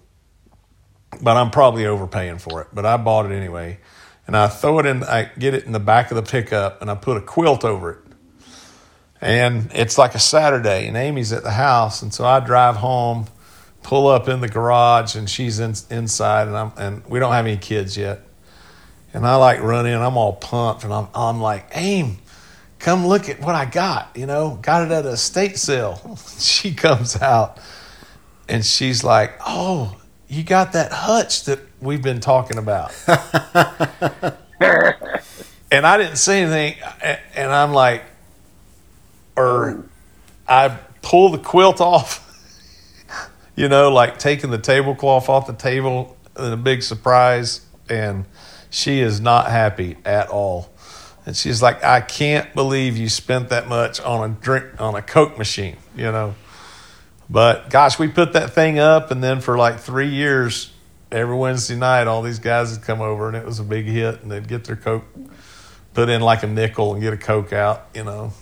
But 1.21 1.37
I'm 1.37 1.51
probably 1.51 1.85
overpaying 1.85 2.39
for 2.39 2.61
it. 2.61 2.67
But 2.73 2.85
I 2.85 2.97
bought 2.97 3.25
it 3.25 3.33
anyway 3.33 3.79
and 4.27 4.37
I 4.37 4.47
throw 4.47 4.79
it 4.79 4.85
in, 4.85 5.03
I 5.03 5.29
get 5.37 5.53
it 5.53 5.65
in 5.65 5.71
the 5.71 5.79
back 5.79 6.11
of 6.11 6.15
the 6.15 6.23
pickup 6.23 6.81
and 6.81 6.89
I 6.89 6.95
put 6.95 7.17
a 7.17 7.21
quilt 7.21 7.65
over 7.65 7.91
it. 7.91 7.99
And 9.23 9.71
it's 9.73 9.97
like 9.97 10.15
a 10.15 10.19
Saturday 10.19 10.85
and 10.85 10.97
Amy's 10.97 11.31
at 11.31 11.43
the 11.43 11.51
house. 11.51 12.01
And 12.01 12.13
so 12.13 12.25
I 12.25 12.41
drive 12.41 12.75
home, 12.75 13.27
pull 13.81 14.07
up 14.07 14.27
in 14.27 14.41
the 14.41 14.49
garage 14.49 15.15
and 15.15 15.29
she's 15.29 15.59
in, 15.59 15.75
inside 15.89 16.49
and 16.49 16.57
I'm, 16.57 16.73
and 16.75 17.05
we 17.05 17.19
don't 17.19 17.31
have 17.31 17.45
any 17.45 17.55
kids 17.55 17.95
yet. 17.97 18.19
And 19.13 19.25
I 19.25 19.35
like 19.35 19.61
run 19.61 19.85
in, 19.85 19.97
I'm 19.97 20.17
all 20.17 20.33
pumped 20.33 20.83
and 20.83 20.93
I'm, 20.93 21.07
I'm 21.15 21.39
like, 21.39 21.67
Aim, 21.73 22.17
come 22.79 23.07
look 23.07 23.29
at 23.29 23.39
what 23.39 23.55
I 23.55 23.63
got, 23.63 24.11
you 24.13 24.25
know, 24.25 24.59
got 24.61 24.85
it 24.85 24.91
at 24.91 25.05
a 25.05 25.11
estate 25.11 25.57
sale. 25.57 26.19
She 26.37 26.73
comes 26.73 27.21
out 27.21 27.59
and 28.49 28.65
she's 28.65 29.05
like, 29.05 29.39
Oh, 29.47 30.01
you 30.27 30.43
got 30.43 30.73
that 30.73 30.91
hutch 30.91 31.45
that 31.45 31.59
we've 31.79 32.01
been 32.01 32.19
talking 32.19 32.57
about. 32.57 32.93
and 35.71 35.87
I 35.87 35.97
didn't 35.97 36.17
say 36.17 36.41
anything, 36.41 36.75
and 37.35 37.51
I'm 37.53 37.71
like, 37.71 38.03
or 39.35 39.85
I 40.47 40.77
pull 41.01 41.29
the 41.29 41.37
quilt 41.37 41.81
off, 41.81 42.19
you 43.55 43.69
know, 43.69 43.91
like 43.91 44.19
taking 44.19 44.49
the 44.49 44.57
tablecloth 44.57 45.29
off 45.29 45.47
the 45.47 45.53
table, 45.53 46.17
and 46.35 46.53
a 46.53 46.57
big 46.57 46.83
surprise, 46.83 47.61
and 47.89 48.25
she 48.69 48.99
is 48.99 49.19
not 49.21 49.49
happy 49.49 49.97
at 50.05 50.29
all. 50.29 50.69
And 51.25 51.37
she's 51.37 51.61
like, 51.61 51.83
I 51.83 52.01
can't 52.01 52.53
believe 52.53 52.97
you 52.97 53.07
spent 53.07 53.49
that 53.49 53.69
much 53.69 54.01
on 54.01 54.29
a 54.29 54.33
drink 54.33 54.81
on 54.81 54.95
a 54.95 55.01
Coke 55.01 55.37
machine, 55.37 55.77
you 55.95 56.11
know. 56.11 56.35
But 57.29 57.69
gosh, 57.69 57.97
we 57.97 58.09
put 58.09 58.33
that 58.33 58.51
thing 58.51 58.79
up, 58.79 59.09
and 59.11 59.23
then 59.23 59.39
for 59.39 59.57
like 59.57 59.79
three 59.79 60.09
years, 60.09 60.71
every 61.11 61.35
Wednesday 61.35 61.75
night, 61.75 62.07
all 62.07 62.21
these 62.21 62.39
guys 62.39 62.71
would 62.71 62.81
come 62.81 62.99
over, 62.99 63.27
and 63.27 63.37
it 63.37 63.45
was 63.45 63.59
a 63.59 63.63
big 63.63 63.85
hit. 63.85 64.21
And 64.21 64.31
they'd 64.31 64.47
get 64.47 64.65
their 64.65 64.75
coke, 64.75 65.05
put 65.93 66.09
in 66.09 66.21
like 66.21 66.43
a 66.43 66.47
nickel, 66.47 66.93
and 66.93 67.01
get 67.01 67.13
a 67.13 67.17
coke 67.17 67.53
out, 67.53 67.87
you 67.93 68.03
know. 68.03 68.33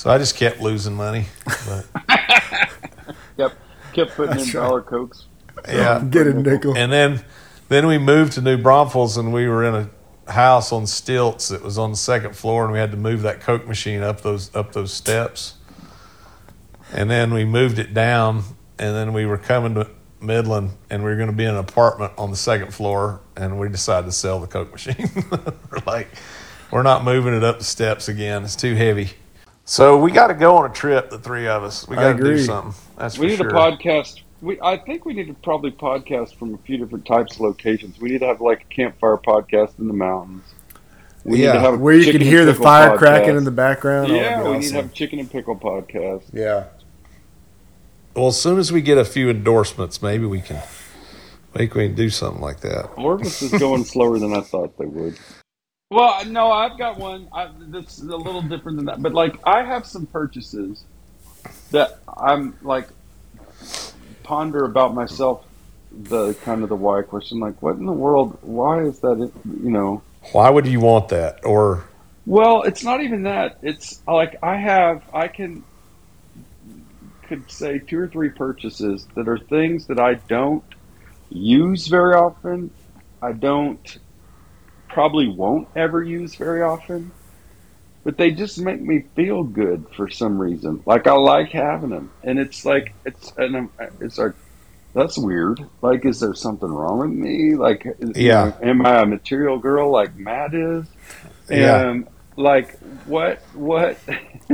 So 0.00 0.08
I 0.08 0.16
just 0.16 0.34
kept 0.34 0.62
losing 0.62 0.94
money. 0.94 1.26
But 1.44 1.86
Yep. 3.36 3.52
Kept 3.92 4.10
putting 4.12 4.38
in 4.38 4.44
right. 4.44 4.52
dollar 4.54 4.80
cokes. 4.80 5.26
yeah, 5.68 6.02
Get 6.10 6.26
a 6.26 6.32
nickel. 6.32 6.74
and 6.74 6.90
then 6.90 7.22
then 7.68 7.86
we 7.86 7.98
moved 7.98 8.32
to 8.32 8.40
New 8.40 8.56
Braunfels, 8.56 9.18
and 9.18 9.30
we 9.30 9.46
were 9.46 9.62
in 9.62 9.74
a 9.74 10.32
house 10.32 10.72
on 10.72 10.86
stilts 10.86 11.48
that 11.48 11.62
was 11.62 11.76
on 11.76 11.90
the 11.90 11.98
second 11.98 12.34
floor, 12.34 12.64
and 12.64 12.72
we 12.72 12.78
had 12.78 12.92
to 12.92 12.96
move 12.96 13.20
that 13.22 13.42
coke 13.42 13.66
machine 13.66 14.02
up 14.02 14.22
those 14.22 14.54
up 14.56 14.72
those 14.72 14.90
steps. 14.90 15.56
And 16.94 17.10
then 17.10 17.34
we 17.34 17.44
moved 17.44 17.78
it 17.78 17.92
down, 17.92 18.44
and 18.78 18.96
then 18.96 19.12
we 19.12 19.26
were 19.26 19.36
coming 19.36 19.74
to 19.74 19.90
Midland, 20.18 20.70
and 20.88 21.04
we 21.04 21.10
were 21.10 21.16
going 21.16 21.30
to 21.30 21.36
be 21.36 21.44
in 21.44 21.50
an 21.50 21.58
apartment 21.58 22.14
on 22.16 22.30
the 22.30 22.38
second 22.38 22.72
floor, 22.72 23.20
and 23.36 23.60
we 23.60 23.68
decided 23.68 24.06
to 24.06 24.12
sell 24.12 24.40
the 24.40 24.46
Coke 24.46 24.72
machine. 24.72 25.10
we're 25.70 25.82
like, 25.86 26.08
we're 26.70 26.82
not 26.82 27.04
moving 27.04 27.34
it 27.34 27.44
up 27.44 27.58
the 27.58 27.64
steps 27.64 28.08
again; 28.08 28.44
it's 28.44 28.56
too 28.56 28.74
heavy. 28.74 29.10
So 29.70 29.96
we 29.96 30.10
got 30.10 30.26
to 30.26 30.34
go 30.34 30.56
on 30.56 30.68
a 30.68 30.74
trip, 30.74 31.10
the 31.10 31.18
three 31.20 31.46
of 31.46 31.62
us. 31.62 31.86
We 31.86 31.94
got 31.94 32.16
to 32.16 32.24
do 32.24 32.38
something. 32.38 32.74
That's 32.98 33.16
We 33.16 33.36
for 33.36 33.44
need 33.44 33.50
sure. 33.50 33.50
a 33.50 33.52
podcast. 33.52 34.20
We 34.42 34.60
I 34.60 34.76
think 34.76 35.04
we 35.04 35.14
need 35.14 35.28
to 35.28 35.34
probably 35.34 35.70
podcast 35.70 36.34
from 36.34 36.54
a 36.54 36.58
few 36.58 36.76
different 36.76 37.06
types 37.06 37.36
of 37.36 37.42
locations. 37.42 38.00
We 38.00 38.10
need 38.10 38.18
to 38.18 38.26
have 38.26 38.40
like 38.40 38.62
a 38.62 38.74
campfire 38.74 39.16
podcast 39.16 39.78
in 39.78 39.86
the 39.86 39.94
mountains. 39.94 40.42
We 41.22 41.30
need 41.30 41.36
to 41.36 41.42
yeah, 41.44 41.60
have 41.60 41.78
where 41.78 41.94
you 41.94 42.10
can 42.10 42.20
hear 42.20 42.44
the 42.44 42.52
fire 42.52 42.90
podcast. 42.90 42.98
cracking 42.98 43.36
in 43.36 43.44
the 43.44 43.52
background. 43.52 44.10
Oh, 44.10 44.14
Yeah, 44.16 44.22
that'd 44.38 44.44
be 44.44 44.50
we 44.50 44.58
need 44.58 44.68
to 44.70 44.74
have 44.74 44.86
a 44.86 44.88
chicken 44.92 45.20
and 45.20 45.30
pickle 45.30 45.54
podcast. 45.56 46.24
Yeah. 46.32 46.64
Well, 48.16 48.26
as 48.26 48.42
soon 48.42 48.58
as 48.58 48.72
we 48.72 48.82
get 48.82 48.98
a 48.98 49.04
few 49.04 49.30
endorsements, 49.30 50.02
maybe 50.02 50.26
we 50.26 50.40
can 50.40 50.60
maybe 51.54 51.70
we 51.72 51.86
can 51.86 51.94
do 51.94 52.10
something 52.10 52.42
like 52.42 52.58
that. 52.62 52.90
Orbis 52.96 53.40
is 53.40 53.52
going 53.52 53.84
slower 53.84 54.18
than 54.18 54.34
I 54.34 54.40
thought 54.40 54.76
they 54.78 54.86
would. 54.86 55.16
Well, 55.90 56.24
no, 56.26 56.52
I've 56.52 56.78
got 56.78 56.98
one 56.98 57.26
I, 57.32 57.50
that's 57.58 57.98
a 57.98 58.04
little 58.04 58.42
different 58.42 58.76
than 58.78 58.86
that. 58.86 59.02
But 59.02 59.12
like, 59.12 59.36
I 59.44 59.64
have 59.64 59.84
some 59.84 60.06
purchases 60.06 60.84
that 61.72 61.98
I'm 62.16 62.56
like 62.62 62.88
ponder 64.22 64.64
about 64.64 64.94
myself. 64.94 65.44
The 65.92 66.34
kind 66.44 66.62
of 66.62 66.68
the 66.68 66.76
why 66.76 67.02
question, 67.02 67.40
like, 67.40 67.60
what 67.60 67.74
in 67.74 67.86
the 67.86 67.92
world? 67.92 68.38
Why 68.42 68.84
is 68.84 69.00
that? 69.00 69.20
It, 69.20 69.32
you 69.44 69.70
know, 69.70 70.02
Why 70.30 70.48
would 70.48 70.68
you 70.68 70.78
want 70.78 71.08
that? 71.08 71.44
Or 71.44 71.84
well, 72.24 72.62
it's 72.62 72.84
not 72.84 73.02
even 73.02 73.24
that. 73.24 73.58
It's 73.62 74.00
like 74.06 74.38
I 74.44 74.56
have, 74.56 75.02
I 75.12 75.26
can 75.26 75.64
could 77.24 77.50
say 77.50 77.80
two 77.80 77.98
or 77.98 78.06
three 78.06 78.28
purchases 78.28 79.08
that 79.16 79.28
are 79.28 79.38
things 79.38 79.86
that 79.86 79.98
I 79.98 80.14
don't 80.14 80.64
use 81.30 81.88
very 81.88 82.14
often. 82.14 82.70
I 83.22 83.32
don't 83.32 83.98
probably 84.92 85.28
won't 85.28 85.68
ever 85.76 86.02
use 86.02 86.34
very 86.34 86.62
often, 86.62 87.10
but 88.04 88.16
they 88.16 88.30
just 88.30 88.58
make 88.60 88.80
me 88.80 89.04
feel 89.14 89.42
good 89.42 89.86
for 89.96 90.08
some 90.10 90.38
reason. 90.40 90.82
Like 90.86 91.06
I 91.06 91.12
like 91.12 91.50
having 91.50 91.90
them, 91.90 92.10
and 92.22 92.38
it's 92.38 92.64
like 92.64 92.92
it's 93.04 93.32
and 93.36 93.68
it's 94.00 94.18
like 94.18 94.32
that's 94.94 95.16
weird. 95.16 95.60
Like, 95.82 96.04
is 96.04 96.18
there 96.18 96.34
something 96.34 96.68
wrong 96.68 96.98
with 96.98 97.10
me? 97.10 97.54
Like, 97.54 97.86
Yeah. 98.16 98.52
am 98.60 98.84
I 98.84 99.02
a 99.02 99.06
material 99.06 99.58
girl 99.58 99.90
like 99.92 100.16
Matt 100.16 100.52
is? 100.54 100.84
Yeah. 101.48 101.88
And 101.90 102.08
like, 102.36 102.76
what 103.06 103.40
what 103.54 103.96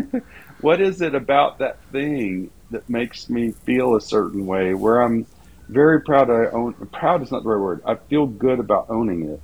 what 0.60 0.80
is 0.80 1.00
it 1.00 1.14
about 1.14 1.58
that 1.58 1.78
thing 1.92 2.50
that 2.70 2.88
makes 2.90 3.30
me 3.30 3.52
feel 3.52 3.96
a 3.96 4.00
certain 4.00 4.46
way? 4.46 4.74
Where 4.74 5.00
I'm 5.00 5.26
very 5.68 6.00
proud 6.02 6.30
I 6.30 6.50
own. 6.50 6.74
Proud 6.92 7.22
is 7.22 7.30
not 7.32 7.42
the 7.42 7.48
right 7.48 7.60
word. 7.60 7.82
I 7.86 7.94
feel 7.94 8.26
good 8.26 8.58
about 8.60 8.86
owning 8.90 9.30
it, 9.30 9.40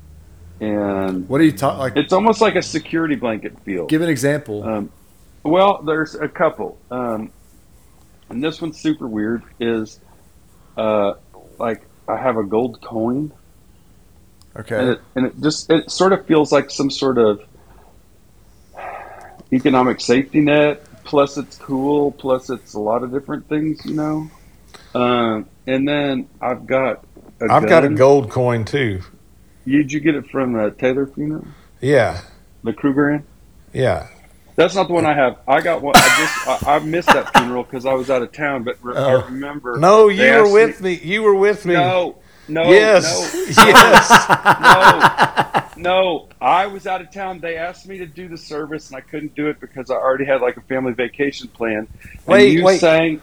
and 0.62 1.28
What 1.28 1.40
are 1.40 1.44
you 1.44 1.52
talking? 1.52 1.78
like? 1.80 1.96
it's 1.96 2.12
almost 2.12 2.40
like 2.40 2.54
a 2.54 2.62
security 2.62 3.16
blanket 3.16 3.58
feel. 3.60 3.86
Give 3.86 4.00
an 4.00 4.08
example. 4.08 4.62
Um, 4.62 4.92
well, 5.42 5.82
there's 5.82 6.14
a 6.14 6.28
couple, 6.28 6.78
um, 6.90 7.32
and 8.30 8.42
this 8.42 8.62
one's 8.62 8.80
super 8.80 9.08
weird. 9.08 9.42
Is 9.58 9.98
uh, 10.76 11.14
like 11.58 11.82
I 12.06 12.16
have 12.16 12.36
a 12.36 12.44
gold 12.44 12.80
coin, 12.80 13.32
and 14.54 14.64
okay. 14.64 14.92
it, 14.92 15.00
and 15.16 15.26
it 15.26 15.40
just 15.40 15.68
it 15.68 15.90
sort 15.90 16.12
of 16.12 16.26
feels 16.26 16.52
like 16.52 16.70
some 16.70 16.90
sort 16.90 17.18
of 17.18 17.42
economic 19.52 20.00
safety 20.00 20.40
net. 20.40 20.84
Plus, 21.02 21.36
it's 21.36 21.58
cool. 21.58 22.12
Plus, 22.12 22.50
it's 22.50 22.74
a 22.74 22.80
lot 22.80 23.02
of 23.02 23.10
different 23.10 23.48
things, 23.48 23.84
you 23.84 23.94
know. 23.94 24.30
Um, 24.94 25.48
and 25.66 25.88
then 25.88 26.28
I've 26.40 26.66
got. 26.66 27.04
A 27.40 27.52
I've 27.52 27.68
got 27.68 27.84
a 27.84 27.88
gold 27.88 28.30
coin 28.30 28.64
too. 28.64 29.02
Did 29.66 29.92
you 29.92 30.00
get 30.00 30.14
it 30.14 30.28
from 30.30 30.58
uh, 30.58 30.70
Taylor 30.70 31.06
Funeral? 31.06 31.46
Yeah. 31.80 32.20
The 32.64 32.72
Kruger 32.72 33.22
Yeah. 33.72 34.08
That's 34.54 34.74
not 34.74 34.86
the 34.88 34.92
one 34.94 35.06
I 35.06 35.14
have. 35.14 35.38
I 35.48 35.60
got 35.62 35.80
one. 35.82 35.94
I 35.96 36.16
just 36.18 36.66
I, 36.68 36.76
I 36.76 36.78
missed 36.80 37.08
that 37.08 37.34
funeral 37.36 37.62
because 37.64 37.86
I 37.86 37.94
was 37.94 38.10
out 38.10 38.20
of 38.22 38.32
town. 38.32 38.64
But 38.64 38.76
re- 38.82 38.94
I 38.96 39.14
Oh. 39.14 39.24
remember. 39.24 39.78
No, 39.78 40.08
you 40.08 40.30
were 40.30 40.52
with 40.52 40.80
me. 40.82 41.00
You 41.02 41.22
were 41.22 41.34
with 41.34 41.64
me. 41.64 41.72
No, 41.74 42.18
no, 42.48 42.70
Yes. 42.70 43.34
no, 43.56 43.64
yes. 43.64 44.10
no, 45.76 45.82
no. 45.82 46.28
I 46.40 46.66
was 46.66 46.86
out 46.86 47.00
of 47.00 47.10
town. 47.10 47.40
They 47.40 47.56
asked 47.56 47.88
me 47.88 47.96
to 47.98 48.06
do 48.06 48.28
the 48.28 48.36
service, 48.36 48.88
and 48.88 48.96
I 48.96 49.00
couldn't 49.00 49.34
do 49.34 49.46
it 49.48 49.58
because 49.58 49.90
I 49.90 49.94
already 49.94 50.26
had 50.26 50.42
like 50.42 50.58
a 50.58 50.62
family 50.62 50.92
vacation 50.92 51.48
planned. 51.48 51.88
And 52.02 52.20
Wait, 52.26 52.52
you 52.52 52.62
wait. 52.64 52.78
saying 52.80 53.22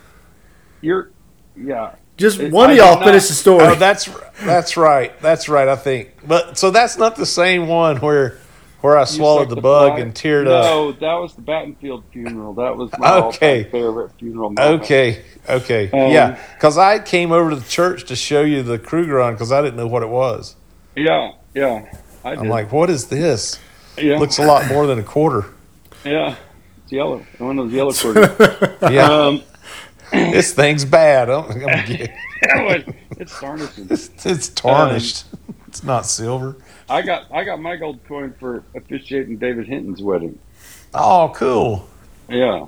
you're, 0.82 1.12
yeah. 1.56 1.94
Just 2.20 2.40
one 2.52 2.70
I 2.70 2.74
of 2.74 2.78
y'all 2.78 3.04
finish 3.04 3.28
the 3.28 3.34
story. 3.34 3.64
Oh, 3.66 3.76
that's 3.76 4.08
that's 4.44 4.78
right. 4.78 5.20
That's 5.22 5.50
right. 5.50 5.68
I 5.68 5.76
think. 5.76 6.12
But 6.28 6.58
so 6.58 6.70
that's 6.70 6.98
not 6.98 7.16
the 7.16 7.26
same 7.26 7.68
one 7.68 7.98
where 7.98 8.38
where 8.82 8.98
I 8.98 9.02
You 9.02 9.06
swallowed 9.08 9.44
sucked 9.50 9.56
the 9.56 9.62
bug 9.62 9.92
fly. 9.94 10.00
and 10.02 10.14
teared 10.14 10.48
up. 10.48 10.64
No, 10.66 10.92
that 10.94 11.14
was 11.16 11.34
the 11.36 11.42
Battenfield 11.42 12.04
funeral. 12.14 12.54
That 12.54 12.78
was 12.78 12.92
my 12.98 13.14
Okay. 13.16 13.20
all-time 13.64 13.72
favorite 13.72 14.12
funeral. 14.20 14.50
Moment. 14.52 14.84
Okay. 14.84 15.22
Okay. 15.50 15.90
Um, 15.92 16.12
yeah. 16.12 16.40
Because 16.56 16.78
I 16.78 17.00
came 17.00 17.32
over 17.32 17.50
to 17.50 17.56
the 17.58 17.68
church 17.70 18.06
to 18.06 18.16
show 18.16 18.42
you 18.42 18.64
the 18.64 18.78
Krugerrand 18.80 19.34
because 19.34 19.52
I 19.52 19.62
didn't 19.62 19.76
know 19.78 19.88
what 19.88 20.04
it 20.04 20.10
was. 20.10 20.56
Yeah, 20.96 21.32
yeah. 21.54 21.86
I 22.24 22.32
did. 22.32 22.40
I'm 22.40 22.48
like, 22.50 22.72
what 22.72 22.90
is 22.90 23.08
this? 23.08 23.60
yeah, 23.98 24.18
Looks 24.18 24.38
a 24.40 24.44
lot 24.46 24.68
more 24.68 24.88
than 24.88 25.00
a 25.00 25.04
quarter. 25.04 25.46
yeah. 26.06 26.36
It's 26.84 26.92
yellow. 26.94 27.26
One 27.38 27.60
of 27.60 27.66
those 27.70 27.74
yellow 27.74 27.92
quarters. 27.94 28.78
Yeah. 28.94 29.10
um, 29.12 29.42
this 30.32 30.54
thing's 30.54 30.86
bad. 30.86 31.30
I'm, 31.30 31.52
I'm 31.52 31.60
gonna 31.60 31.86
get- 31.86 32.14
it's 33.18 33.40
tarnishing. 33.40 33.88
it's, 33.90 34.26
it's 34.26 34.50
tarnished. 34.50 35.26
it's 35.68 35.84
not 35.84 36.06
silver. 36.06 36.56
I 36.90 37.02
got 37.02 37.32
I 37.32 37.44
got 37.44 37.62
my 37.62 37.76
gold 37.76 38.00
coin 38.08 38.34
for 38.40 38.64
officiating 38.76 39.38
David 39.38 39.68
Hinton's 39.68 40.02
wedding. 40.02 40.40
Oh, 40.94 41.32
cool. 41.36 41.88
Yeah, 42.28 42.68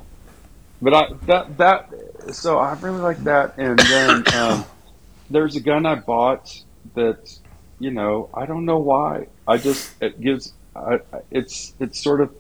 but 0.82 0.94
I 0.94 1.14
that 1.26 1.58
that 1.58 1.94
so 2.34 2.60
I 2.60 2.74
really 2.74 3.00
like 3.00 3.24
that. 3.24 3.58
And 3.58 3.80
then 3.80 4.24
um, 4.36 4.66
there's 5.30 5.56
a 5.56 5.60
gun 5.62 5.86
I 5.86 5.96
bought 5.96 6.62
that 6.96 7.36
you 7.80 7.92
know 7.92 8.30
I 8.34 8.46
don't 8.46 8.66
know 8.66 8.78
why 8.80 9.28
I 9.48 9.58
just 9.58 9.92
it 10.02 10.20
gives 10.22 10.54
I- 10.76 11.00
it's 11.32 11.74
it's 11.80 12.00
sort 12.02 12.22
of 12.22 12.32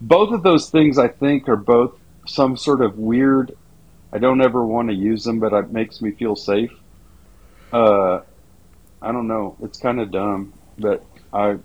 both 0.00 0.32
of 0.32 0.42
those 0.42 0.70
things 0.70 0.98
I 0.98 1.08
think 1.08 1.48
are 1.48 1.56
both 1.56 1.92
some 2.26 2.56
sort 2.56 2.80
of 2.80 2.98
weird. 2.98 3.56
I 4.16 4.18
don't 4.18 4.40
ever 4.40 4.64
want 4.64 4.88
to 4.88 4.94
use 4.94 5.24
them, 5.24 5.40
but 5.40 5.52
it 5.52 5.70
makes 5.70 6.00
me 6.00 6.10
feel 6.10 6.36
safe. 6.36 6.72
Uh, 7.70 8.20
I 9.02 9.12
don't 9.12 9.28
know. 9.28 9.58
It's 9.62 9.78
kind 9.78 10.00
of 10.00 10.10
dumb, 10.10 10.54
but 10.78 11.04
I 11.34 11.58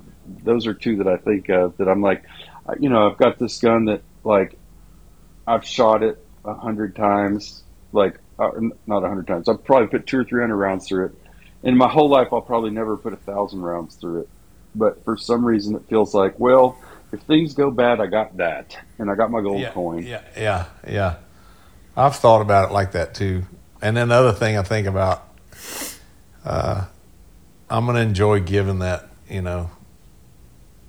those 0.44 0.68
are 0.68 0.74
two 0.74 0.98
that 0.98 1.08
I 1.08 1.16
think 1.16 1.48
of 1.48 1.78
that 1.78 1.88
I'm 1.88 2.02
like, 2.02 2.26
you 2.78 2.90
know, 2.90 3.10
I've 3.10 3.18
got 3.18 3.40
this 3.40 3.58
gun 3.60 3.86
that 3.86 4.02
like 4.26 4.60
I've 5.48 5.66
shot 5.66 6.04
it 6.04 6.22
a 6.44 6.54
hundred 6.54 6.94
times, 6.98 7.64
like 7.94 8.20
uh, 8.38 8.52
not 8.86 9.06
a 9.06 9.08
hundred 9.08 9.28
times. 9.28 9.48
I've 9.48 9.64
probably 9.64 9.88
put 9.88 10.06
two 10.06 10.20
or 10.20 10.26
three 10.26 10.42
hundred 10.42 10.58
rounds 10.58 10.90
through 10.90 11.06
it. 11.06 11.12
In 11.64 11.78
my 11.78 11.88
whole 11.88 12.10
life, 12.10 12.34
I'll 12.34 12.42
probably 12.42 12.72
never 12.72 12.98
put 12.98 13.14
a 13.14 13.18
thousand 13.18 13.62
rounds 13.62 13.96
through 13.96 14.24
it. 14.24 14.30
But 14.76 15.06
for 15.06 15.16
some 15.16 15.46
reason, 15.46 15.74
it 15.78 15.84
feels 15.88 16.14
like, 16.14 16.38
well, 16.38 16.78
if 17.14 17.22
things 17.22 17.54
go 17.54 17.72
bad, 17.72 18.02
I 18.02 18.08
got 18.08 18.36
that, 18.38 18.78
and 19.00 19.10
I 19.10 19.16
got 19.16 19.32
my 19.32 19.40
gold 19.40 19.62
yeah, 19.62 19.72
coin. 19.72 20.06
Yeah, 20.06 20.22
yeah, 20.36 20.66
yeah. 20.86 21.16
I've 21.96 22.16
thought 22.16 22.42
about 22.42 22.70
it 22.70 22.74
like 22.74 22.94
that 22.94 23.14
too. 23.14 23.44
And 23.82 23.98
then 23.98 24.10
the 24.10 24.16
other 24.16 24.32
thing 24.32 24.58
I 24.58 24.64
think 24.64 24.88
about, 24.88 25.28
uh, 26.46 26.86
I'm 27.70 27.86
gonna 27.86 28.00
enjoy 28.00 28.40
giving 28.42 28.80
that, 28.80 29.10
you 29.30 29.42
know, 29.42 29.72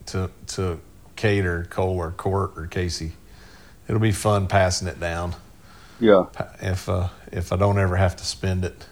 to 0.07 0.31
to 0.49 0.81
Cade 1.17 1.45
or 1.45 1.65
Cole 1.65 1.97
or 1.97 2.11
Court 2.11 2.53
or 2.57 2.67
Casey. 2.67 3.13
It'll 3.89 4.01
be 4.01 4.13
fun 4.13 4.47
passing 4.47 4.89
it 4.89 5.01
down 5.01 5.35
Yeah, 6.01 6.27
if 6.61 6.89
uh, 6.89 7.09
if 7.31 7.53
I 7.53 7.57
don't 7.57 7.79
ever 7.79 7.97
have 7.97 8.17
to 8.17 8.25
spend 8.25 8.65
it. 8.65 8.87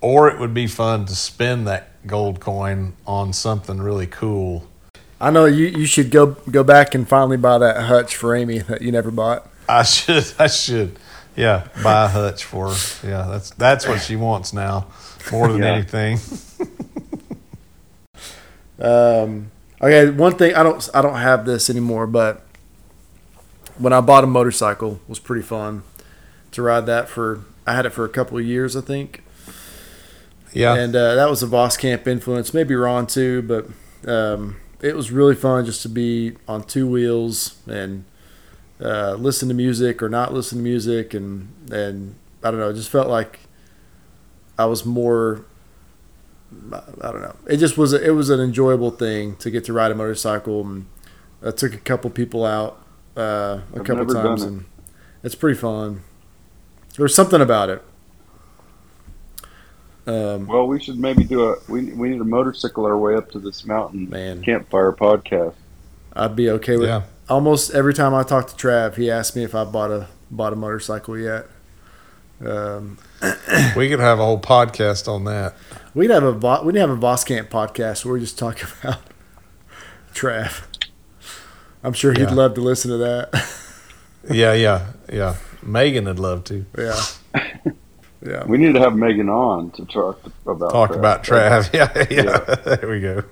Or 0.00 0.28
it 0.28 0.38
would 0.38 0.54
be 0.54 0.68
fun 0.68 1.06
to 1.06 1.16
spend 1.16 1.66
that 1.66 2.06
gold 2.06 2.38
coin 2.38 2.94
on 3.04 3.32
something 3.32 3.78
really 3.78 4.06
cool. 4.06 4.68
I 5.20 5.30
know 5.30 5.46
you, 5.46 5.66
you 5.66 5.86
should 5.86 6.12
go 6.12 6.36
go 6.50 6.62
back 6.62 6.94
and 6.94 7.08
finally 7.08 7.36
buy 7.36 7.58
that 7.58 7.84
hutch 7.84 8.14
for 8.14 8.36
Amy 8.36 8.58
that 8.58 8.82
you 8.82 8.92
never 8.92 9.10
bought. 9.10 9.48
I 9.68 9.82
should. 9.82 10.32
I 10.38 10.46
should. 10.46 10.98
Yeah, 11.38 11.68
buy 11.84 12.04
a 12.06 12.08
hutch 12.08 12.44
for 12.44 12.70
her. 12.74 13.08
Yeah, 13.08 13.26
that's 13.30 13.50
that's 13.50 13.86
what 13.86 14.00
she 14.02 14.16
wants 14.16 14.52
now, 14.52 14.88
more 15.30 15.48
than 15.48 15.62
Yeah. 15.62 15.72
anything. 15.74 16.18
Um, 18.80 19.50
okay, 19.82 20.08
one 20.10 20.36
thing 20.36 20.54
I 20.54 20.62
don't 20.62 20.88
I 20.94 21.02
don't 21.02 21.16
have 21.16 21.44
this 21.44 21.68
anymore, 21.68 22.06
but 22.06 22.46
when 23.76 23.92
I 23.92 24.00
bought 24.00 24.22
a 24.24 24.26
motorcycle, 24.28 24.92
it 25.02 25.08
was 25.08 25.18
pretty 25.18 25.42
fun 25.42 25.82
to 26.52 26.62
ride 26.62 26.86
that 26.86 27.08
for. 27.08 27.40
I 27.66 27.74
had 27.74 27.86
it 27.86 27.90
for 27.90 28.04
a 28.04 28.08
couple 28.08 28.38
of 28.38 28.44
years, 28.46 28.76
I 28.76 28.80
think, 28.80 29.22
Yeah, 30.52 30.74
and 30.74 30.94
uh, 30.96 31.16
that 31.16 31.28
was 31.28 31.42
a 31.42 31.46
Voss 31.46 31.76
Camp 31.76 32.06
influence, 32.06 32.54
maybe 32.54 32.74
Ron 32.74 33.06
too, 33.06 33.42
but 33.42 33.66
um, 34.10 34.56
it 34.80 34.94
was 34.96 35.10
really 35.10 35.34
fun 35.34 35.66
just 35.66 35.82
to 35.82 35.88
be 35.88 36.34
on 36.46 36.62
two 36.62 36.86
wheels 36.88 37.58
and 37.66 38.04
uh, 38.80 39.14
listen 39.14 39.48
to 39.48 39.54
music 39.54 40.02
or 40.02 40.08
not 40.08 40.32
listen 40.32 40.58
to 40.58 40.64
music, 40.64 41.14
and 41.14 41.52
and 41.70 42.14
I 42.42 42.50
don't 42.50 42.60
know, 42.60 42.70
it 42.70 42.74
just 42.74 42.90
felt 42.90 43.08
like 43.08 43.40
I 44.58 44.66
was 44.66 44.84
more 44.84 45.44
I 47.02 47.12
don't 47.12 47.20
know. 47.20 47.36
It 47.46 47.58
just 47.58 47.76
was. 47.76 47.92
A, 47.92 48.02
it 48.02 48.10
was 48.10 48.30
an 48.30 48.40
enjoyable 48.40 48.90
thing 48.90 49.36
to 49.36 49.50
get 49.50 49.64
to 49.64 49.72
ride 49.72 49.90
a 49.90 49.94
motorcycle, 49.94 50.62
and 50.62 50.86
I 51.42 51.50
took 51.50 51.74
a 51.74 51.78
couple 51.78 52.08
people 52.10 52.44
out 52.44 52.80
uh, 53.16 53.20
a 53.20 53.62
I've 53.76 53.84
couple 53.84 54.06
times, 54.06 54.42
it. 54.42 54.48
and 54.48 54.64
it's 55.22 55.34
pretty 55.34 55.58
fun. 55.58 56.02
There's 56.96 57.14
something 57.14 57.42
about 57.42 57.68
it. 57.68 57.82
Um, 60.06 60.46
well, 60.46 60.66
we 60.66 60.82
should 60.82 60.98
maybe 60.98 61.24
do 61.24 61.50
a. 61.50 61.56
We 61.68 61.92
we 61.92 62.08
need 62.08 62.20
a 62.20 62.24
motorcycle 62.24 62.86
our 62.86 62.96
way 62.96 63.14
up 63.14 63.30
to 63.32 63.38
this 63.38 63.66
mountain 63.66 64.08
man, 64.08 64.42
campfire 64.42 64.92
podcast. 64.92 65.54
I'd 66.14 66.34
be 66.34 66.48
okay 66.50 66.78
with. 66.78 66.88
yeah. 66.88 67.02
Almost 67.28 67.74
every 67.74 67.92
time 67.94 68.14
I 68.14 68.22
talk 68.22 68.48
to 68.48 68.54
Trav, 68.54 68.96
he 68.96 69.10
asks 69.10 69.36
me 69.36 69.44
if 69.44 69.54
I 69.54 69.64
bought 69.64 69.90
a 69.90 70.08
bought 70.30 70.52
a 70.52 70.56
motorcycle 70.56 71.18
yet. 71.18 71.46
Um, 72.44 72.98
We 73.76 73.88
could 73.88 74.00
have 74.00 74.18
a 74.18 74.24
whole 74.24 74.40
podcast 74.40 75.08
on 75.12 75.24
that. 75.24 75.54
we'd 75.94 76.10
have 76.10 76.22
a 76.22 76.32
Vo- 76.32 76.62
we'd 76.62 76.76
have 76.76 76.90
a 76.90 76.96
Voss 76.96 77.24
Camp 77.24 77.50
podcast 77.50 78.04
where 78.04 78.14
we 78.14 78.20
just 78.20 78.38
talk 78.38 78.60
about 78.82 79.00
Trav. 80.14 80.62
I'm 81.82 81.92
sure 81.92 82.12
he'd 82.12 82.20
Yeah. 82.22 82.34
love 82.34 82.54
to 82.54 82.60
listen 82.60 82.90
to 82.90 82.96
that. 82.98 83.54
Yeah, 84.30 84.52
yeah, 84.52 84.86
yeah. 85.10 85.36
Megan 85.62 86.04
would 86.04 86.18
love 86.18 86.44
to 86.44 86.66
yeah, 86.76 87.00
yeah. 88.26 88.44
We 88.46 88.58
need 88.58 88.74
to 88.74 88.80
have 88.80 88.94
Megan 88.94 89.28
on 89.30 89.70
to 89.70 89.86
talk 89.86 90.20
about 90.44 90.70
talk 90.70 90.90
Trav. 90.90 90.96
about 90.98 91.22
Trav. 91.24 91.72
Yeah, 91.72 91.90
yeah, 92.10 92.22
Yeah. 92.22 92.74
There 92.76 92.90
we 92.90 93.00
go. 93.00 93.22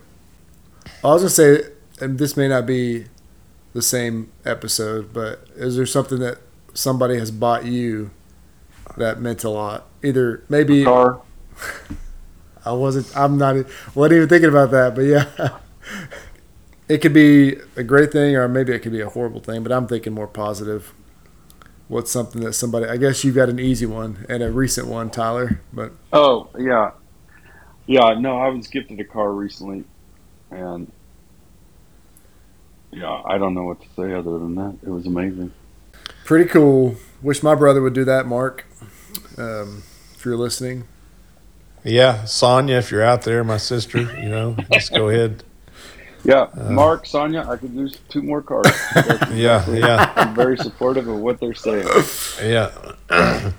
I 1.04 1.08
was 1.08 1.22
gonna 1.22 1.30
say, 1.30 1.64
and 2.00 2.18
this 2.18 2.34
may 2.36 2.48
not 2.48 2.64
be 2.66 3.06
the 3.76 3.82
same 3.82 4.32
episode, 4.46 5.12
but 5.12 5.46
is 5.54 5.76
there 5.76 5.84
something 5.84 6.18
that 6.18 6.38
somebody 6.72 7.18
has 7.18 7.30
bought 7.30 7.66
you 7.66 8.10
that 8.96 9.20
meant 9.20 9.44
a 9.44 9.50
lot? 9.50 9.86
Either 10.02 10.42
maybe 10.48 10.82
car. 10.82 11.20
I 12.64 12.72
wasn't, 12.72 13.14
I'm 13.14 13.36
not, 13.36 13.54
wasn't 13.94 14.16
even 14.16 14.28
thinking 14.30 14.48
about 14.48 14.70
that, 14.70 14.94
but 14.94 15.02
yeah, 15.02 15.58
it 16.88 16.98
could 17.02 17.12
be 17.12 17.56
a 17.76 17.84
great 17.84 18.10
thing, 18.12 18.34
or 18.34 18.48
maybe 18.48 18.72
it 18.72 18.80
could 18.80 18.92
be 18.92 19.02
a 19.02 19.10
horrible 19.10 19.40
thing. 19.40 19.62
But 19.62 19.72
I'm 19.72 19.86
thinking 19.86 20.14
more 20.14 20.26
positive. 20.26 20.94
What's 21.88 22.10
something 22.10 22.40
that 22.42 22.54
somebody? 22.54 22.86
I 22.86 22.96
guess 22.96 23.24
you've 23.24 23.36
got 23.36 23.50
an 23.50 23.60
easy 23.60 23.84
one 23.84 24.24
and 24.30 24.42
a 24.42 24.50
recent 24.50 24.88
one, 24.88 25.10
Tyler. 25.10 25.60
But 25.70 25.92
Oh 26.14 26.48
yeah, 26.58 26.92
yeah. 27.86 28.14
No, 28.18 28.38
I 28.38 28.48
was 28.48 28.68
gifted 28.68 28.98
a 29.00 29.04
car 29.04 29.30
recently, 29.32 29.84
and 30.50 30.90
yeah, 32.96 33.22
I 33.24 33.38
don't 33.38 33.54
know 33.54 33.64
what 33.64 33.80
to 33.82 33.86
say 33.96 34.12
other 34.14 34.38
than 34.38 34.54
that. 34.56 34.76
It 34.82 34.90
was 34.90 35.06
amazing. 35.06 35.52
pretty 36.24 36.48
cool. 36.50 36.96
Wish 37.22 37.42
my 37.42 37.54
brother 37.54 37.82
would 37.82 37.94
do 37.94 38.04
that, 38.04 38.26
Mark. 38.26 38.64
Um, 39.38 39.82
if 40.14 40.24
you're 40.24 40.36
listening, 40.36 40.84
Yeah, 41.84 42.24
Sonia, 42.24 42.76
if 42.78 42.90
you're 42.90 43.02
out 43.04 43.22
there, 43.22 43.44
my 43.44 43.58
sister, 43.58 44.00
you 44.00 44.28
know, 44.28 44.56
just 44.72 44.92
go 44.92 45.08
ahead. 45.08 45.44
Yeah, 46.24 46.48
Mark, 46.70 47.06
Sonia, 47.06 47.46
I 47.48 47.56
could 47.56 47.72
use 47.72 47.98
two 48.08 48.22
more 48.22 48.42
cards. 48.42 48.70
That's 48.94 49.30
Yeah, 49.32 49.68
yeah. 49.70 50.12
I'm 50.16 50.34
very 50.34 50.56
supportive 50.58 51.06
of 51.06 51.18
what 51.18 51.38
they're 51.38 51.54
saying. 51.54 51.86
Yeah, 52.42 52.70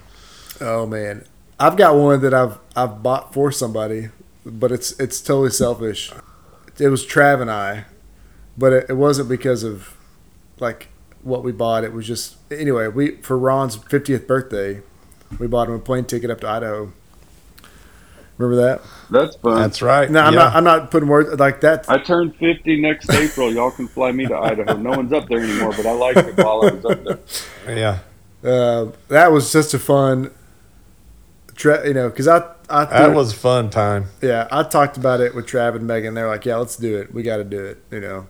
Oh 0.59 0.85
man, 0.87 1.23
I've 1.59 1.77
got 1.77 1.95
one 1.95 2.21
that 2.21 2.33
I've 2.33 2.57
I've 2.75 3.01
bought 3.03 3.33
for 3.33 3.51
somebody, 3.51 4.09
but 4.45 4.71
it's 4.71 4.99
it's 4.99 5.21
totally 5.21 5.51
selfish. 5.51 6.11
It 6.79 6.89
was 6.89 7.05
Trav 7.05 7.41
and 7.41 7.49
I, 7.51 7.85
but 8.57 8.73
it, 8.73 8.85
it 8.89 8.93
wasn't 8.93 9.29
because 9.29 9.63
of 9.63 9.95
like 10.59 10.87
what 11.23 11.43
we 11.43 11.51
bought. 11.51 11.83
It 11.83 11.93
was 11.93 12.07
just 12.07 12.37
anyway. 12.51 12.87
We 12.87 13.17
for 13.17 13.37
Ron's 13.37 13.75
fiftieth 13.75 14.27
birthday, 14.27 14.81
we 15.39 15.47
bought 15.47 15.67
him 15.67 15.75
a 15.75 15.79
plane 15.79 16.05
ticket 16.05 16.29
up 16.29 16.41
to 16.41 16.47
Idaho, 16.49 16.91
Remember 18.37 18.61
that? 18.63 18.81
That's 19.09 19.35
fun. 19.37 19.55
That's 19.61 19.81
right. 19.81 20.09
No, 20.11 20.19
I'm 20.19 20.33
Yeah. 20.33 20.39
not. 20.39 20.55
I'm 20.55 20.63
not 20.63 20.91
putting 20.91 21.09
words 21.09 21.39
like 21.39 21.61
that. 21.61 21.89
I 21.89 21.97
turned 21.97 22.35
50 22.35 22.79
next 22.81 23.11
April. 23.11 23.51
Y'all 23.51 23.71
can 23.71 23.87
fly 23.87 24.11
me 24.11 24.27
to 24.27 24.37
Idaho. 24.37 24.77
No 24.77 24.91
one's 24.91 25.11
up 25.11 25.27
there 25.27 25.39
anymore, 25.39 25.73
but 25.75 25.87
I 25.87 25.91
liked 25.93 26.19
it 26.19 26.37
while 26.37 26.61
I 26.63 26.71
was 26.71 26.85
up 26.85 27.03
there. 27.65 27.75
yeah. 27.75 27.99
Uh, 28.47 28.91
that 29.07 29.31
was 29.31 29.51
just 29.51 29.73
a 29.73 29.79
fun. 29.79 30.29
Tra- 31.55 31.87
you 31.87 31.95
know, 31.95 32.09
because 32.09 32.27
I, 32.27 32.43
I 32.69 32.85
That 32.85 33.15
was 33.15 33.33
a 33.33 33.35
fun 33.35 33.71
time. 33.71 34.05
yeah, 34.21 34.47
I 34.51 34.61
talked 34.61 34.97
about 34.97 35.19
it 35.19 35.33
with 35.33 35.47
Trav 35.47 35.75
and 35.75 35.87
Megan. 35.87 36.13
They're 36.13 36.27
like, 36.27 36.45
yeah, 36.45 36.57
let's 36.57 36.75
do 36.75 36.95
it. 36.97 37.11
We 37.11 37.23
got 37.23 37.37
to 37.37 37.43
do 37.43 37.65
it. 37.65 37.81
You 37.89 37.99
know, 38.01 38.27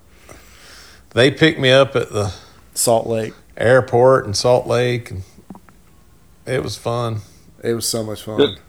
They 1.12 1.32
picked 1.32 1.60
me 1.60 1.72
up 1.72 1.96
at 1.96 2.12
the 2.12 2.34
Salt 2.74 3.08
Lake. 3.08 3.34
airport 3.56 4.26
in 4.26 4.34
Salt 4.34 4.68
Lake, 4.68 5.12
and 5.12 5.24
it 6.46 6.64
was 6.64 6.78
fun. 6.78 7.22
It 7.64 7.74
was 7.74 7.88
so 7.88 8.04
much 8.04 8.24
fun. 8.24 8.38
Good. 8.38 8.60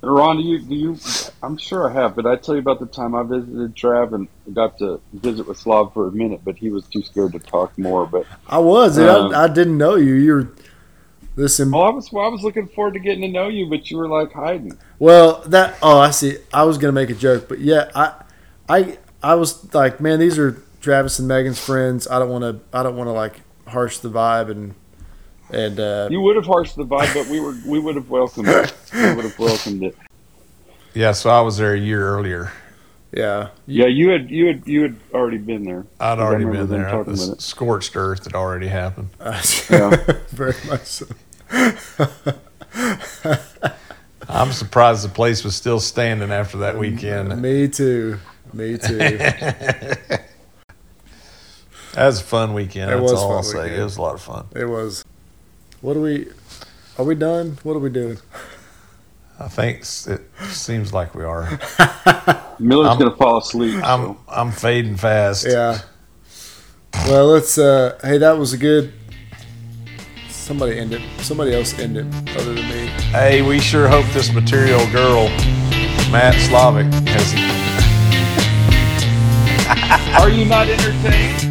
Ron, 0.00 0.36
do 0.36 0.42
you, 0.44 0.60
do 0.60 0.74
you? 0.74 0.96
I'm 1.42 1.56
sure 1.56 1.90
I 1.90 1.92
have, 1.92 2.14
but 2.14 2.24
I 2.24 2.36
tell 2.36 2.54
you 2.54 2.60
about 2.60 2.78
the 2.78 2.86
time 2.86 3.14
I 3.14 3.24
visited 3.24 3.74
Trav 3.74 4.12
and 4.12 4.28
got 4.54 4.78
to 4.78 5.00
visit 5.12 5.48
with 5.48 5.58
Slav 5.58 5.92
for 5.92 6.06
a 6.06 6.12
minute, 6.12 6.42
but 6.44 6.56
he 6.56 6.70
was 6.70 6.86
too 6.86 7.02
scared 7.02 7.32
to 7.32 7.40
talk 7.40 7.76
more. 7.76 8.06
But 8.06 8.24
I 8.46 8.58
was. 8.58 8.98
Um, 8.98 9.34
I, 9.34 9.44
I 9.44 9.48
didn't 9.48 9.76
know 9.76 9.96
you. 9.96 10.14
You 10.14 10.32
were 10.32 10.48
listen. 11.34 11.72
well, 11.72 11.82
I 11.82 11.90
was 11.90 12.12
well, 12.12 12.24
I 12.24 12.28
was 12.28 12.42
looking 12.42 12.68
forward 12.68 12.94
to 12.94 13.00
getting 13.00 13.22
to 13.22 13.28
know 13.28 13.48
you, 13.48 13.68
but 13.68 13.90
you 13.90 13.96
were 13.96 14.08
like 14.08 14.32
hiding. 14.32 14.78
Well, 15.00 15.42
that 15.46 15.76
oh, 15.82 15.98
I 15.98 16.10
see. 16.10 16.38
I 16.52 16.62
was 16.62 16.78
gonna 16.78 16.92
make 16.92 17.10
a 17.10 17.14
joke, 17.14 17.48
but 17.48 17.58
yeah, 17.58 17.90
I, 17.94 18.22
I, 18.68 18.98
I 19.20 19.34
was 19.34 19.74
like, 19.74 20.00
man, 20.00 20.20
these 20.20 20.38
are 20.38 20.62
Travis 20.80 21.18
and 21.18 21.26
Megan's 21.28 21.58
friends. 21.62 22.06
I 22.08 22.18
don't 22.18 22.28
want 22.30 22.42
to. 22.44 22.60
I 22.76 22.82
don't 22.82 22.96
want 22.96 23.08
to 23.08 23.12
like 23.12 23.40
harsh 23.66 23.98
the 23.98 24.08
vibe 24.10 24.50
and 24.50 24.74
and 25.50 25.78
uh, 25.80 26.08
You 26.10 26.20
would 26.20 26.36
have 26.36 26.46
harshed 26.46 26.76
the 26.76 26.84
vibe, 26.84 27.12
but 27.14 27.26
we 27.28 27.40
were 27.40 27.56
we 27.66 27.78
would 27.78 27.96
have 27.96 28.08
welcomed 28.10 28.48
it. 28.48 28.72
We 28.94 29.14
would 29.14 29.24
have 29.24 29.38
welcomed 29.38 29.82
it. 29.82 29.96
Yeah, 30.94 31.12
so 31.12 31.30
I 31.30 31.40
was 31.40 31.56
there 31.58 31.74
a 31.74 31.78
year 31.78 32.06
earlier. 32.08 32.50
yeah, 33.12 33.48
Yeah, 33.66 33.86
you 33.86 34.08
had 34.10 34.30
you 34.30 34.46
had 34.46 34.66
you 34.66 34.82
had 34.82 34.96
already 35.14 35.38
been 35.38 35.64
there. 35.64 35.86
I'd 36.00 36.18
already 36.18 36.44
been 36.44 36.68
there. 36.68 36.90
talking 36.90 37.14
The 37.14 37.22
about 37.24 37.36
it. 37.38 37.42
scorched 37.42 37.96
earth 37.96 38.24
had 38.24 38.34
already 38.34 38.68
happened. 38.68 39.10
Yeah. 39.70 39.96
very 40.30 40.54
much 40.68 40.84
so. 40.86 41.06
I'm 44.30 44.52
surprised 44.52 45.04
the 45.04 45.08
place 45.08 45.42
was 45.44 45.54
still 45.56 45.80
standing 45.80 46.30
after 46.30 46.58
that 46.58 46.76
weekend. 46.78 47.40
Me 47.40 47.66
too. 47.68 48.18
Me 48.52 48.76
too. 48.76 49.18
That 51.98 52.06
was 52.06 52.20
a 52.20 52.24
fun 52.24 52.54
weekend. 52.54 52.92
It 52.92 52.94
That's 53.00 53.02
was 53.10 53.12
all 53.14 53.28
fun 53.28 53.36
I'll 53.38 53.42
say. 53.42 53.58
weekend. 53.62 53.80
It 53.80 53.82
was 53.82 53.96
a 53.96 54.02
lot 54.02 54.14
of 54.14 54.20
fun. 54.22 54.46
it 54.54 54.66
was. 54.66 55.04
What 55.80 55.96
are 55.96 56.00
we? 56.00 56.28
Are 56.96 57.04
we 57.04 57.16
done? 57.16 57.58
What 57.64 57.74
are 57.74 57.80
we 57.80 57.90
doing? 57.90 58.18
I 59.40 59.48
think 59.48 59.80
it 59.80 60.20
seems 60.50 60.92
like 60.92 61.16
we 61.16 61.24
are. 61.24 61.42
Miller's 62.60 62.88
I'm- 62.90 62.98
gonna 63.00 63.16
fall 63.16 63.38
asleep. 63.38 63.74
I'm 63.84 64.00
so. 64.14 64.18
I'm 64.28 64.52
fading 64.52 64.96
fast. 64.96 65.44
Yeah. 65.44 65.80
Well, 67.08 67.26
let's. 67.26 67.58
uh 67.58 67.98
Hey, 68.00 68.18
that 68.18 68.38
was 68.38 68.52
a 68.52 68.58
good. 68.58 68.92
Somebody 70.28 70.78
end 70.78 70.92
it. 70.92 71.02
Somebody 71.22 71.52
else 71.52 71.76
end 71.80 71.96
it 71.96 72.06
other 72.36 72.54
than 72.54 72.68
me. 72.68 72.86
Hey, 73.10 73.42
we 73.42 73.58
sure 73.58 73.88
hope 73.88 74.06
this 74.12 74.32
material 74.32 74.86
girl, 74.92 75.28
Matt 76.12 76.34
Slavic, 76.48 76.86
has 77.08 77.34
Are 80.22 80.30
you 80.30 80.44
not 80.44 80.68
entertained? 80.68 81.47